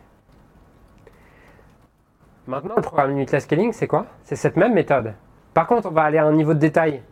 [2.50, 4.08] Maintenant, le programme Limitless Scaling, c'est quoi?
[4.24, 5.14] C'est cette même méthode.
[5.54, 7.04] Par contre, on va aller à un niveau de détail.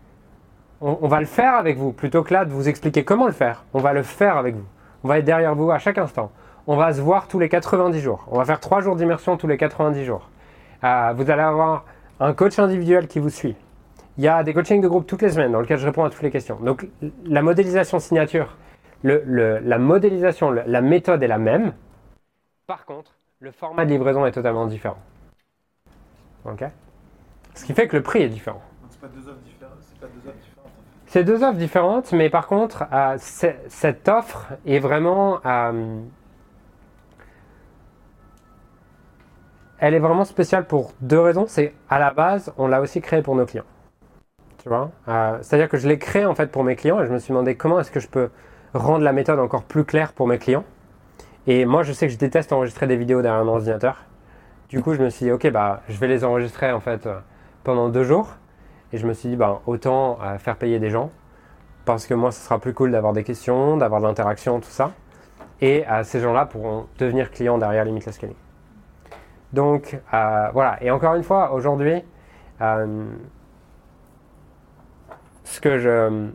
[0.81, 3.31] On, on va le faire avec vous, plutôt que là de vous expliquer comment le
[3.33, 3.63] faire.
[3.75, 4.65] On va le faire avec vous.
[5.03, 6.31] On va être derrière vous à chaque instant.
[6.65, 8.25] On va se voir tous les 90 jours.
[8.31, 10.27] On va faire 3 jours d'immersion tous les 90 jours.
[10.83, 11.85] Euh, vous allez avoir
[12.19, 13.55] un coach individuel qui vous suit.
[14.17, 16.09] Il y a des coachings de groupe toutes les semaines dans lesquels je réponds à
[16.09, 16.57] toutes les questions.
[16.61, 16.87] Donc
[17.25, 18.57] la modélisation signature,
[19.03, 21.73] le- le- la modélisation, le- la méthode est la même.
[22.65, 24.97] Par contre, le format de livraison est totalement différent.
[26.45, 26.63] Ok
[27.53, 28.61] Ce qui fait que le prix est différent.
[28.81, 29.77] Donc c'est pas deux offres différentes.
[29.81, 30.65] C'est pas deux offres différentes.
[30.65, 31.11] en fait.
[31.11, 35.39] C'est deux offres différentes, mais par contre, euh, cette offre est vraiment.
[35.45, 35.99] euh,
[39.79, 41.45] elle est vraiment spéciale pour deux raisons.
[41.47, 43.63] C'est à la base, on l'a aussi créée pour nos clients.
[44.57, 44.89] Tu vois?
[45.07, 47.29] Euh, C'est-à-dire que je l'ai créée en fait pour mes clients et je me suis
[47.31, 48.29] demandé comment est-ce que je peux
[48.73, 50.63] rendre la méthode encore plus claire pour mes clients.
[51.45, 54.03] Et moi, je sais que je déteste enregistrer des vidéos derrière un ordinateur.
[54.69, 57.07] Du coup, je me suis dit, ok, bah, je vais les enregistrer en fait
[57.63, 58.35] pendant deux jours.
[58.93, 61.11] Et je me suis dit, bah, autant euh, faire payer des gens
[61.85, 64.91] parce que moi, ce sera plus cool d'avoir des questions, d'avoir de l'interaction, tout ça.
[65.61, 68.35] Et euh, ces gens-là pourront devenir clients derrière Limitless Scaling.
[69.53, 72.03] Donc euh, voilà, et encore une fois, aujourd'hui,
[72.59, 72.97] ce
[75.61, 76.29] que je...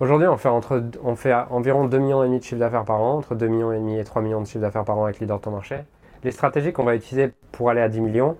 [0.00, 3.34] Aujourd'hui, on fait, entre, on fait environ 2 millions de chiffre d'affaires par an, entre
[3.34, 5.42] 2 millions et demi et 3 millions de chiffre d'affaires par an avec Leader de
[5.42, 5.76] ton marché.
[6.24, 8.36] Les stratégies qu'on va utiliser pour aller à 10 millions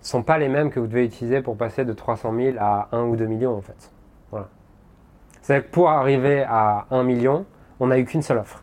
[0.00, 3.02] sont pas les mêmes que vous devez utiliser pour passer de 300 000 à 1
[3.04, 3.92] ou 2 millions en fait.
[4.30, 4.48] Voilà.
[5.42, 7.44] C'est-à-dire que pour arriver à 1 million,
[7.78, 8.62] on n'a eu qu'une seule offre.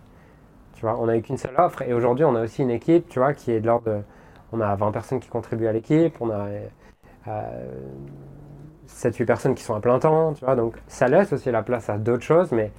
[0.73, 3.09] Tu vois, on n'a eu qu'une seule offre et aujourd'hui on a aussi une équipe,
[3.09, 4.01] tu vois, qui est de l'ordre de,
[4.51, 6.47] on a 20 personnes qui contribuent à l'équipe, on a
[7.27, 7.67] euh,
[8.87, 11.89] 7-8 personnes qui sont à plein temps, tu vois, donc ça laisse aussi la place
[11.89, 12.71] à d'autres choses, mais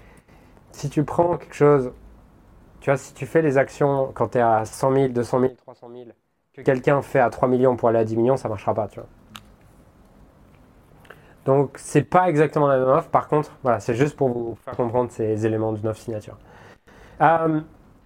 [0.72, 1.92] si tu prends quelque chose,
[2.80, 5.52] tu vois, si tu fais les actions quand tu es à 100 000, 200 000,
[5.54, 6.04] 300 000,
[6.54, 9.00] que quelqu'un fait à 3 millions pour aller à 10 millions, ça marchera pas, tu
[9.00, 9.08] vois.
[11.44, 14.76] Donc c'est pas exactement la même offre, par contre, voilà, c'est juste pour vous faire
[14.76, 16.36] comprendre ces éléments d'une offre signature.
[17.20, 17.60] Euh,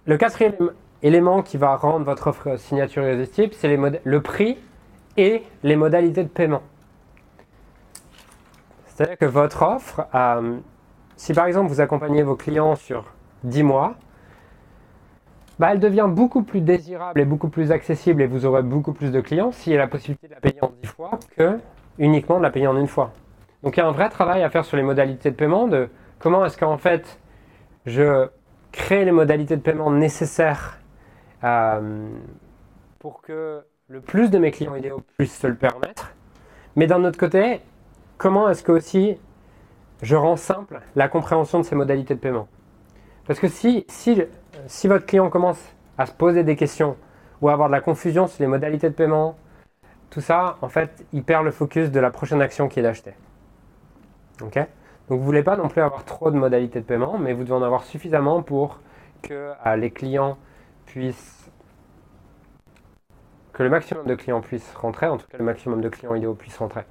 [0.05, 4.57] le quatrième élément qui va rendre votre offre signature irrésistible, c'est le prix
[5.17, 6.61] et les modalités de paiement.
[8.93, 10.57] C'est-à-dire que votre offre, euh,
[11.15, 13.05] si par exemple vous accompagnez vos clients sur
[13.43, 13.95] 10 mois,
[15.57, 19.11] bah, elle devient beaucoup plus désirable et beaucoup plus accessible et vous aurez beaucoup plus
[19.11, 21.59] de clients s'il y a la possibilité de la payer en 10 fois que
[21.97, 23.11] uniquement de la payer en une fois.
[23.63, 25.89] Donc il y a un vrai travail à faire sur les modalités de paiement, de
[26.19, 27.19] comment est-ce qu'en fait
[27.85, 28.27] je
[28.71, 30.79] crée les modalités de paiement nécessaires
[31.43, 32.07] euh,
[32.99, 36.13] pour que le plus de mes clients idéaux puissent se le permettre.
[36.75, 37.61] Mais d'un autre côté,
[38.17, 39.17] comment est-ce que aussi
[40.01, 42.47] je rends simple la compréhension de ces modalités de paiement?
[43.25, 44.21] Parce que si, si,
[44.67, 45.61] si votre client commence
[45.97, 46.97] à se poser des questions
[47.41, 49.37] ou à avoir de la confusion sur les modalités de paiement,
[50.09, 53.13] tout ça, en fait, il perd le focus de la prochaine action qui est d'acheter.
[54.41, 54.57] Ok?
[55.09, 57.55] Donc vous voulez pas non plus avoir trop de modalités de paiement, mais vous devez
[57.55, 58.79] en avoir suffisamment pour
[59.21, 60.37] que euh, les clients
[60.85, 61.51] puissent
[63.53, 66.33] que le maximum de clients puissent rentrer, en tout cas le maximum de clients idéaux
[66.33, 66.83] puissent rentrer.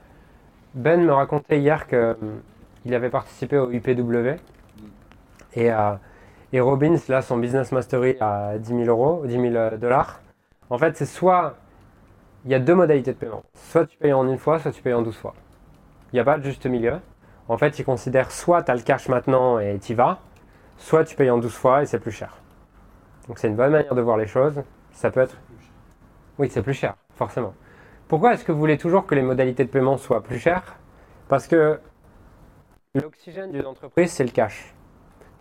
[0.75, 4.37] Ben me racontait hier qu'il avait participé au UPW
[5.55, 5.95] et, euh,
[6.53, 10.21] et Robbins, là, son business mastery à 10 000 euros, 10 000 dollars.
[10.71, 11.57] En fait, c'est soit
[12.45, 13.43] il y a deux modalités de paiement.
[13.55, 15.35] Soit tu payes en une fois, soit tu payes en 12 fois.
[16.13, 16.99] Il n'y a pas de juste milieu.
[17.49, 20.21] En fait, il considère soit tu as le cash maintenant et tu vas,
[20.79, 22.39] soit tu payes en 12 fois et c'est plus cher.
[23.29, 24.63] Donc c'est une bonne manière de voir les choses.
[24.93, 25.37] Ça peut être
[26.39, 27.55] oui, c'est plus cher, forcément.
[28.13, 30.77] Pourquoi est-ce que vous voulez toujours que les modalités de paiement soient plus chères?
[31.29, 31.81] Parce que
[32.95, 34.75] l'oxygène d'une entreprise, c'est le cash.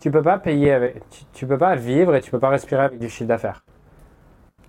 [0.00, 0.94] Tu peux pas payer
[1.34, 3.62] tu, peux pas vivre et tu peux pas respirer avec du chiffre d'affaires.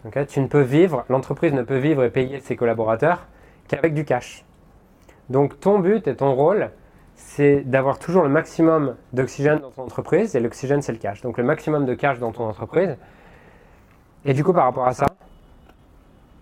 [0.03, 0.27] Ok?
[0.27, 3.25] Tu ne peux vivre, l'entreprise ne peut vivre et payer ses collaborateurs
[3.69, 4.43] qu'avec du cash.
[5.29, 6.71] Donc ton but et ton rôle,
[7.15, 11.21] c'est d'avoir toujours le maximum d'oxygène dans ton entreprise et l'oxygène c'est le cash.
[11.21, 12.97] Donc le maximum de cash dans ton entreprise.
[14.25, 15.05] Et du coup par rapport à ça,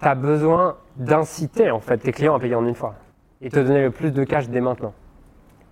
[0.02, 2.96] tu as besoin d'inciter en fait tes clients à payer en une fois
[3.42, 4.94] et te donner le plus de cash dès maintenant.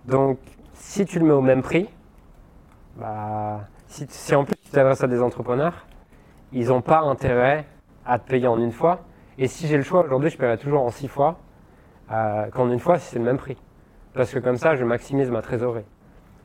[0.06, 0.38] Donc,
[0.74, 1.88] si tu le mets au même prix,
[2.96, 5.86] bah, si, en plus tu t'adresses à des entrepreneurs,
[6.52, 7.66] ils n'ont pas intérêt
[8.06, 9.00] à te payer en une fois.
[9.38, 11.38] Et si j'ai le choix aujourd'hui, je paierai toujours en six fois
[12.10, 13.56] euh, qu'en une fois si c'est le même prix.
[14.14, 15.84] Parce que comme ça, je maximise ma trésorerie.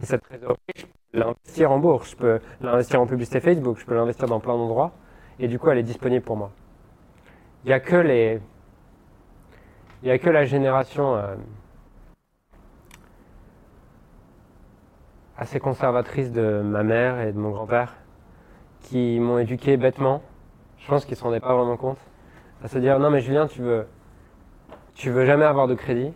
[0.01, 3.85] Et cette trésorerie, je peux l'investir en bourse, je peux l'investir en publicité Facebook, je
[3.85, 4.91] peux l'investir dans plein d'endroits.
[5.39, 6.51] Et du coup, elle est disponible pour moi.
[7.65, 7.79] Il n'y a
[10.19, 11.35] que la génération euh,
[15.35, 17.95] assez conservatrice de ma mère et de mon grand-père
[18.81, 20.21] qui m'ont éduqué bêtement.
[20.77, 21.97] Je pense qu'ils ne se rendaient pas vraiment compte.
[22.63, 23.87] À se dire non mais Julien, tu veux,
[24.93, 26.13] tu veux jamais avoir de crédit.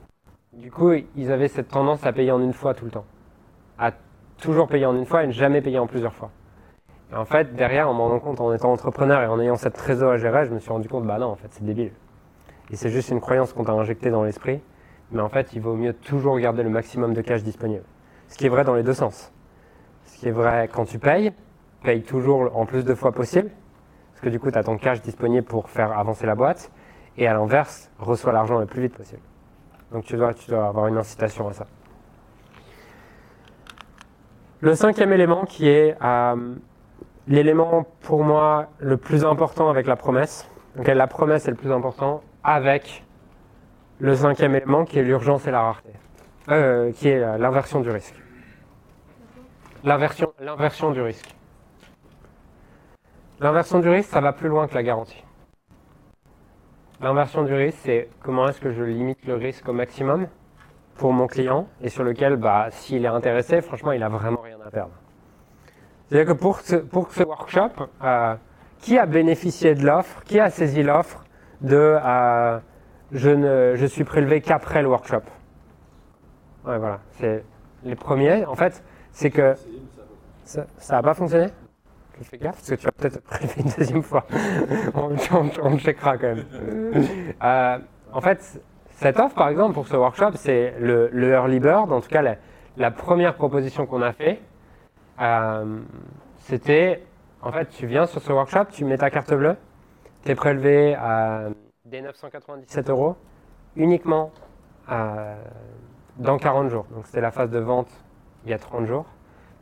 [0.54, 3.06] Du coup, ils avaient cette tendance à payer en une fois tout le temps.
[3.80, 3.92] À
[4.38, 6.30] toujours payer en une fois et ne jamais payer en plusieurs fois.
[7.16, 10.12] En fait, derrière, en m'en rendant compte, en étant entrepreneur et en ayant cette trésor
[10.12, 11.92] à gérer, je me suis rendu compte, bah non, en fait, c'est débile.
[12.72, 14.62] Et c'est juste une croyance qu'on t'a injectée dans l'esprit.
[15.12, 17.84] Mais en fait, il vaut mieux toujours garder le maximum de cash disponible.
[18.28, 19.32] Ce qui est vrai dans les deux sens.
[20.06, 21.32] Ce qui est vrai quand tu payes,
[21.84, 23.50] paye toujours en plus de fois possible.
[24.12, 26.72] Parce que du coup, tu as ton cash disponible pour faire avancer la boîte.
[27.18, 29.22] Et à l'inverse, reçois l'argent le plus vite possible.
[29.92, 31.66] Donc tu dois, tu dois avoir une incitation à ça.
[34.62, 36.56] Le cinquième élément qui est euh,
[37.30, 40.50] l'élément pour moi le plus important avec la promesse.
[40.76, 43.06] La promesse est le plus important avec
[44.00, 45.92] le cinquième élément qui est l'urgence et la rareté.
[46.50, 48.16] Euh, qui est l'inversion du risque.
[49.84, 51.36] L'inversion, l'inversion du risque.
[53.40, 55.24] L'inversion du risque, ça va plus loin que la garantie.
[57.02, 60.28] L'inversion du risque, c'est comment est-ce que je limite le risque au maximum
[60.96, 64.58] pour mon client et sur lequel, bah, s'il est intéressé, franchement, il a vraiment rien
[64.66, 64.92] à perdre.
[66.10, 67.70] C'est-à-dire que pour ce, pour ce workshop,
[68.04, 68.36] euh,
[68.80, 71.24] qui a bénéficié de l'offre Qui a saisi l'offre
[71.62, 72.60] de euh,
[73.12, 75.22] je, ne, je suis prélevé qu'après le workshop
[76.66, 77.00] Ouais, voilà.
[77.12, 77.44] C'est
[77.84, 78.46] les premiers.
[78.46, 79.56] En fait, c'est que
[80.44, 81.48] ça n'a pas fonctionné
[82.20, 84.26] Je fais gaffe parce que tu vas peut-être être prélevé une deuxième fois.
[84.96, 86.46] on, on, on checkera quand même.
[87.44, 87.78] Euh,
[88.12, 91.92] en fait, cette offre, par exemple, pour ce workshop, c'est le, le early bird.
[91.92, 92.36] En tout cas, la,
[92.78, 94.40] la première proposition qu'on a fait,
[95.20, 95.80] euh,
[96.38, 97.04] c'était
[97.42, 99.56] en fait, tu viens sur ce workshop, tu mets ta carte bleue,
[100.24, 101.48] tu es prélevé à
[101.86, 103.16] des 997 euros
[103.76, 104.32] uniquement
[104.92, 105.36] euh,
[106.18, 106.86] dans 40 jours.
[106.92, 107.90] Donc c'était la phase de vente
[108.44, 109.06] il y a 30 jours.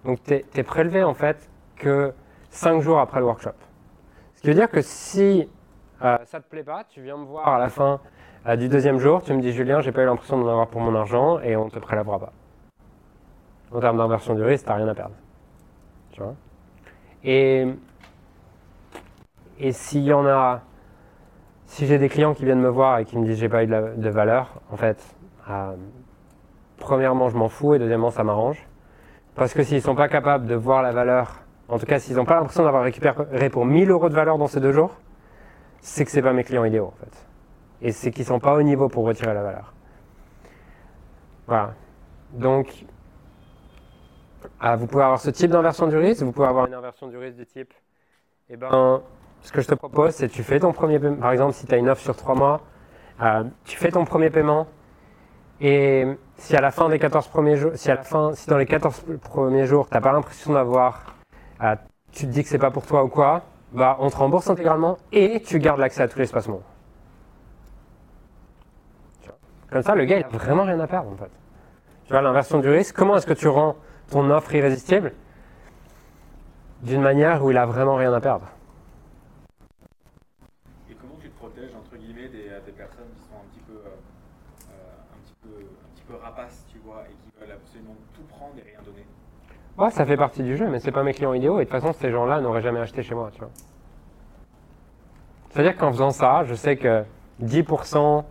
[0.06, 2.14] Donc tu es, prélevé en fait que
[2.50, 3.52] 5 jours après le workshop.
[4.34, 5.48] Ce qui veut dire que si
[6.04, 8.00] euh, ça te plaît pas, tu viens me voir à la fin
[8.58, 10.96] du deuxième jour, tu me dis Julien, j'ai pas eu l'impression d'en avoir pour mon
[10.96, 12.32] argent et on te prélèvera pas.
[13.74, 15.16] En termes d'inversion du risque, tu rien à perdre.
[17.24, 17.66] Et,
[19.60, 20.62] et s'il y en a,
[21.66, 23.68] si j'ai des clients qui viennent me voir et qui me disent j'ai pas eu
[23.68, 25.04] de, de valeur, en fait,
[25.50, 25.76] euh,
[26.78, 28.68] premièrement je m'en fous et deuxièmement ça m'arrange.
[29.36, 32.26] Parce que s'ils sont pas capables de voir la valeur, en tout cas s'ils n'ont
[32.26, 34.96] pas l'impression d'avoir récupéré pour 1000 euros de valeur dans ces deux jours,
[35.82, 37.28] c'est que c'est pas mes clients idéaux en fait.
[37.82, 39.74] Et c'est qu'ils sont pas au niveau pour retirer la valeur.
[41.46, 41.74] Voilà.
[42.34, 42.86] Donc,
[44.60, 47.18] ah, vous pouvez avoir ce type d'inversion du risque, vous pouvez avoir une inversion du
[47.18, 47.74] risque du type,
[48.50, 49.02] eh ben,
[49.42, 51.74] ce que je te propose, c'est tu fais ton premier paiement, par exemple, si tu
[51.74, 52.62] as une offre sur 3 mois,
[53.22, 54.68] euh, tu fais ton premier paiement,
[55.60, 56.06] et
[56.38, 58.66] si à la fin des 14 premiers jours, si à la fin, si dans les
[58.66, 61.16] 14 premiers jours, tu n'as pas l'impression d'avoir,
[61.64, 61.76] euh,
[62.12, 64.98] tu te dis que c'est pas pour toi ou quoi, bah, on te rembourse intégralement
[65.12, 66.62] et tu gardes l'accès à tout l'espace monde.
[69.70, 71.32] Comme ça, le gars, il a vraiment rien à perdre, en fait.
[72.06, 73.76] Tu vois, l'inversion du risque, comment est-ce que tu rends
[74.10, 75.14] ton offre irrésistible
[76.82, 78.48] d'une manière où il a vraiment rien à perdre.
[80.90, 83.74] Et comment tu te protèges entre guillemets des, des personnes qui sont un petit peu,
[83.74, 84.74] euh,
[85.14, 88.54] un petit peu, un petit peu rapaces, tu vois, et qui veulent absolument tout prendre
[88.58, 89.06] et rien donner?
[89.78, 91.80] Ouais, ça fait partie du jeu, mais c'est pas mes clients idéaux et de toute
[91.80, 93.50] façon ces gens-là n'auraient jamais acheté chez moi, tu vois.
[95.50, 97.04] C'est-à-dire qu'en faisant ça, je sais que
[97.44, 98.24] 10%,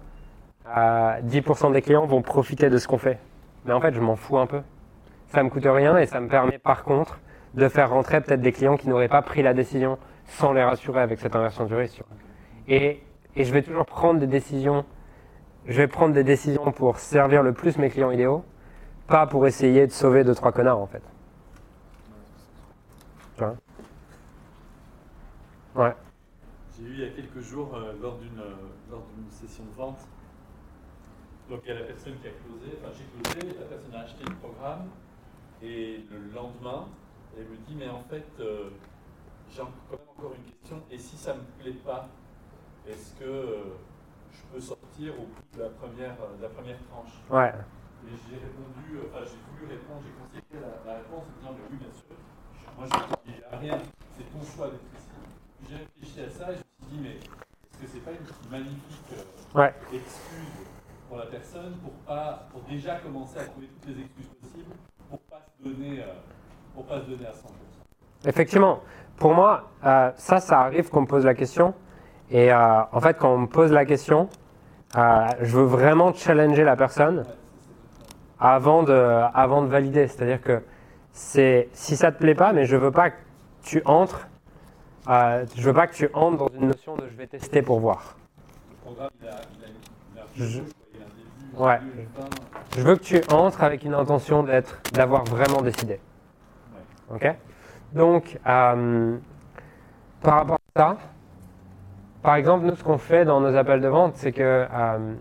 [0.77, 3.18] euh, 10 des clients vont profiter de ce qu'on fait.
[3.64, 4.62] Mais en fait, je m'en fous un peu
[5.29, 7.18] ça me coûte rien et ça me permet par contre
[7.55, 11.01] de faire rentrer peut-être des clients qui n'auraient pas pris la décision sans les rassurer
[11.01, 12.03] avec cette inversion du risque.
[12.68, 13.03] Et,
[13.35, 14.85] et je vais toujours prendre des décisions,
[15.66, 18.45] je vais prendre des décisions pour servir le plus mes clients idéaux,
[19.07, 21.03] pas pour essayer de sauver deux, trois connards en fait.
[25.74, 25.93] Ouais.
[26.77, 28.43] J'ai eu il y a quelques jours, euh, lors d'une
[28.91, 30.01] lors d'une session de vente,
[31.51, 34.01] donc il y a la personne qui a closé, enfin j'ai closé, la personne a
[34.01, 34.89] acheté le programme,
[35.63, 36.87] et le lendemain,
[37.37, 38.71] elle me dit, mais en fait, euh,
[39.51, 40.83] j'ai quand même encore une question.
[40.91, 42.09] Et si ça ne me plaît pas,
[42.87, 43.77] est-ce que euh,
[44.33, 47.13] je peux sortir au bout de la première, de la première tranche?
[47.31, 47.53] Ouais.
[48.07, 51.65] Et j'ai répondu, enfin j'ai voulu répondre, j'ai considéré la, la, réponse en disant, mais
[51.71, 52.15] oui, bien sûr.
[52.79, 53.79] Moi, je dis, rien,
[54.17, 55.09] c'est ton choix d'être ici.
[55.69, 58.51] J'ai réfléchi à ça et je me suis dit, mais est-ce que c'est pas une
[58.51, 59.75] magnifique euh, ouais.
[59.93, 60.69] excuse
[61.09, 64.75] pour la personne pour, pas, pour déjà commencer à trouver toutes les excuses possibles
[65.09, 66.07] pour pas se donner, euh,
[66.75, 67.35] pour pas se donner à 100%.
[68.27, 68.81] Effectivement,
[69.17, 71.75] pour moi, euh, ça, ça arrive qu'on me pose la question.
[72.31, 74.29] Et euh, en fait, quand on me pose la question,
[74.97, 77.25] euh, je veux vraiment challenger la personne
[78.41, 80.09] avant de, avant de valider.
[80.09, 80.63] C'est-à-dire que
[81.13, 83.17] c'est, si ça te plaît pas, mais je veux pas que
[83.63, 84.29] tu entres,
[85.09, 88.17] je veux pas que tu entres dans une notion de je vais tester pour voir.
[88.71, 89.69] Le programme, il a, il a,
[90.15, 90.61] il a un Je-
[91.57, 91.79] Ouais.
[92.77, 96.01] Je veux que tu entres avec une intention d'être, d'avoir vraiment décidé.
[97.11, 97.35] Ok?
[97.93, 99.17] Donc, euh,
[100.21, 100.97] par rapport à ça,
[102.23, 105.15] par exemple, nous, ce qu'on fait dans nos appels de vente, c'est que euh,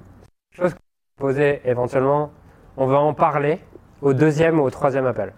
[0.52, 2.32] chose qu'on peut poser éventuellement,
[2.76, 3.62] on va en parler
[4.02, 5.32] au deuxième ou au troisième appel.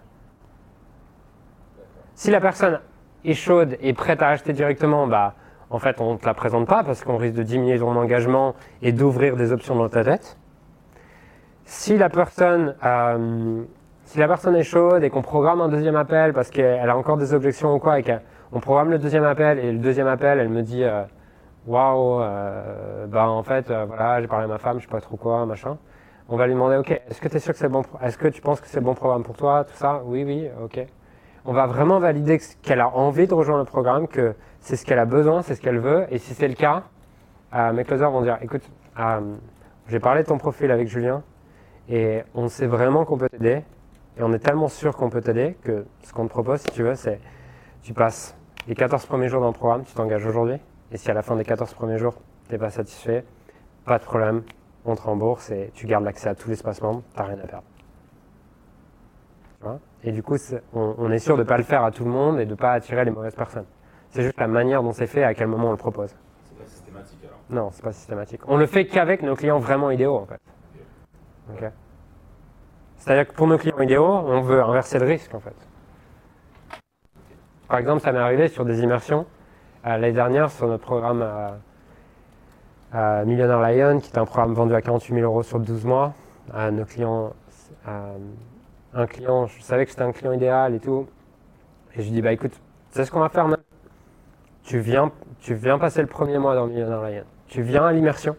[2.14, 2.80] Si la personne
[3.24, 5.34] est chaude et prête à acheter directement, bah,
[5.70, 8.54] en fait, on ne te la présente pas parce qu'on risque de diminuer ton engagement
[8.82, 10.36] et d'ouvrir des options dans ta tête.
[11.70, 13.62] Si la personne, euh,
[14.04, 17.18] si la personne est chaude et qu'on programme un deuxième appel parce qu'elle a encore
[17.18, 20.48] des objections ou quoi, et qu'on programme le deuxième appel et le deuxième appel, elle
[20.48, 21.02] me dit euh,
[21.66, 25.02] waouh, euh, bah en fait, euh, voilà, j'ai parlé à ma femme, je sais pas
[25.02, 25.76] trop quoi, machin.
[26.30, 28.28] On va lui demander, ok, est-ce que tu es sûr que c'est bon, est-ce que
[28.28, 30.00] tu penses que c'est bon programme pour toi, tout ça?
[30.06, 30.86] Oui, oui, ok.
[31.44, 34.86] On va vraiment valider que- qu'elle a envie de rejoindre le programme, que c'est ce
[34.86, 36.84] qu'elle a besoin, c'est ce qu'elle veut, et si c'est le cas,
[37.54, 38.62] euh, mes closers vont dire, écoute,
[38.98, 39.20] euh,
[39.88, 41.22] j'ai parlé de ton profil avec Julien,
[41.88, 43.62] et on sait vraiment qu'on peut t'aider,
[44.18, 46.82] et on est tellement sûr qu'on peut t'aider que ce qu'on te propose, si tu
[46.82, 47.20] veux, c'est
[47.82, 48.36] tu passes
[48.66, 50.58] les 14 premiers jours dans le programme, tu t'engages aujourd'hui,
[50.92, 52.14] et si à la fin des 14 premiers jours,
[52.46, 53.24] tu n'es pas satisfait,
[53.84, 54.42] pas de problème,
[54.84, 57.46] on te rembourse et tu gardes l'accès à tout l'espace membre, tu n'as rien à
[57.46, 57.64] perdre.
[59.58, 59.78] Tu vois?
[60.04, 60.36] Et du coup,
[60.72, 62.56] on est sûr de ne pas le faire à tout le monde et de ne
[62.56, 63.66] pas attirer les mauvaises personnes.
[64.10, 66.14] C'est juste la manière dont c'est fait et à quel moment on le propose.
[66.44, 67.38] C'est pas systématique alors.
[67.50, 68.40] Non, c'est pas systématique.
[68.46, 70.40] On le fait qu'avec nos clients vraiment idéaux, en fait.
[71.52, 71.70] Ok.
[72.96, 75.54] C'est-à-dire que pour nos clients idéaux, on veut inverser le risque, en fait.
[77.68, 79.26] Par exemple, ça m'est arrivé sur des immersions
[79.86, 81.50] euh, l'année dernière sur notre programme euh,
[82.94, 86.14] euh, Millionaire Lion, qui est un programme vendu à 48 000 euros sur 12 mois.
[86.52, 87.34] Un client,
[89.46, 91.06] je savais que c'était un client idéal et tout.
[91.94, 92.52] Et je lui dis, bah écoute,
[92.90, 93.64] sais ce qu'on va faire maintenant?
[94.64, 97.24] Tu viens, tu viens passer le premier mois dans Millionaire Lion.
[97.46, 98.34] Tu viens à l'immersion.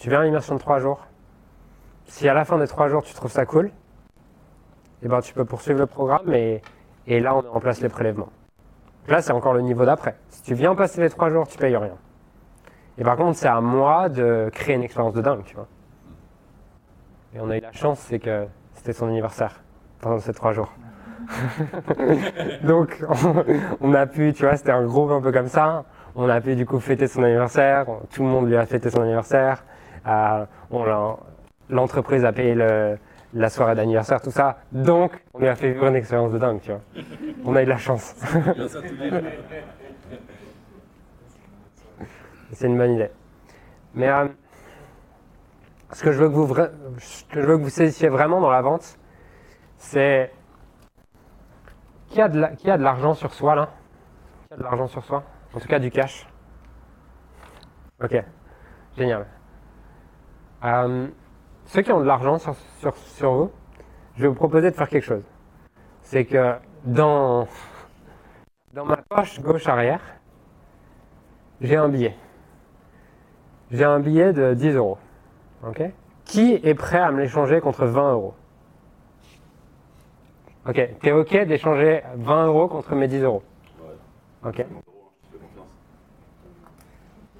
[0.00, 1.06] Tu viens à l'immersion de trois jours.
[2.06, 3.70] Si à la fin des trois jours tu trouves ça cool,
[5.02, 6.62] eh ben, tu peux poursuivre le programme et,
[7.06, 8.30] et là on met en place les prélèvements.
[9.08, 10.16] Là c'est encore le niveau d'après.
[10.30, 11.98] Si tu viens passer les trois jours, tu payes rien.
[12.96, 15.44] Et par contre c'est à moi de créer une expérience de dingue.
[17.34, 19.60] Et on a eu la chance, c'est que c'était son anniversaire
[20.00, 20.72] pendant ces trois jours.
[22.64, 23.04] Donc,
[23.82, 25.84] on a pu, tu vois, c'était un groupe un peu comme ça.
[26.16, 27.84] On a pu du coup fêter son anniversaire.
[28.10, 29.62] Tout le monde lui a fêté son anniversaire.
[30.06, 31.16] On
[31.68, 32.54] L'entreprise a payé
[33.32, 34.58] la soirée d'anniversaire, tout ça.
[34.72, 36.80] Donc, on a fait une expérience de dingue, tu vois.
[37.44, 38.14] On a eu de la chance.
[42.52, 43.10] C'est une bonne idée.
[43.94, 44.26] Mais euh,
[45.92, 46.70] ce que je veux que vous, que
[47.30, 48.98] je veux que vous saisissiez vraiment dans la vente,
[49.78, 50.32] c'est
[52.08, 53.70] qui a de qui a de l'argent sur soi là
[54.48, 55.22] Qui a de l'argent sur soi
[55.54, 56.26] En tout cas du cash.
[58.02, 58.22] Ok,
[58.96, 59.26] génial.
[60.64, 61.08] Euh,
[61.66, 63.50] ceux qui ont de l'argent sur, sur, sur vous,
[64.16, 65.22] je vais vous proposer de faire quelque chose.
[66.02, 67.46] C'est que dans,
[68.74, 70.00] dans ma poche gauche arrière,
[71.60, 72.16] j'ai un billet.
[73.70, 74.98] J'ai un billet de 10 euros.
[75.66, 75.82] Ok?
[76.24, 78.34] Qui est prêt à me l'échanger contre 20 euros?
[80.68, 83.42] Ok, t'es ok d'échanger 20 euros contre mes 10 euros?
[83.80, 84.48] Ouais.
[84.48, 84.66] Ok.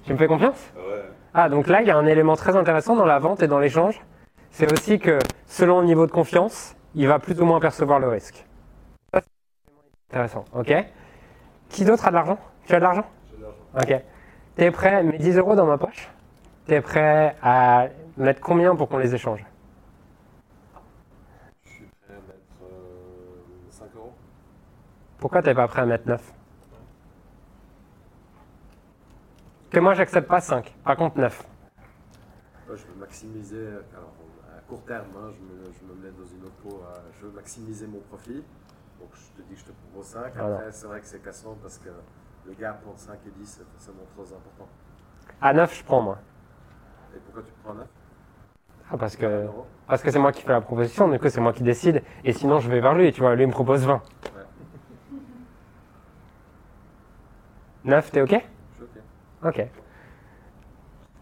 [0.03, 0.73] Tu me fais confiance?
[0.75, 1.11] Ouais.
[1.33, 3.59] Ah, donc là, il y a un élément très intéressant dans la vente et dans
[3.59, 4.01] l'échange.
[4.49, 8.09] C'est aussi que selon le niveau de confiance, il va plus ou moins percevoir le
[8.09, 8.45] risque.
[9.13, 10.73] Ça, c'est intéressant, ok?
[11.69, 12.37] Qui d'autre a de l'argent?
[12.65, 13.05] Tu as de l'argent?
[13.31, 13.57] J'ai de l'argent.
[13.79, 14.03] Ok.
[14.55, 16.09] T'es prêt, mes 10 euros dans ma poche
[16.65, 19.45] T'es prêt à mettre combien pour qu'on les échange?
[21.63, 24.13] Je suis prêt à mettre euh, 5 euros.
[25.17, 26.21] Pourquoi t'es pas prêt à mettre 9
[29.71, 30.75] Que moi, j'accepte pas 5.
[30.83, 31.43] Par contre, 9.
[32.67, 34.13] Moi, je veux maximiser, alors
[34.57, 37.25] à court terme, hein, je, me, je me mets dans une autre peau, euh, je
[37.25, 38.43] veux maximiser mon profit.
[38.99, 40.19] Donc je te dis que je te propose 5.
[40.27, 40.71] Après, Voilà.
[40.71, 41.89] c'est vrai que c'est cassant parce que
[42.45, 44.67] le gap entre 5 et 10, c'est forcément trop important.
[45.41, 46.17] À 9, je prends, moi.
[47.15, 47.87] Et pourquoi tu prends 9
[48.91, 49.47] Ah, parce que
[49.87, 52.03] parce que c'est moi qui fais la proposition, du coup, c'est moi qui décide.
[52.23, 53.35] Et sinon, je vais vers lui, tu vois.
[53.35, 54.01] Lui, il me propose 20.
[57.85, 58.35] 9, t'es OK?
[59.43, 59.67] Ok.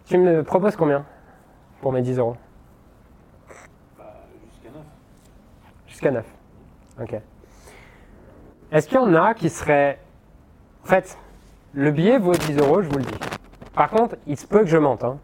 [0.05, 1.05] Tu me proposes combien
[1.81, 2.35] pour mes 10 euros
[4.49, 4.83] jusqu'à 9.
[5.87, 6.25] Jusqu'à 9.
[7.01, 7.21] Ok.
[8.71, 9.99] Est-ce qu'il y en a qui seraient.
[10.83, 11.17] En fait,
[11.73, 13.19] le billet vaut 10 euros, je vous le dis.
[13.73, 15.03] Par contre, il se peut que je mente.
[15.03, 15.19] hein.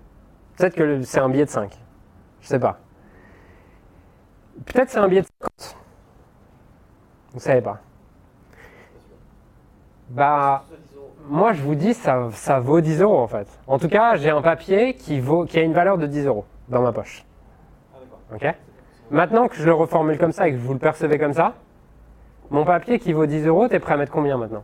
[0.57, 1.77] Peut-être que c'est un billet de 5.
[2.41, 2.79] Je sais pas.
[4.65, 5.77] Peut-être c'est un billet de 50.
[7.33, 7.79] Vous savez pas.
[10.09, 10.63] Bah,
[11.27, 13.47] moi je vous dis, ça, ça vaut 10 euros en fait.
[13.67, 16.45] En tout cas, j'ai un papier qui, vaut, qui a une valeur de 10 euros
[16.69, 17.25] dans ma poche.
[18.33, 18.45] Ok?
[19.11, 21.53] Maintenant que je le reformule comme ça et que vous le percevez comme ça,
[22.49, 24.63] mon papier qui vaut 10 euros, t'es prêt à mettre combien maintenant?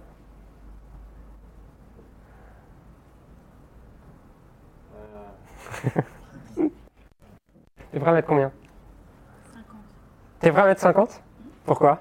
[7.91, 8.51] T'es prêt à mettre combien?
[9.51, 9.65] 50.
[10.39, 11.21] T'es prêt à mettre 50
[11.65, 11.99] Pourquoi?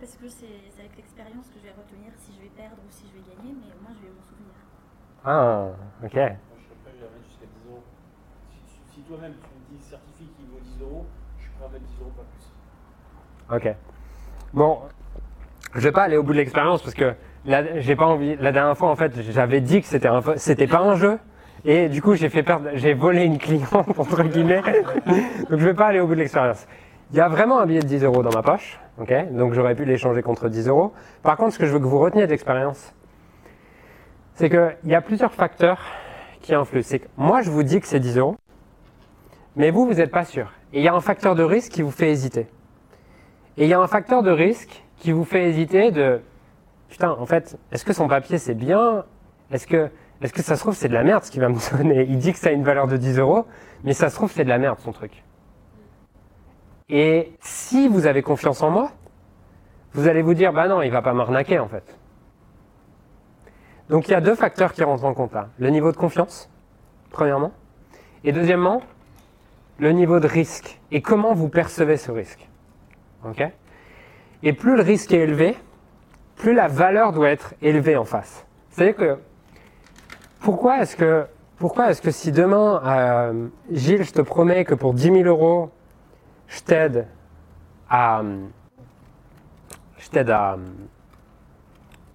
[0.00, 2.90] Parce que c'est c'est avec l'expérience que je vais retenir si je vais perdre ou
[2.90, 4.54] si je vais gagner, mais moi je vais m'en souvenir.
[5.26, 5.68] Ah,
[6.04, 6.14] ok.
[6.14, 7.82] Moi, je serais prêt à mettre jusqu'à 10 euros.
[8.66, 11.06] Si, si toi-même tu me dis certifie qu'il vaut 10 euros,
[11.38, 13.70] je suis prêt à mettre 10 euros, pas plus.
[13.70, 13.76] Ok.
[14.52, 14.78] Bon,
[15.74, 17.14] je vais pas aller au bout de l'expérience parce que
[17.46, 18.36] là, j'ai pas envie.
[18.36, 21.18] La dernière fois, en fait, j'avais dit que c'était un, c'était pas un jeu.
[21.64, 24.60] Et du coup, j'ai fait perdre, j'ai volé une cliente, entre guillemets.
[25.50, 26.66] donc, je vais pas aller au bout de l'expérience.
[27.12, 28.78] Il y a vraiment un billet de 10 euros dans ma poche.
[28.98, 29.12] Ok?
[29.30, 30.92] Donc, j'aurais pu l'échanger contre 10 euros.
[31.22, 32.92] Par contre, ce que je veux que vous reteniez de l'expérience,
[34.34, 35.80] c'est qu'il y a plusieurs facteurs
[36.40, 36.82] qui influent.
[36.82, 38.36] C'est que moi, je vous dis que c'est 10 euros.
[39.56, 40.52] mais vous, vous n'êtes pas sûr.
[40.72, 42.46] Et il y a un facteur de risque qui vous fait hésiter.
[43.56, 46.20] Et il y a un facteur de risque qui vous fait hésiter de
[46.88, 49.04] putain, en fait, est-ce que son papier c'est bien?
[49.52, 51.58] Est-ce que, est-ce que ça se trouve c'est de la merde ce qu'il va me
[51.76, 52.06] donner?
[52.08, 53.46] Il dit que ça a une valeur de 10 euros,
[53.84, 55.22] mais ça se trouve c'est de la merde son truc.
[56.88, 58.90] Et si vous avez confiance en moi,
[59.92, 61.96] vous allez vous dire bah non, il va pas m'arnaquer en fait.
[63.94, 65.50] Donc il y a deux facteurs qui rentrent en compte là.
[65.60, 66.50] Le niveau de confiance,
[67.10, 67.52] premièrement,
[68.24, 68.82] et deuxièmement,
[69.78, 72.48] le niveau de risque et comment vous percevez ce risque.
[73.24, 73.48] Ok?
[74.42, 75.56] Et plus le risque est élevé,
[76.34, 78.44] plus la valeur doit être élevée en face.
[78.70, 79.18] C'est-à-dire que
[80.40, 81.26] pourquoi est-ce que
[81.58, 85.70] pourquoi est-ce que si demain euh, Gilles, je te promets que pour 10 000 euros,
[86.48, 87.06] je t'aide
[87.88, 88.24] à
[89.98, 90.56] je t'aide à,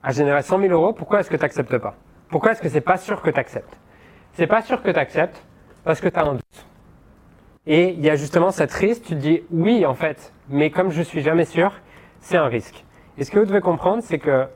[0.03, 1.95] à générer 100 000 euros, pourquoi est-ce que tu n'acceptes pas?
[2.29, 3.77] Pourquoi est-ce que c'est pas sûr que tu acceptes
[4.33, 5.43] C'est pas sûr que tu acceptes
[5.83, 6.65] parce que tu as un doute.
[7.65, 10.91] Et il y a justement cette risque, tu te dis oui en fait, mais comme
[10.91, 11.73] je suis jamais sûr,
[12.19, 12.85] c'est un risque.
[13.17, 14.47] Et ce que vous devez comprendre, c'est que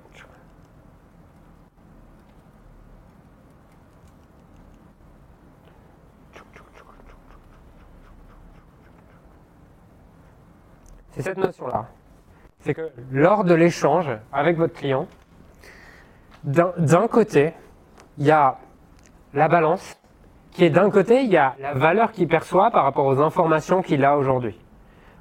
[11.11, 11.87] c'est cette notion-là.
[12.59, 15.07] C'est que lors de l'échange avec votre client,
[16.43, 17.53] d'un côté,
[18.17, 18.57] il y a
[19.33, 19.97] la balance,
[20.51, 23.81] qui est d'un côté, il y a la valeur qu'il perçoit par rapport aux informations
[23.81, 24.59] qu'il a aujourd'hui.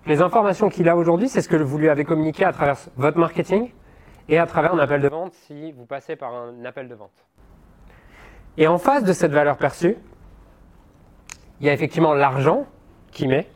[0.06, 3.18] Les informations qu'il a aujourd'hui, c'est ce que vous lui avez communiqué à travers votre
[3.18, 3.70] marketing
[4.28, 7.24] et à travers un appel de vente si vous passez par un appel de vente.
[8.56, 9.96] Et en face de cette valeur perçue,
[11.60, 12.66] il y a effectivement l'argent
[13.12, 13.48] qu'il met,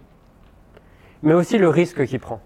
[1.23, 2.41] mais aussi le risque qu'il prend.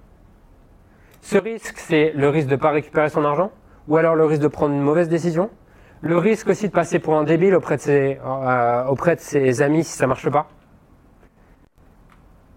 [1.21, 3.53] Ce risque, c'est le risque de ne pas récupérer son argent,
[3.91, 5.51] ou alors le risque de prendre une mauvaise décision,
[6.01, 10.07] le risque aussi de passer pour un débile auprès de ses, euh, amis si ça
[10.07, 10.49] marche pas.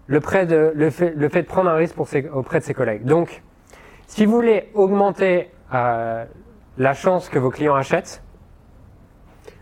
[0.06, 3.04] Le, fait, de prendre un risque auprès de ses collègues.
[3.04, 3.42] Donc,
[4.06, 6.24] si vous voulez augmenter euh,
[6.78, 8.22] la chance que vos clients achètent,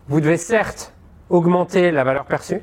[0.09, 0.93] vous devez certes
[1.31, 2.61] augmenter la valeur perçue.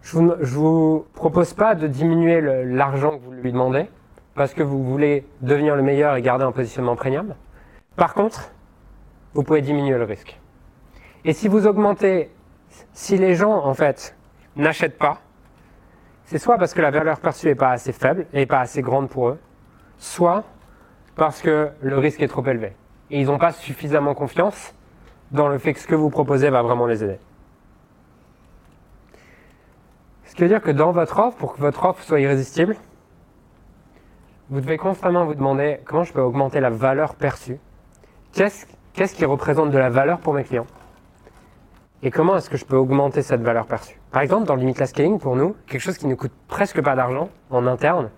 [0.00, 3.90] Je ne vous, propose pas de diminuer l'argent que vous lui demandez
[4.36, 7.34] parce que vous voulez devenir le meilleur et garder un positionnement premium.
[7.96, 8.52] Par contre,
[9.34, 10.38] vous pouvez diminuer le risque.
[11.24, 12.30] Et si vous augmentez,
[12.92, 14.14] si les gens, en fait,
[14.54, 15.20] n'achètent pas,
[16.26, 19.08] c'est soit parce que la valeur perçue n'est pas assez faible et pas assez grande
[19.08, 19.38] pour eux,
[19.98, 20.44] soit
[21.14, 22.76] parce que le risque est trop élevé.
[23.10, 24.74] Et ils n'ont pas suffisamment confiance
[25.30, 27.18] dans le fait que ce que vous proposez va vraiment les aider.
[30.24, 32.76] Ce qui veut dire que dans votre offre, pour que votre offre soit irrésistible,
[34.50, 37.58] vous devez constamment vous demander comment je peux augmenter la valeur perçue.
[38.32, 40.66] Qu'est-ce qui représente de la valeur pour mes clients?
[42.02, 43.98] Et comment est-ce que je peux augmenter cette valeur perçue?
[44.12, 47.28] Par exemple, dans Limitless Scaling, pour nous, quelque chose qui ne coûte presque pas d'argent
[47.50, 48.10] en interne,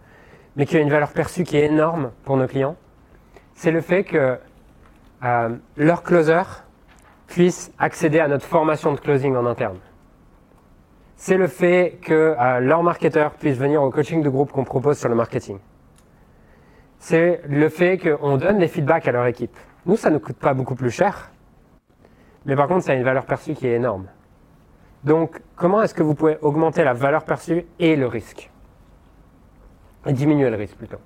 [0.56, 2.76] mais qui a une valeur perçue qui est énorme pour nos clients,
[3.54, 4.38] c'est le fait que
[5.24, 6.64] euh, leurs closers
[7.26, 9.78] puissent accéder à notre formation de closing en interne.
[11.16, 14.98] C'est le fait que euh, leurs marketeurs puissent venir au coaching de groupe qu'on propose
[14.98, 15.58] sur le marketing.
[16.98, 19.56] C'est le fait qu'on donne des feedbacks à leur équipe.
[19.86, 21.30] Nous, ça ne coûte pas beaucoup plus cher,
[22.44, 24.06] mais par contre, ça a une valeur perçue qui est énorme.
[25.04, 28.50] Donc, comment est-ce que vous pouvez augmenter la valeur perçue et le risque?
[30.06, 30.98] Diminuer le risque plutôt.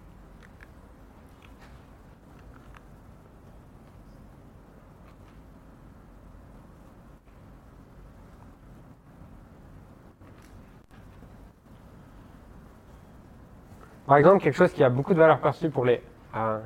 [14.12, 16.02] Par exemple, quelque chose qui a beaucoup de valeur perçue pour les...
[16.36, 16.59] Euh,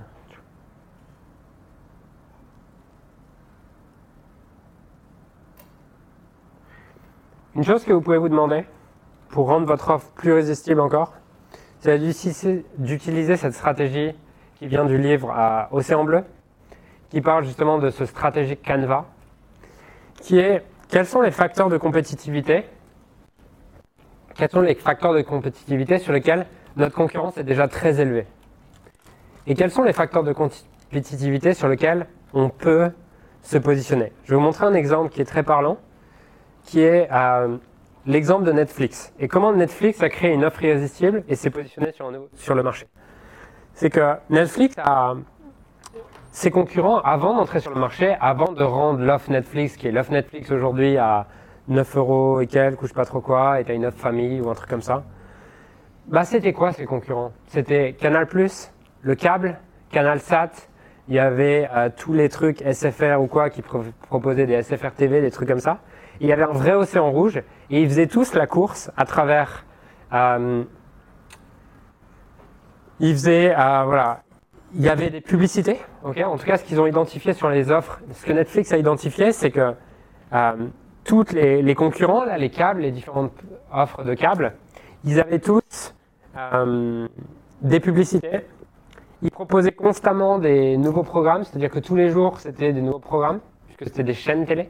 [7.55, 8.65] Une chose que vous pouvez vous demander
[9.29, 11.13] pour rendre votre offre plus résistible encore,
[11.79, 12.01] c'est
[12.79, 14.13] d'utiliser cette stratégie
[14.57, 15.33] qui vient du livre
[15.71, 16.25] Océan Bleu,
[17.11, 19.07] qui parle justement de ce stratégique Canva,
[20.21, 22.65] qui est quels sont les facteurs de compétitivité
[24.35, 26.45] quels sont les facteurs de compétitivité sur lesquels
[26.77, 28.27] notre concurrence est déjà très élevée
[29.47, 32.91] Et quels sont les facteurs de compétitivité sur lesquels on peut
[33.43, 34.13] se positionner?
[34.25, 35.79] Je vais vous montrer un exemple qui est très parlant
[36.67, 37.57] qui est euh,
[38.07, 39.13] l'exemple de Netflix.
[39.19, 41.93] Et comment Netflix a créé une offre irrésistible et s'est positionné
[42.35, 42.87] sur, le marché?
[43.73, 45.15] C'est que Netflix a
[46.33, 50.13] ses concurrents, avant d'entrer sur le marché, avant de rendre l'offre Netflix, qui est l'offre
[50.13, 51.27] Netflix aujourd'hui à
[51.69, 54.41] 9 euros et quelques, ou je sais pas trop quoi, et t'as une offre famille
[54.41, 55.05] ou un truc comme ça,
[56.09, 57.33] bah c'était quoi ces concurrents?
[57.49, 58.27] C'était Canal+,
[59.03, 59.59] le câble,
[59.91, 60.51] Canal Sat,
[61.09, 65.21] il y avait euh, tous les trucs SFR ou quoi qui proposaient des SFR TV,
[65.21, 65.81] des trucs comme ça
[66.21, 69.65] il y avait un vrai océan rouge, Et ils faisaient tous la course à travers.
[70.13, 70.65] euh,
[72.99, 74.23] ils faisaient, euh, voilà,
[74.75, 75.79] il y avait des publicités.
[76.03, 76.19] ok?
[76.25, 79.33] En tout cas, ce qu'ils ont identifié sur les offres, ce que Netflix a identifié,
[79.33, 79.75] c'est que
[80.33, 80.53] euh,
[81.05, 83.33] toutes les, concurrents, là, les câbles, les différentes
[83.71, 84.55] offres de câbles,
[85.05, 85.95] ils avaient tous
[86.37, 87.09] euh,
[87.63, 88.41] des publicités.
[89.23, 93.41] Ils proposaient constamment des nouveaux programmes, c'est-à-dire que tous les jours, c'était des nouveaux programmes,
[93.67, 94.69] puisque c'était des chaînes télé.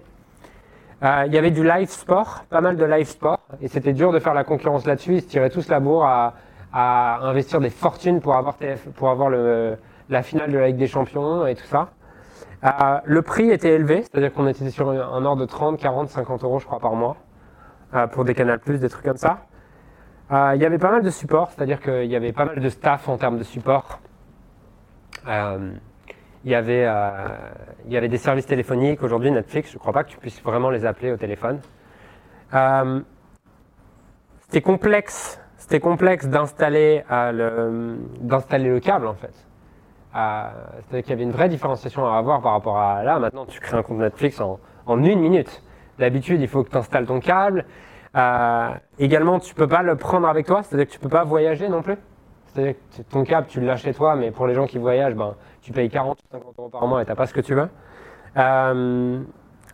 [1.03, 4.13] Euh, il y avait du live sport, pas mal de live sport, et c'était dur
[4.13, 5.15] de faire la concurrence là-dessus.
[5.15, 6.35] Ils se tiraient tous la bourre à,
[6.73, 9.77] à investir des fortunes pour avoir, TF pour avoir le,
[10.09, 11.91] la finale de la Ligue des Champions et tout ça.
[12.65, 16.45] Euh, le prix était élevé, c'est-à-dire qu'on était sur un ordre de 30, 40, 50
[16.45, 17.17] euros, je crois, par mois,
[17.95, 19.41] euh, pour des Canal+, des trucs comme ça.
[20.33, 22.69] Euh, il y avait pas mal de support, c'est-à-dire qu'il y avait pas mal de
[22.69, 24.01] staff en termes de support.
[25.29, 25.73] Euh,
[26.45, 27.29] il, y avait, euh,
[27.89, 29.03] y avait des services téléphoniques.
[29.03, 31.61] Aujourd'hui, Netflix, je ne crois pas que tu puisses vraiment les appeler au téléphone.
[34.41, 39.35] C'était complexe, c'était complexe d'installer le, le câble en fait.
[40.13, 43.19] C'est-à-dire qu'il y avait une vraie différenciation à avoir par rapport à là.
[43.19, 45.63] Maintenant, tu crées un compte Netflix en, en une minute.
[45.99, 47.65] D'habitude, il faut que tu installes ton câble.
[48.17, 51.69] Euh, également, tu peux pas le prendre avec toi, c'est-à-dire que tu peux pas voyager
[51.69, 51.97] non plus.
[52.47, 55.35] C'est-à-dire que ton câble, tu l'as chez toi, mais pour les gens qui voyagent, ben,
[55.61, 57.69] tu payes 40 ou 50 euros par mois et t'as pas ce que tu veux.
[58.39, 59.21] Euh,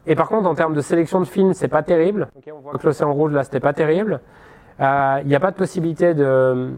[0.06, 2.28] et par contre, en termes de sélection de films, c'est pas terrible.
[2.36, 4.20] Ok, on voit que l'océan rouge là, c'était pas terrible.
[4.80, 6.72] Euh, Il n'y a pas de possibilité de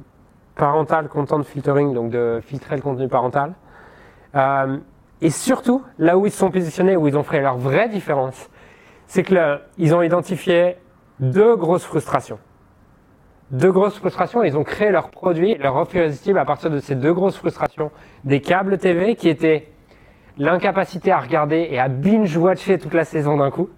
[0.56, 3.54] parental content filtering, donc de filtrer le contenu parental.
[4.34, 4.76] Euh,
[5.22, 8.50] et surtout, là où ils se sont positionnés, où ils ont fait leur vraie différence,
[9.06, 10.76] c'est que là, ils ont identifié
[11.20, 12.38] deux grosses frustrations.
[13.50, 16.94] Deux grosses frustrations, ils ont créé leur produit, leur offre irrésistible à partir de ces
[16.94, 17.90] deux grosses frustrations.
[18.24, 19.68] Des câbles TV qui étaient
[20.38, 23.68] l'incapacité à regarder et à binge-watcher toute la saison d'un coup.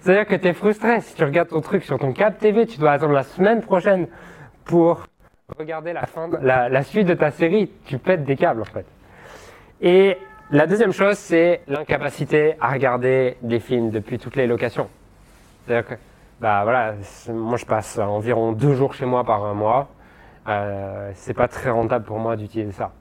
[0.00, 1.00] C'est-à-dire que tu es frustré.
[1.00, 4.06] Si tu regardes ton truc sur ton câble TV, tu dois attendre la semaine prochaine
[4.64, 5.02] pour
[5.58, 7.70] regarder la, fin de- la suite de ta série.
[7.84, 8.86] Tu pètes des câbles en fait.
[9.80, 10.16] Et
[10.50, 14.88] la deuxième chose, c'est l'incapacité à regarder des films depuis toutes les locations.
[15.68, 15.94] C'est-à-dire que,
[16.40, 16.94] bah voilà,
[17.28, 19.88] moi je passe environ deux jours chez moi par un mois.
[20.48, 22.92] Euh, c'est pas très rentable pour moi d'utiliser ça.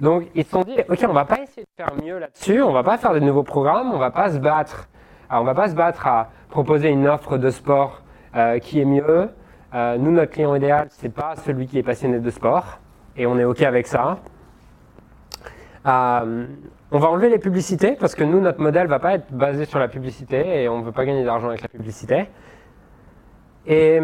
[0.00, 2.72] Donc ils se sont dit, ok, on va pas essayer de faire mieux là-dessus, on
[2.72, 4.88] va pas faire de nouveaux programmes, on va pas se battre.
[5.30, 8.02] On va pas se battre à proposer une offre de sport
[8.36, 9.30] euh, qui est mieux.
[9.74, 12.80] Euh, nous, notre client idéal, c'est pas celui qui est passionné de sport,
[13.16, 14.18] et on est ok avec ça.
[15.86, 16.46] Euh,
[16.94, 19.80] on va enlever les publicités parce que nous, notre modèle va pas être basé sur
[19.80, 22.26] la publicité et on ne veut pas gagner d'argent avec la publicité.
[23.66, 24.00] Et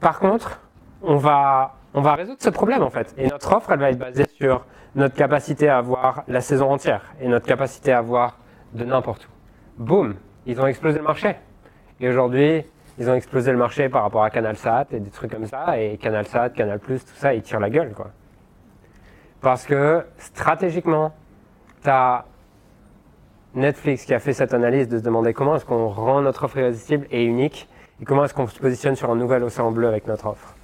[0.00, 0.62] par contre,
[1.02, 3.14] on va, on va résoudre ce problème en fait.
[3.18, 7.02] Et notre offre, elle va être basée sur notre capacité à avoir la saison entière
[7.20, 8.38] et notre capacité à avoir
[8.72, 9.82] de n'importe où.
[9.84, 10.14] Boum,
[10.46, 11.36] ils ont explosé le marché.
[12.00, 12.64] Et aujourd'hui,
[12.98, 15.78] ils ont explosé le marché par rapport à CanalSat et des trucs comme ça.
[15.78, 18.10] Et CanalSat, Canal+, tout ça, ils tirent la gueule quoi.
[19.42, 21.12] Parce que stratégiquement,
[21.82, 22.24] tu as
[23.54, 26.58] Netflix qui a fait cette analyse de se demander comment est-ce qu'on rend notre offre
[26.58, 27.68] irrésistible et unique
[28.00, 30.54] et comment est-ce qu'on se positionne sur un nouvel océan bleu avec notre offre.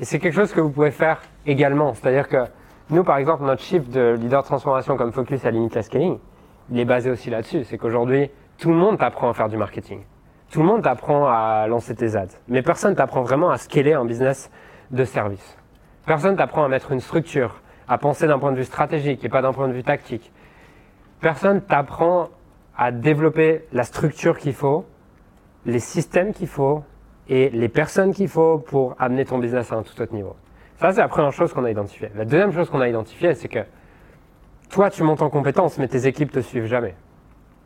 [0.00, 1.94] Et c'est quelque chose que vous pouvez faire également.
[1.94, 2.44] C'est-à-dire que
[2.90, 6.18] nous, par exemple, notre chiffre de leader de transformation comme Focus à Limitless Scaling,
[6.70, 7.64] il est basé aussi là-dessus.
[7.64, 10.00] C'est qu'aujourd'hui, tout le monde t'apprend à faire du marketing.
[10.50, 12.26] Tout le monde t'apprend à lancer tes ads.
[12.48, 14.50] Mais personne t'apprend vraiment à scaler un business
[14.90, 15.56] de service.
[16.06, 19.42] Personne t'apprend à mettre une structure, à penser d'un point de vue stratégique et pas
[19.42, 20.32] d'un point de vue tactique.
[21.20, 22.28] Personne t'apprend
[22.76, 24.84] à développer la structure qu'il faut,
[25.64, 26.82] les systèmes qu'il faut
[27.28, 30.36] et les personnes qu'il faut pour amener ton business à un tout autre niveau.
[30.78, 32.10] Ça, c'est la première chose qu'on a identifiée.
[32.14, 33.60] La deuxième chose qu'on a identifiée, c'est que
[34.68, 36.94] toi, tu montes en compétence, mais tes équipes te suivent jamais.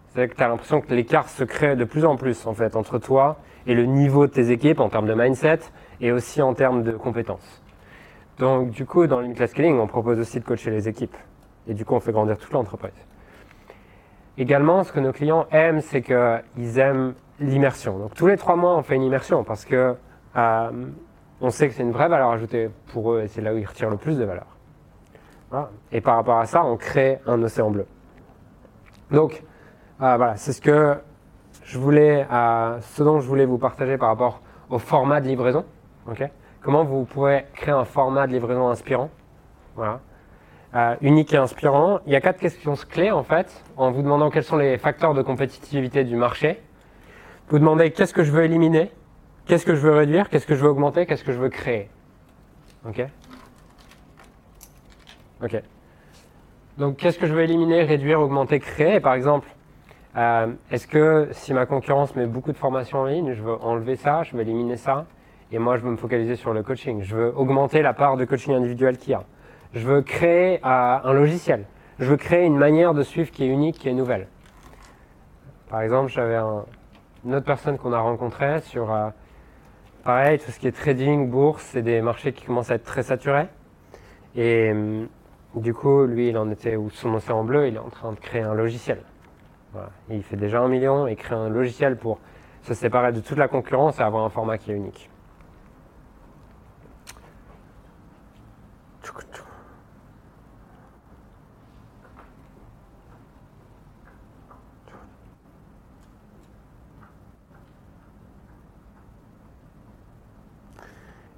[0.09, 2.77] C'est-à-dire que tu as l'impression que l'écart se crée de plus en plus, en fait,
[2.77, 5.61] entre toi et le niveau de tes équipes en termes de mindset
[6.01, 7.63] et aussi en termes de compétences.
[8.41, 11.17] Donc, du coup, dans Limitless Scaling, on propose aussi de coacher les équipes.
[11.69, 12.95] Et du coup, on fait grandir toute l'entreprise.
[14.39, 17.99] Également, ce que nos clients aiment, c'est qu'ils aiment l'immersion.
[17.99, 19.95] Donc, tous les trois mois, on fait une immersion parce que
[20.37, 20.71] euh,
[21.43, 23.67] on sait que c'est une vraie valeur ajoutée pour eux et c'est là où ils
[23.67, 24.47] retirent le plus de valeur.
[25.93, 27.85] Et par rapport à ça, on crée un océan bleu.
[29.11, 29.43] Donc,
[30.01, 30.97] euh, voilà, c'est ce que
[31.65, 34.41] je voulais, euh, ce dont je voulais vous partager par rapport
[34.71, 35.67] au format de livraison.
[36.09, 36.31] ok?
[36.63, 39.11] Comment vous pourrez créer un format de livraison inspirant?
[39.77, 40.01] Voilà.
[40.75, 42.01] Euh, unique et inspirant.
[42.07, 45.15] Il y a quatre questions clés en fait, en vous demandant quels sont les facteurs
[45.15, 46.61] de compétitivité du marché.
[47.49, 48.93] Vous demandez qu'est-ce que je veux éliminer,
[49.47, 51.89] qu'est-ce que je veux réduire, qu'est-ce que je veux augmenter, qu'est-ce que je veux créer?
[52.87, 53.05] Ok?
[55.43, 55.63] Ok.
[56.79, 59.01] Donc qu'est-ce que je veux éliminer, réduire, augmenter, créer?
[59.01, 59.49] Par exemple,
[60.17, 63.95] Euh, Est-ce que si ma concurrence met beaucoup de formations en ligne, je veux enlever
[63.95, 65.07] ça, je veux éliminer ça,
[65.53, 67.03] et moi je veux me focaliser sur le coaching.
[67.03, 69.25] Je veux augmenter la part de coaching individuel qu'il y a.
[69.75, 71.65] Je veux créer euh, un logiciel.
[71.99, 74.27] Je veux créer une manière de suivre qui est unique, qui est nouvelle.
[75.69, 76.65] Par exemple, j'avais un-
[77.25, 79.11] une autre personne qu'on a rencontrée sur, euh,
[80.05, 83.03] pareil, tout ce qui est trading, bourse, c'est des marchés qui commencent à être très
[83.03, 83.47] saturés.
[84.35, 85.09] Et hum,
[85.55, 88.19] du coup, lui, il en était, ou son océan bleu, il est en train de
[88.19, 89.03] créer un logiciel.
[89.73, 89.91] Voilà.
[90.09, 92.19] Il fait déjà un million et crée un logiciel pour
[92.63, 95.10] se séparer de toute la concurrence et avoir un format qui est unique.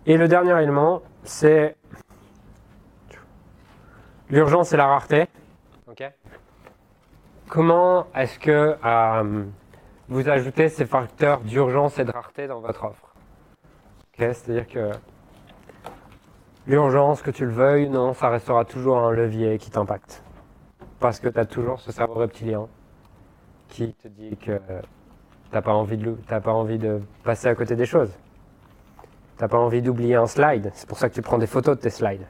[0.07, 1.77] Et le dernier élément, c'est
[4.29, 5.27] l'urgence et la rareté.
[7.49, 9.45] Comment est-ce que euh,
[10.09, 13.15] vous ajoutez ces facteurs d'urgence et de rareté dans votre offre?
[14.19, 14.91] C'est-à-dire que
[16.66, 20.23] l'urgence, que tu le veuilles, non, ça restera toujours un levier qui t'impacte.
[21.01, 22.66] Parce que tu as toujours ce cerveau reptilien
[23.69, 27.49] qui te dit que tu n'as pas, envie de lou- t'as pas envie de passer
[27.49, 28.12] à côté des choses.
[29.37, 30.71] Tu n'as pas envie d'oublier un slide.
[30.75, 32.27] C'est pour ça que tu prends des photos de tes slides.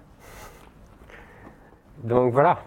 [2.04, 2.58] Donc voilà.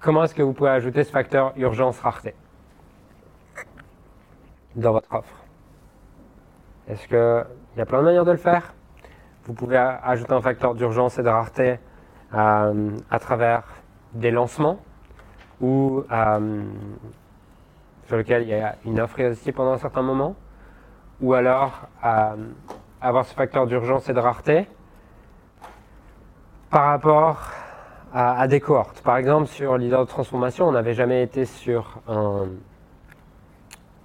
[0.00, 2.34] Comment est-ce que vous pouvez ajouter ce facteur urgence-rareté
[4.76, 5.44] dans votre offre?
[6.88, 7.46] Est-ce qu'il
[7.78, 8.74] y a plein de manières de le faire?
[9.46, 11.78] Vous pouvez ajouter un facteur d'urgence et de rareté
[12.34, 13.62] euh, à travers
[14.12, 14.78] des lancements
[15.60, 16.62] ou euh,
[18.06, 20.34] sur lequel il y a une offre irrésistible pendant un certain moment
[21.20, 22.36] ou alors euh,
[23.04, 24.66] avoir ce facteur d'urgence et de rareté
[26.70, 27.50] par rapport
[28.14, 29.02] à, des cohortes.
[29.02, 32.46] Par exemple, sur leader de transformation, on n'avait jamais été sur un,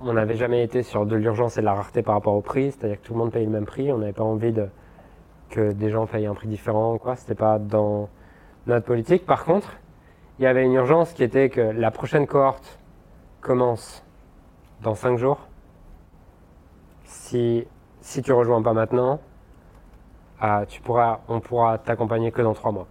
[0.02, 2.72] on n'avait jamais été sur de l'urgence et de la rareté par rapport au prix,
[2.72, 3.92] c'est-à-dire que tout le monde paye le même prix.
[3.92, 4.54] On n'avait pas envie
[5.50, 7.16] que des gens payent un prix différent, quoi.
[7.16, 8.10] C'était pas dans
[8.68, 9.26] notre politique.
[9.26, 9.78] Par contre,
[10.40, 12.80] il y avait une urgence qui était que la prochaine cohorte
[13.40, 14.04] commence
[14.82, 15.48] dans 5 jours.
[17.06, 17.66] Si,
[18.02, 19.20] si tu rejoins pas maintenant,
[20.42, 22.88] ah, tu pourras, on pourra t'accompagner que dans 3 mois,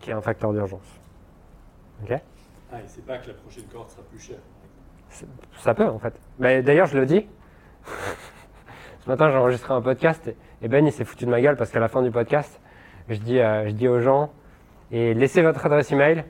[0.00, 1.00] qui est un facteur d'urgence.
[2.02, 2.18] Ok?
[2.72, 4.38] Ah, et c'est pas que la prochaine cohorte sera plus chère.
[5.58, 6.14] Ça peut en fait.
[6.38, 7.26] Mais d'ailleurs, je le dis.
[9.00, 11.56] Ce matin, j'ai enregistré un podcast et- et Ben il s'est foutu de ma gueule
[11.56, 12.58] parce qu'à la fin du podcast,
[13.08, 14.30] je dis, euh, je dis aux gens
[14.90, 16.24] et laissez votre adresse email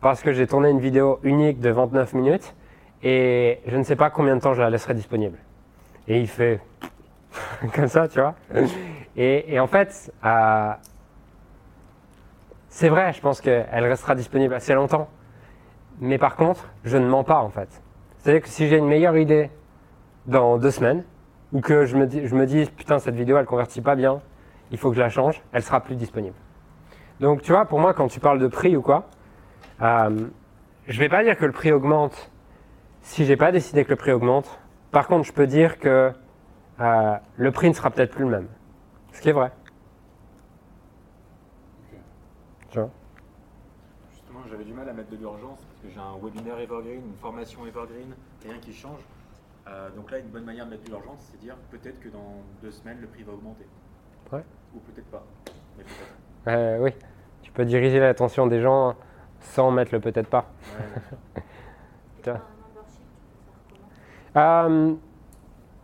[0.00, 2.54] parce que j'ai tourné une vidéo unique de 29 minutes
[3.02, 5.38] et je ne sais pas combien de temps je la laisserai disponible.
[6.08, 6.60] Et il fait
[7.74, 8.34] comme ça, tu vois.
[9.16, 10.72] Et, en fait, euh,
[12.68, 15.08] c'est vrai, je pense qu'elle restera disponible assez longtemps.
[16.00, 17.68] Mais par contre, je ne mens pas en fait.
[18.18, 19.50] C'est-à-dire que si j'ai une meilleure idée
[20.26, 21.04] dans deux semaines,
[21.52, 24.20] ou que je me dis, je me dis putain, cette vidéo elle convertit pas bien,
[24.72, 26.34] il faut que je la change, elle sera plus disponible.
[27.20, 29.06] Donc tu vois, pour moi, quand tu parles de prix ou quoi,
[29.82, 30.26] euh,
[30.88, 32.32] je vais pas dire que le prix augmente
[33.04, 34.58] si j'ai pas décidé que le prix augmente.
[34.90, 36.12] Par contre, je peux dire que
[36.80, 38.48] euh, le prix ne sera peut-être plus le même.
[39.12, 39.52] Ce qui est vrai.
[42.70, 42.90] Tu vois
[44.10, 47.14] Justement, j'avais du mal à mettre de l'urgence parce que j'ai un webinaire evergreen, une
[47.14, 48.14] formation evergreen,
[48.44, 49.00] rien qui change.
[49.68, 52.42] Euh, donc là, une bonne manière de mettre de l'urgence, c'est dire peut-être que dans
[52.60, 53.66] deux semaines, le prix va augmenter.
[54.32, 54.44] Ouais.
[54.74, 55.24] Ou peut-être pas.
[55.78, 56.48] Mais peut-être.
[56.48, 56.90] Euh, Oui,
[57.42, 58.94] tu peux diriger l'attention des gens
[59.40, 60.46] sans mettre le peut-être pas.
[62.26, 62.34] Ouais.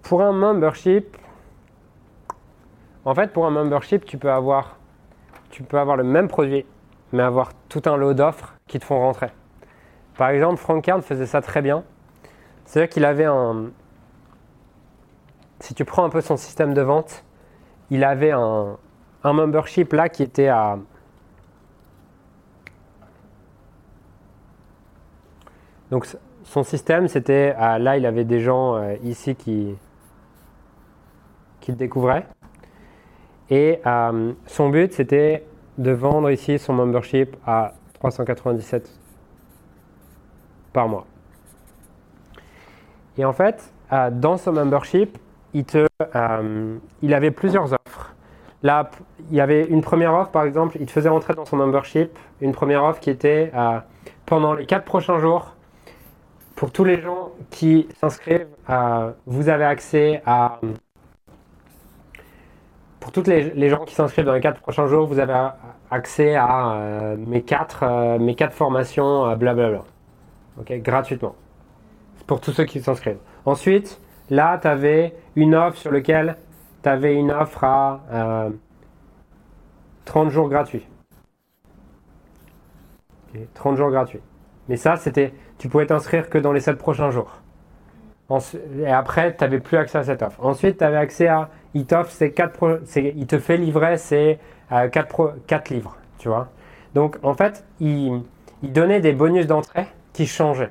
[0.03, 1.17] Pour un membership,
[3.05, 4.77] en fait, pour un membership, tu peux avoir,
[5.51, 6.67] tu peux avoir le même produit,
[7.13, 9.31] mais avoir tout un lot d'offres qui te font rentrer.
[10.17, 11.83] Par exemple, Frank Kern faisait ça très bien.
[12.65, 13.71] C'est-à-dire qu'il avait un.
[15.61, 17.25] Si tu prends un peu son système de vente,
[17.91, 18.77] il avait un,
[19.25, 20.79] un membership là qui était à.
[25.91, 26.07] Donc
[26.45, 29.77] son système, c'était ah, là, il avait des gens euh, ici qui
[31.61, 32.27] qui le découvraient.
[33.51, 35.45] Et euh, son but, c'était
[35.77, 38.91] de vendre ici son membership à 397
[40.73, 41.05] par mois.
[43.19, 45.19] Et en fait, euh, dans son membership,
[45.53, 48.15] il, te, euh, il avait plusieurs offres.
[48.63, 48.91] Là,
[49.31, 52.17] il y avait une première offre, par exemple, il te faisait rentrer dans son membership,
[52.41, 53.53] une première offre qui était
[54.27, 55.57] pendant les quatre prochains jours,
[56.57, 58.49] pour tous les gens qui s'inscrivent,
[59.25, 60.61] vous avez accès à.
[63.13, 65.49] Toutes les, gens qui s'inscrivent dans les quatre prochains jours, vous avez
[65.91, 69.83] accès à euh, mes, quatre, euh, mes quatre formations, euh, blablabla.
[70.59, 71.35] Ok, gratuitement.
[72.27, 73.19] pour tous ceux qui s'inscrivent.
[73.45, 76.37] Ensuite, là, tu avais une offre sur laquelle
[76.83, 78.51] tu avais une offre à euh,
[80.05, 80.87] 30 jours gratuits.
[83.35, 84.21] Ok, 30 jours gratuits.
[84.69, 87.41] Mais ça, c'était, tu pouvais t'inscrire que dans les 7 prochains jours.
[88.79, 90.45] Et après, tu n'avais plus accès à cette offre.
[90.45, 94.39] Ensuite, tu avais accès à, il t'offre ces quatre il te fait livrer ces
[94.71, 96.49] 4, livres, tu vois.
[96.95, 98.23] Donc, en fait, il,
[98.63, 100.71] il donnait des bonus d'entrée qui changeaient.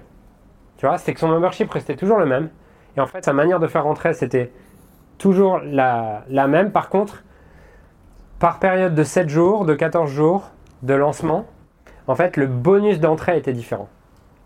[0.78, 2.50] Tu vois, c'est que son membership restait toujours le même.
[2.96, 4.52] Et en fait, sa manière de faire rentrer, c'était
[5.18, 6.72] toujours la, la même.
[6.72, 7.24] Par contre,
[8.40, 10.52] par période de 7 jours, de 14 jours
[10.82, 11.46] de lancement,
[12.08, 13.90] en fait, le bonus d'entrée était différent.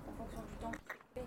[0.09, 1.21] En fonction du temps que tu fais.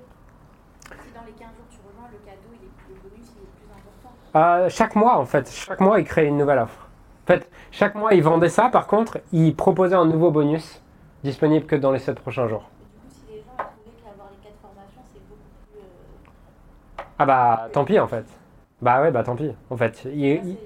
[0.91, 3.53] Si dans les 15 jours tu rejoins, le cadeau, il est, le bonus il est
[3.55, 4.17] plus important.
[4.37, 6.89] Euh, chaque mois, en fait, chaque mois, il créait une nouvelle offre.
[7.25, 8.69] En fait, chaque mois, il vendait ça.
[8.69, 10.83] Par contre, il proposait un nouveau bonus
[11.25, 12.69] disponible que dans les 7 prochains jours.
[12.81, 15.41] Et du coup, si les gens ont trouvé qu'avoir les 4 formations, c'est beaucoup
[15.73, 15.81] plus.
[15.81, 18.25] euh, Ah bah, tant pis, en fait.
[18.83, 19.53] Bah ouais, bah tant pis.
[19.71, 20.59] En fait, il, il- ils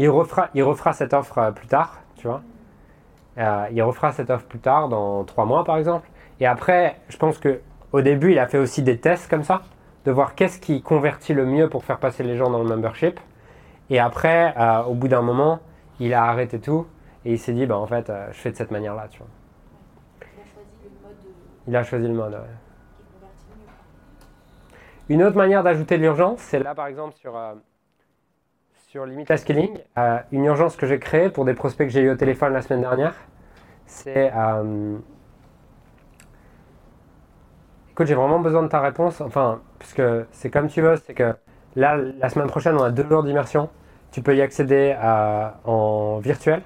[0.00, 2.42] il refera, il refera cette offre euh, plus tard, tu vois.
[3.38, 6.08] Euh, il refera cette offre plus tard, dans trois mois par exemple.
[6.40, 7.60] Et après, je pense que
[7.92, 9.62] au début, il a fait aussi des tests comme ça,
[10.08, 13.20] de voir qu'est-ce qui convertit le mieux pour faire passer les gens dans le membership.
[13.90, 15.60] Et après, euh, au bout d'un moment,
[16.00, 16.86] il a arrêté tout
[17.26, 19.28] et il s'est dit, bah en fait, euh, je fais de cette manière-là, tu vois.
[20.26, 21.16] Il a choisi le mode
[21.66, 22.32] Il a choisi le mode.
[22.32, 22.38] ouais.
[25.10, 27.52] Une autre manière d'ajouter de l'urgence, c'est là par exemple sur, euh,
[28.88, 32.10] sur Limitless Scaling, euh, une urgence que j'ai créée pour des prospects que j'ai eu
[32.10, 33.14] au téléphone la semaine dernière.
[33.84, 34.32] C'est.
[34.34, 34.96] euh,
[37.90, 39.20] Écoute, j'ai vraiment besoin de ta réponse.
[39.20, 40.02] Enfin, puisque
[40.32, 41.34] c'est comme tu veux, c'est que
[41.76, 43.68] là, la semaine prochaine, on a deux jours d'immersion.
[44.10, 44.96] Tu peux y accéder
[45.64, 46.62] en virtuel.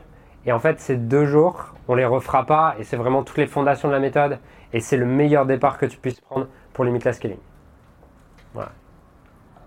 [0.46, 2.74] Et en fait, ces deux jours, on les refera pas.
[2.78, 4.38] Et c'est vraiment toutes les fondations de la méthode.
[4.72, 7.38] Et c'est le meilleur départ que tu puisses prendre pour Limitless Scaling.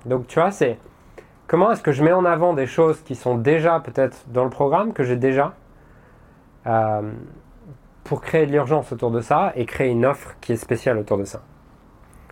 [0.05, 0.77] Donc tu vois, c'est
[1.47, 4.49] comment est-ce que je mets en avant des choses qui sont déjà peut-être dans le
[4.49, 5.53] programme, que j'ai déjà,
[6.67, 7.01] euh,
[8.03, 11.17] pour créer de l'urgence autour de ça et créer une offre qui est spéciale autour
[11.17, 11.41] de ça?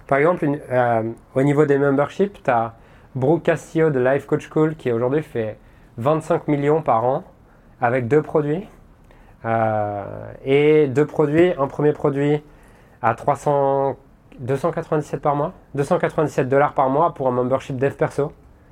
[0.08, 1.04] Par exemple, une- euh,
[1.36, 2.74] au niveau des memberships, tu as
[3.16, 5.58] Brooke Castillo de Life Coach School qui aujourd'hui fait
[5.98, 7.24] 25 millions par an
[7.82, 8.68] avec deux produits.
[9.46, 10.04] Euh,
[10.46, 12.42] et deux produits, un premier produit
[13.02, 13.98] à 300
[14.40, 18.32] 297 par mois, 297 dollars par mois pour un membership dev perso,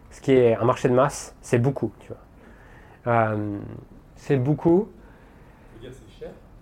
[0.09, 3.13] ce qui est un marché de masse, c'est beaucoup, tu vois.
[3.13, 3.57] Euh,
[4.15, 4.89] c'est beaucoup,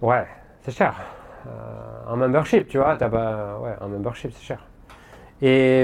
[0.02, 0.26] ouais,
[0.64, 0.96] c'est cher.
[1.48, 4.66] Euh, un membership, tu vois, t'as pas, ouais, un membership, c'est cher.
[5.42, 5.84] Et,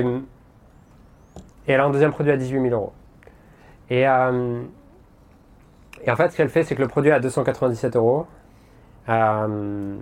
[1.68, 2.94] et elle a un deuxième produit à 18 000 euros.
[3.90, 4.64] Et, euh,
[6.04, 8.28] et en fait, ce qu'elle fait, c'est que le produit est à 297 euros.
[9.10, 9.98] Euh,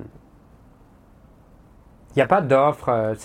[2.15, 3.15] il n'y a pas d'offre, euh,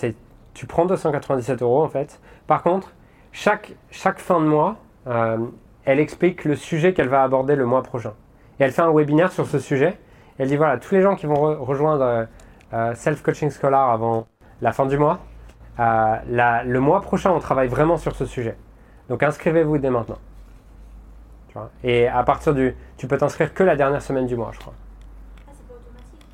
[0.53, 2.19] tu prends 297 euros en fait.
[2.47, 2.93] Par contre,
[3.31, 4.77] chaque, chaque fin de mois,
[5.07, 5.37] euh,
[5.85, 8.13] elle explique le sujet qu'elle va aborder le mois prochain.
[8.59, 9.97] Et elle fait un webinaire sur ce sujet.
[10.39, 12.25] Elle dit voilà, tous les gens qui vont re- rejoindre euh,
[12.73, 14.27] euh, Self Coaching Scholar avant
[14.61, 15.19] la fin du mois,
[15.79, 18.57] euh, la- le mois prochain, on travaille vraiment sur ce sujet.
[19.09, 20.17] Donc inscrivez-vous dès maintenant.
[21.49, 21.69] Tu vois?
[21.83, 22.75] Et à partir du.
[22.97, 24.73] Tu peux t'inscrire que la dernière semaine du mois, je crois.
[25.47, 26.25] Ah, c'est pas automatique?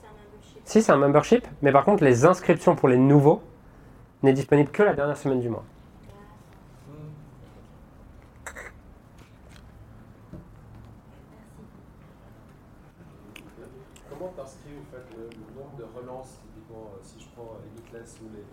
[0.00, 0.60] C'est un membership?
[0.64, 3.42] Si, c'est un membership, mais par contre, les inscriptions pour les nouveaux
[4.22, 5.64] n'est disponible que la dernière semaine du mois.
[14.08, 17.66] Comment t'inscris au fait le, le nombre de relances, typiquement, euh, si je prends euh,
[17.66, 18.44] Limitless ou les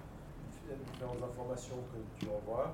[0.90, 2.74] différentes informations que tu envoies,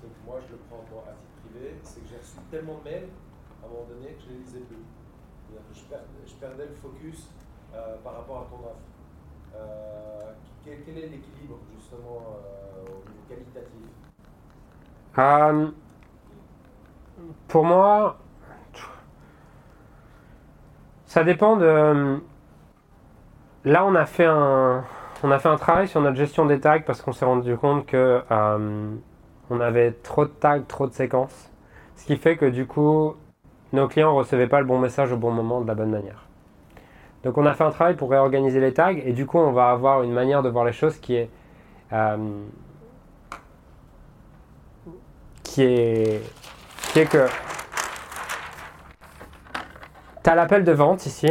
[0.00, 2.78] c'est que moi je le prends moi, à titre privé, c'est que j'ai reçu tellement
[2.78, 3.08] de mails
[3.62, 4.76] à un moment donné que je les lisais plus.
[5.72, 7.30] Je, per- je perdais le focus
[7.74, 8.76] euh, par rapport à ton offre.
[9.54, 10.32] Euh,
[10.64, 13.86] quel, est l'équilibre justement euh, au niveau qualitatif?
[17.48, 18.18] Pour moi,
[21.06, 22.20] ça dépend de.
[23.64, 24.84] Là, on a fait un,
[25.22, 27.86] on a fait un travail sur notre gestion des tags parce qu'on s'est rendu compte
[27.86, 28.22] que
[29.48, 31.50] on avait trop de tags, trop de séquences,
[31.96, 33.14] ce qui fait que du coup,
[33.72, 36.24] nos clients ne recevaient pas le bon message au bon moment de la bonne manière.
[37.24, 39.70] Donc, on a fait un travail pour réorganiser les tags et du coup, on va
[39.70, 41.30] avoir une manière de voir les choses qui est
[41.92, 42.16] euh,
[45.42, 46.22] qui est,
[46.92, 47.26] qui est que
[50.22, 51.28] tu as l'appel de vente ici.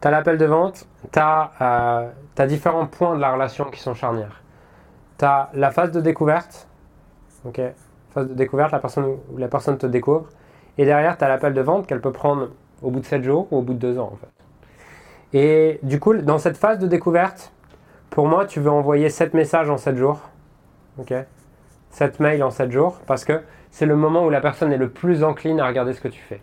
[0.00, 2.12] Tu as l'appel de vente, tu as,
[2.46, 4.42] différents points de la relation qui sont charnières.
[5.18, 6.67] Tu as la phase de découverte.
[8.10, 10.26] Phase de découverte, la personne, la personne te découvre.
[10.76, 12.48] Et derrière, tu as l'appel de vente qu'elle peut prendre
[12.82, 14.28] au bout de 7 jours ou au bout de 2 ans en fait.
[15.38, 17.52] Et du coup, dans cette phase de découverte,
[18.10, 20.20] pour moi, tu veux envoyer 7 messages en 7 jours.
[20.98, 21.12] Ok
[21.90, 24.88] 7 mails en 7 jours parce que c'est le moment où la personne est le
[24.88, 26.40] plus encline à regarder ce que tu fais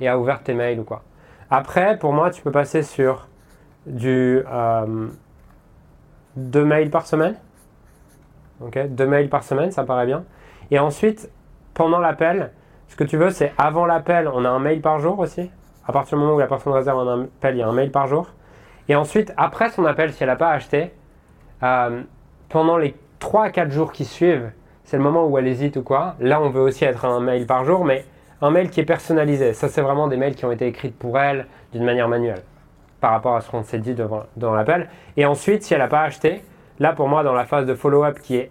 [0.00, 1.02] et à ouvrir tes mails ou quoi.
[1.50, 3.28] Après, pour moi, tu peux passer sur
[3.86, 4.42] du
[6.36, 7.36] 2 mails par semaine.
[8.60, 10.24] Ok 2 mails par semaine, ça paraît bien.
[10.70, 11.30] Et ensuite,
[11.74, 12.52] pendant l'appel,
[12.88, 15.50] ce que tu veux, c'est avant l'appel, on a un mail par jour aussi.
[15.86, 17.90] À partir du moment où la personne réserve un appel, il y a un mail
[17.90, 18.28] par jour.
[18.88, 20.92] Et ensuite, après son appel, si elle n'a pas acheté,
[21.62, 22.02] euh,
[22.48, 24.50] pendant les 3 à 4 jours qui suivent,
[24.84, 26.16] c'est le moment où elle hésite ou quoi.
[26.18, 28.04] Là, on veut aussi être un mail par jour, mais
[28.42, 29.52] un mail qui est personnalisé.
[29.52, 32.42] Ça, c'est vraiment des mails qui ont été écrits pour elle d'une manière manuelle
[33.00, 34.88] par rapport à ce qu'on s'est dit devant, dans l'appel.
[35.16, 36.42] Et ensuite, si elle n'a pas acheté,
[36.78, 38.50] là, pour moi, dans la phase de follow-up qui est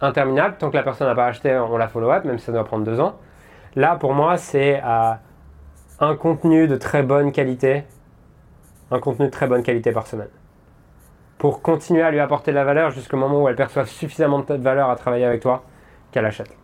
[0.00, 2.64] interminable, tant que la personne n'a pas acheté, on la follow-up, même si ça doit
[2.64, 3.18] prendre deux ans.
[3.76, 7.84] Là, pour moi, c'est un contenu de très bonne qualité,
[8.90, 10.30] un contenu de très bonne qualité par semaine
[11.38, 14.54] pour continuer à lui apporter de la valeur jusqu'au moment où elle perçoit suffisamment de
[14.54, 15.62] valeur à travailler avec toi
[16.10, 16.54] qu'elle achète.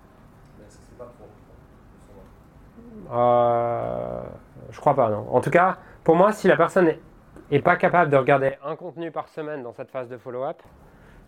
[3.13, 4.23] Euh,
[4.71, 5.27] je crois pas, non.
[5.31, 6.93] En tout cas, pour moi, si la personne
[7.51, 10.61] n'est pas capable de regarder un contenu par semaine dans cette phase de follow-up,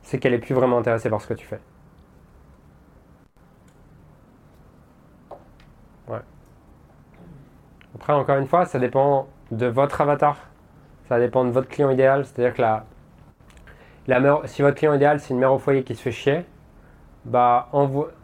[0.02, 1.60] c'est qu'elle est plus vraiment intéressée par ce que tu fais.
[7.94, 10.36] Après, encore une fois, ça dépend de votre avatar.
[11.08, 12.24] Ça dépend de votre client idéal.
[12.24, 12.84] C'est-à-dire que la,
[14.44, 16.44] si votre client idéal, c'est une mère au foyer qui se fait chier,
[17.24, 17.68] bah,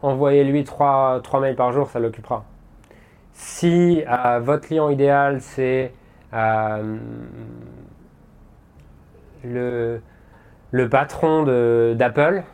[0.03, 2.45] envoyez-lui 3, 3, mails par jour, ça l'occupera.
[3.33, 5.93] Si euh, votre client idéal, c'est
[6.35, 6.99] euh,
[9.45, 11.43] le, patron
[11.95, 12.45] d'Apple,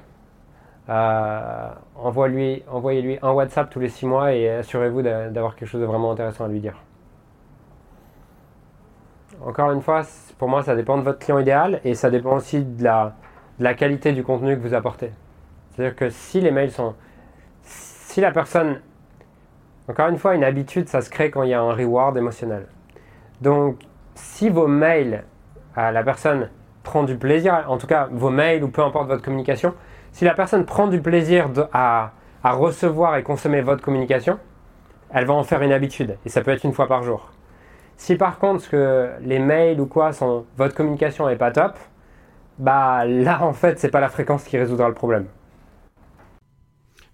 [0.89, 6.13] euh, envoyez-lui un WhatsApp tous les 6 mois et assurez-vous d'avoir quelque chose de vraiment
[6.13, 6.77] intéressant à lui dire.
[9.45, 10.03] Encore une fois,
[10.39, 13.15] pour moi, ça dépend de votre client idéal et ça dépend aussi de la,
[13.59, 15.13] la qualité du contenu que vous apportez.
[15.71, 16.95] C'est-à-dire que si les mails sont...
[17.63, 18.81] Si la personne...
[19.89, 22.67] Encore une fois, une habitude, ça se crée quand il y a un reward émotionnel.
[23.41, 23.79] Donc,
[24.15, 25.25] si vos mails,
[25.77, 26.51] à la personne
[26.83, 29.75] prend du plaisir, en tout cas vos mails ou peu importe votre communication,
[30.13, 32.13] si la personne prend du plaisir à,
[32.43, 34.39] à recevoir et consommer votre communication,
[35.11, 36.19] elle va en faire une habitude.
[36.25, 37.31] Et ça peut être une fois par jour.
[37.97, 41.77] Si par contre que les mails ou quoi sont votre communication n'est pas top,
[42.59, 45.27] bah là en fait c'est pas la fréquence qui résoudra le problème.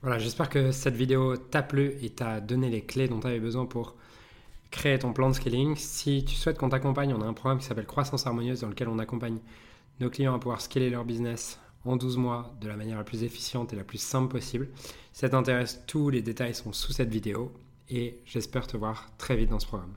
[0.02, 3.40] Voilà, j'espère que cette vidéo t'a plu et t'a donné les clés dont tu avais
[3.40, 3.94] besoin pour
[4.70, 5.76] créer ton plan de scaling.
[5.76, 8.88] Si tu souhaites qu'on t'accompagne, on a un programme qui s'appelle Croissance Harmonieuse dans lequel
[8.88, 9.38] on accompagne
[10.00, 13.22] nos clients à pouvoir scaler leur business en 12 mois de la manière la plus
[13.22, 14.68] efficiente et la plus simple possible.
[15.12, 17.52] Si ça t'intéresse, tous les détails sont sous cette vidéo
[17.88, 19.94] et j'espère te voir très vite dans ce programme.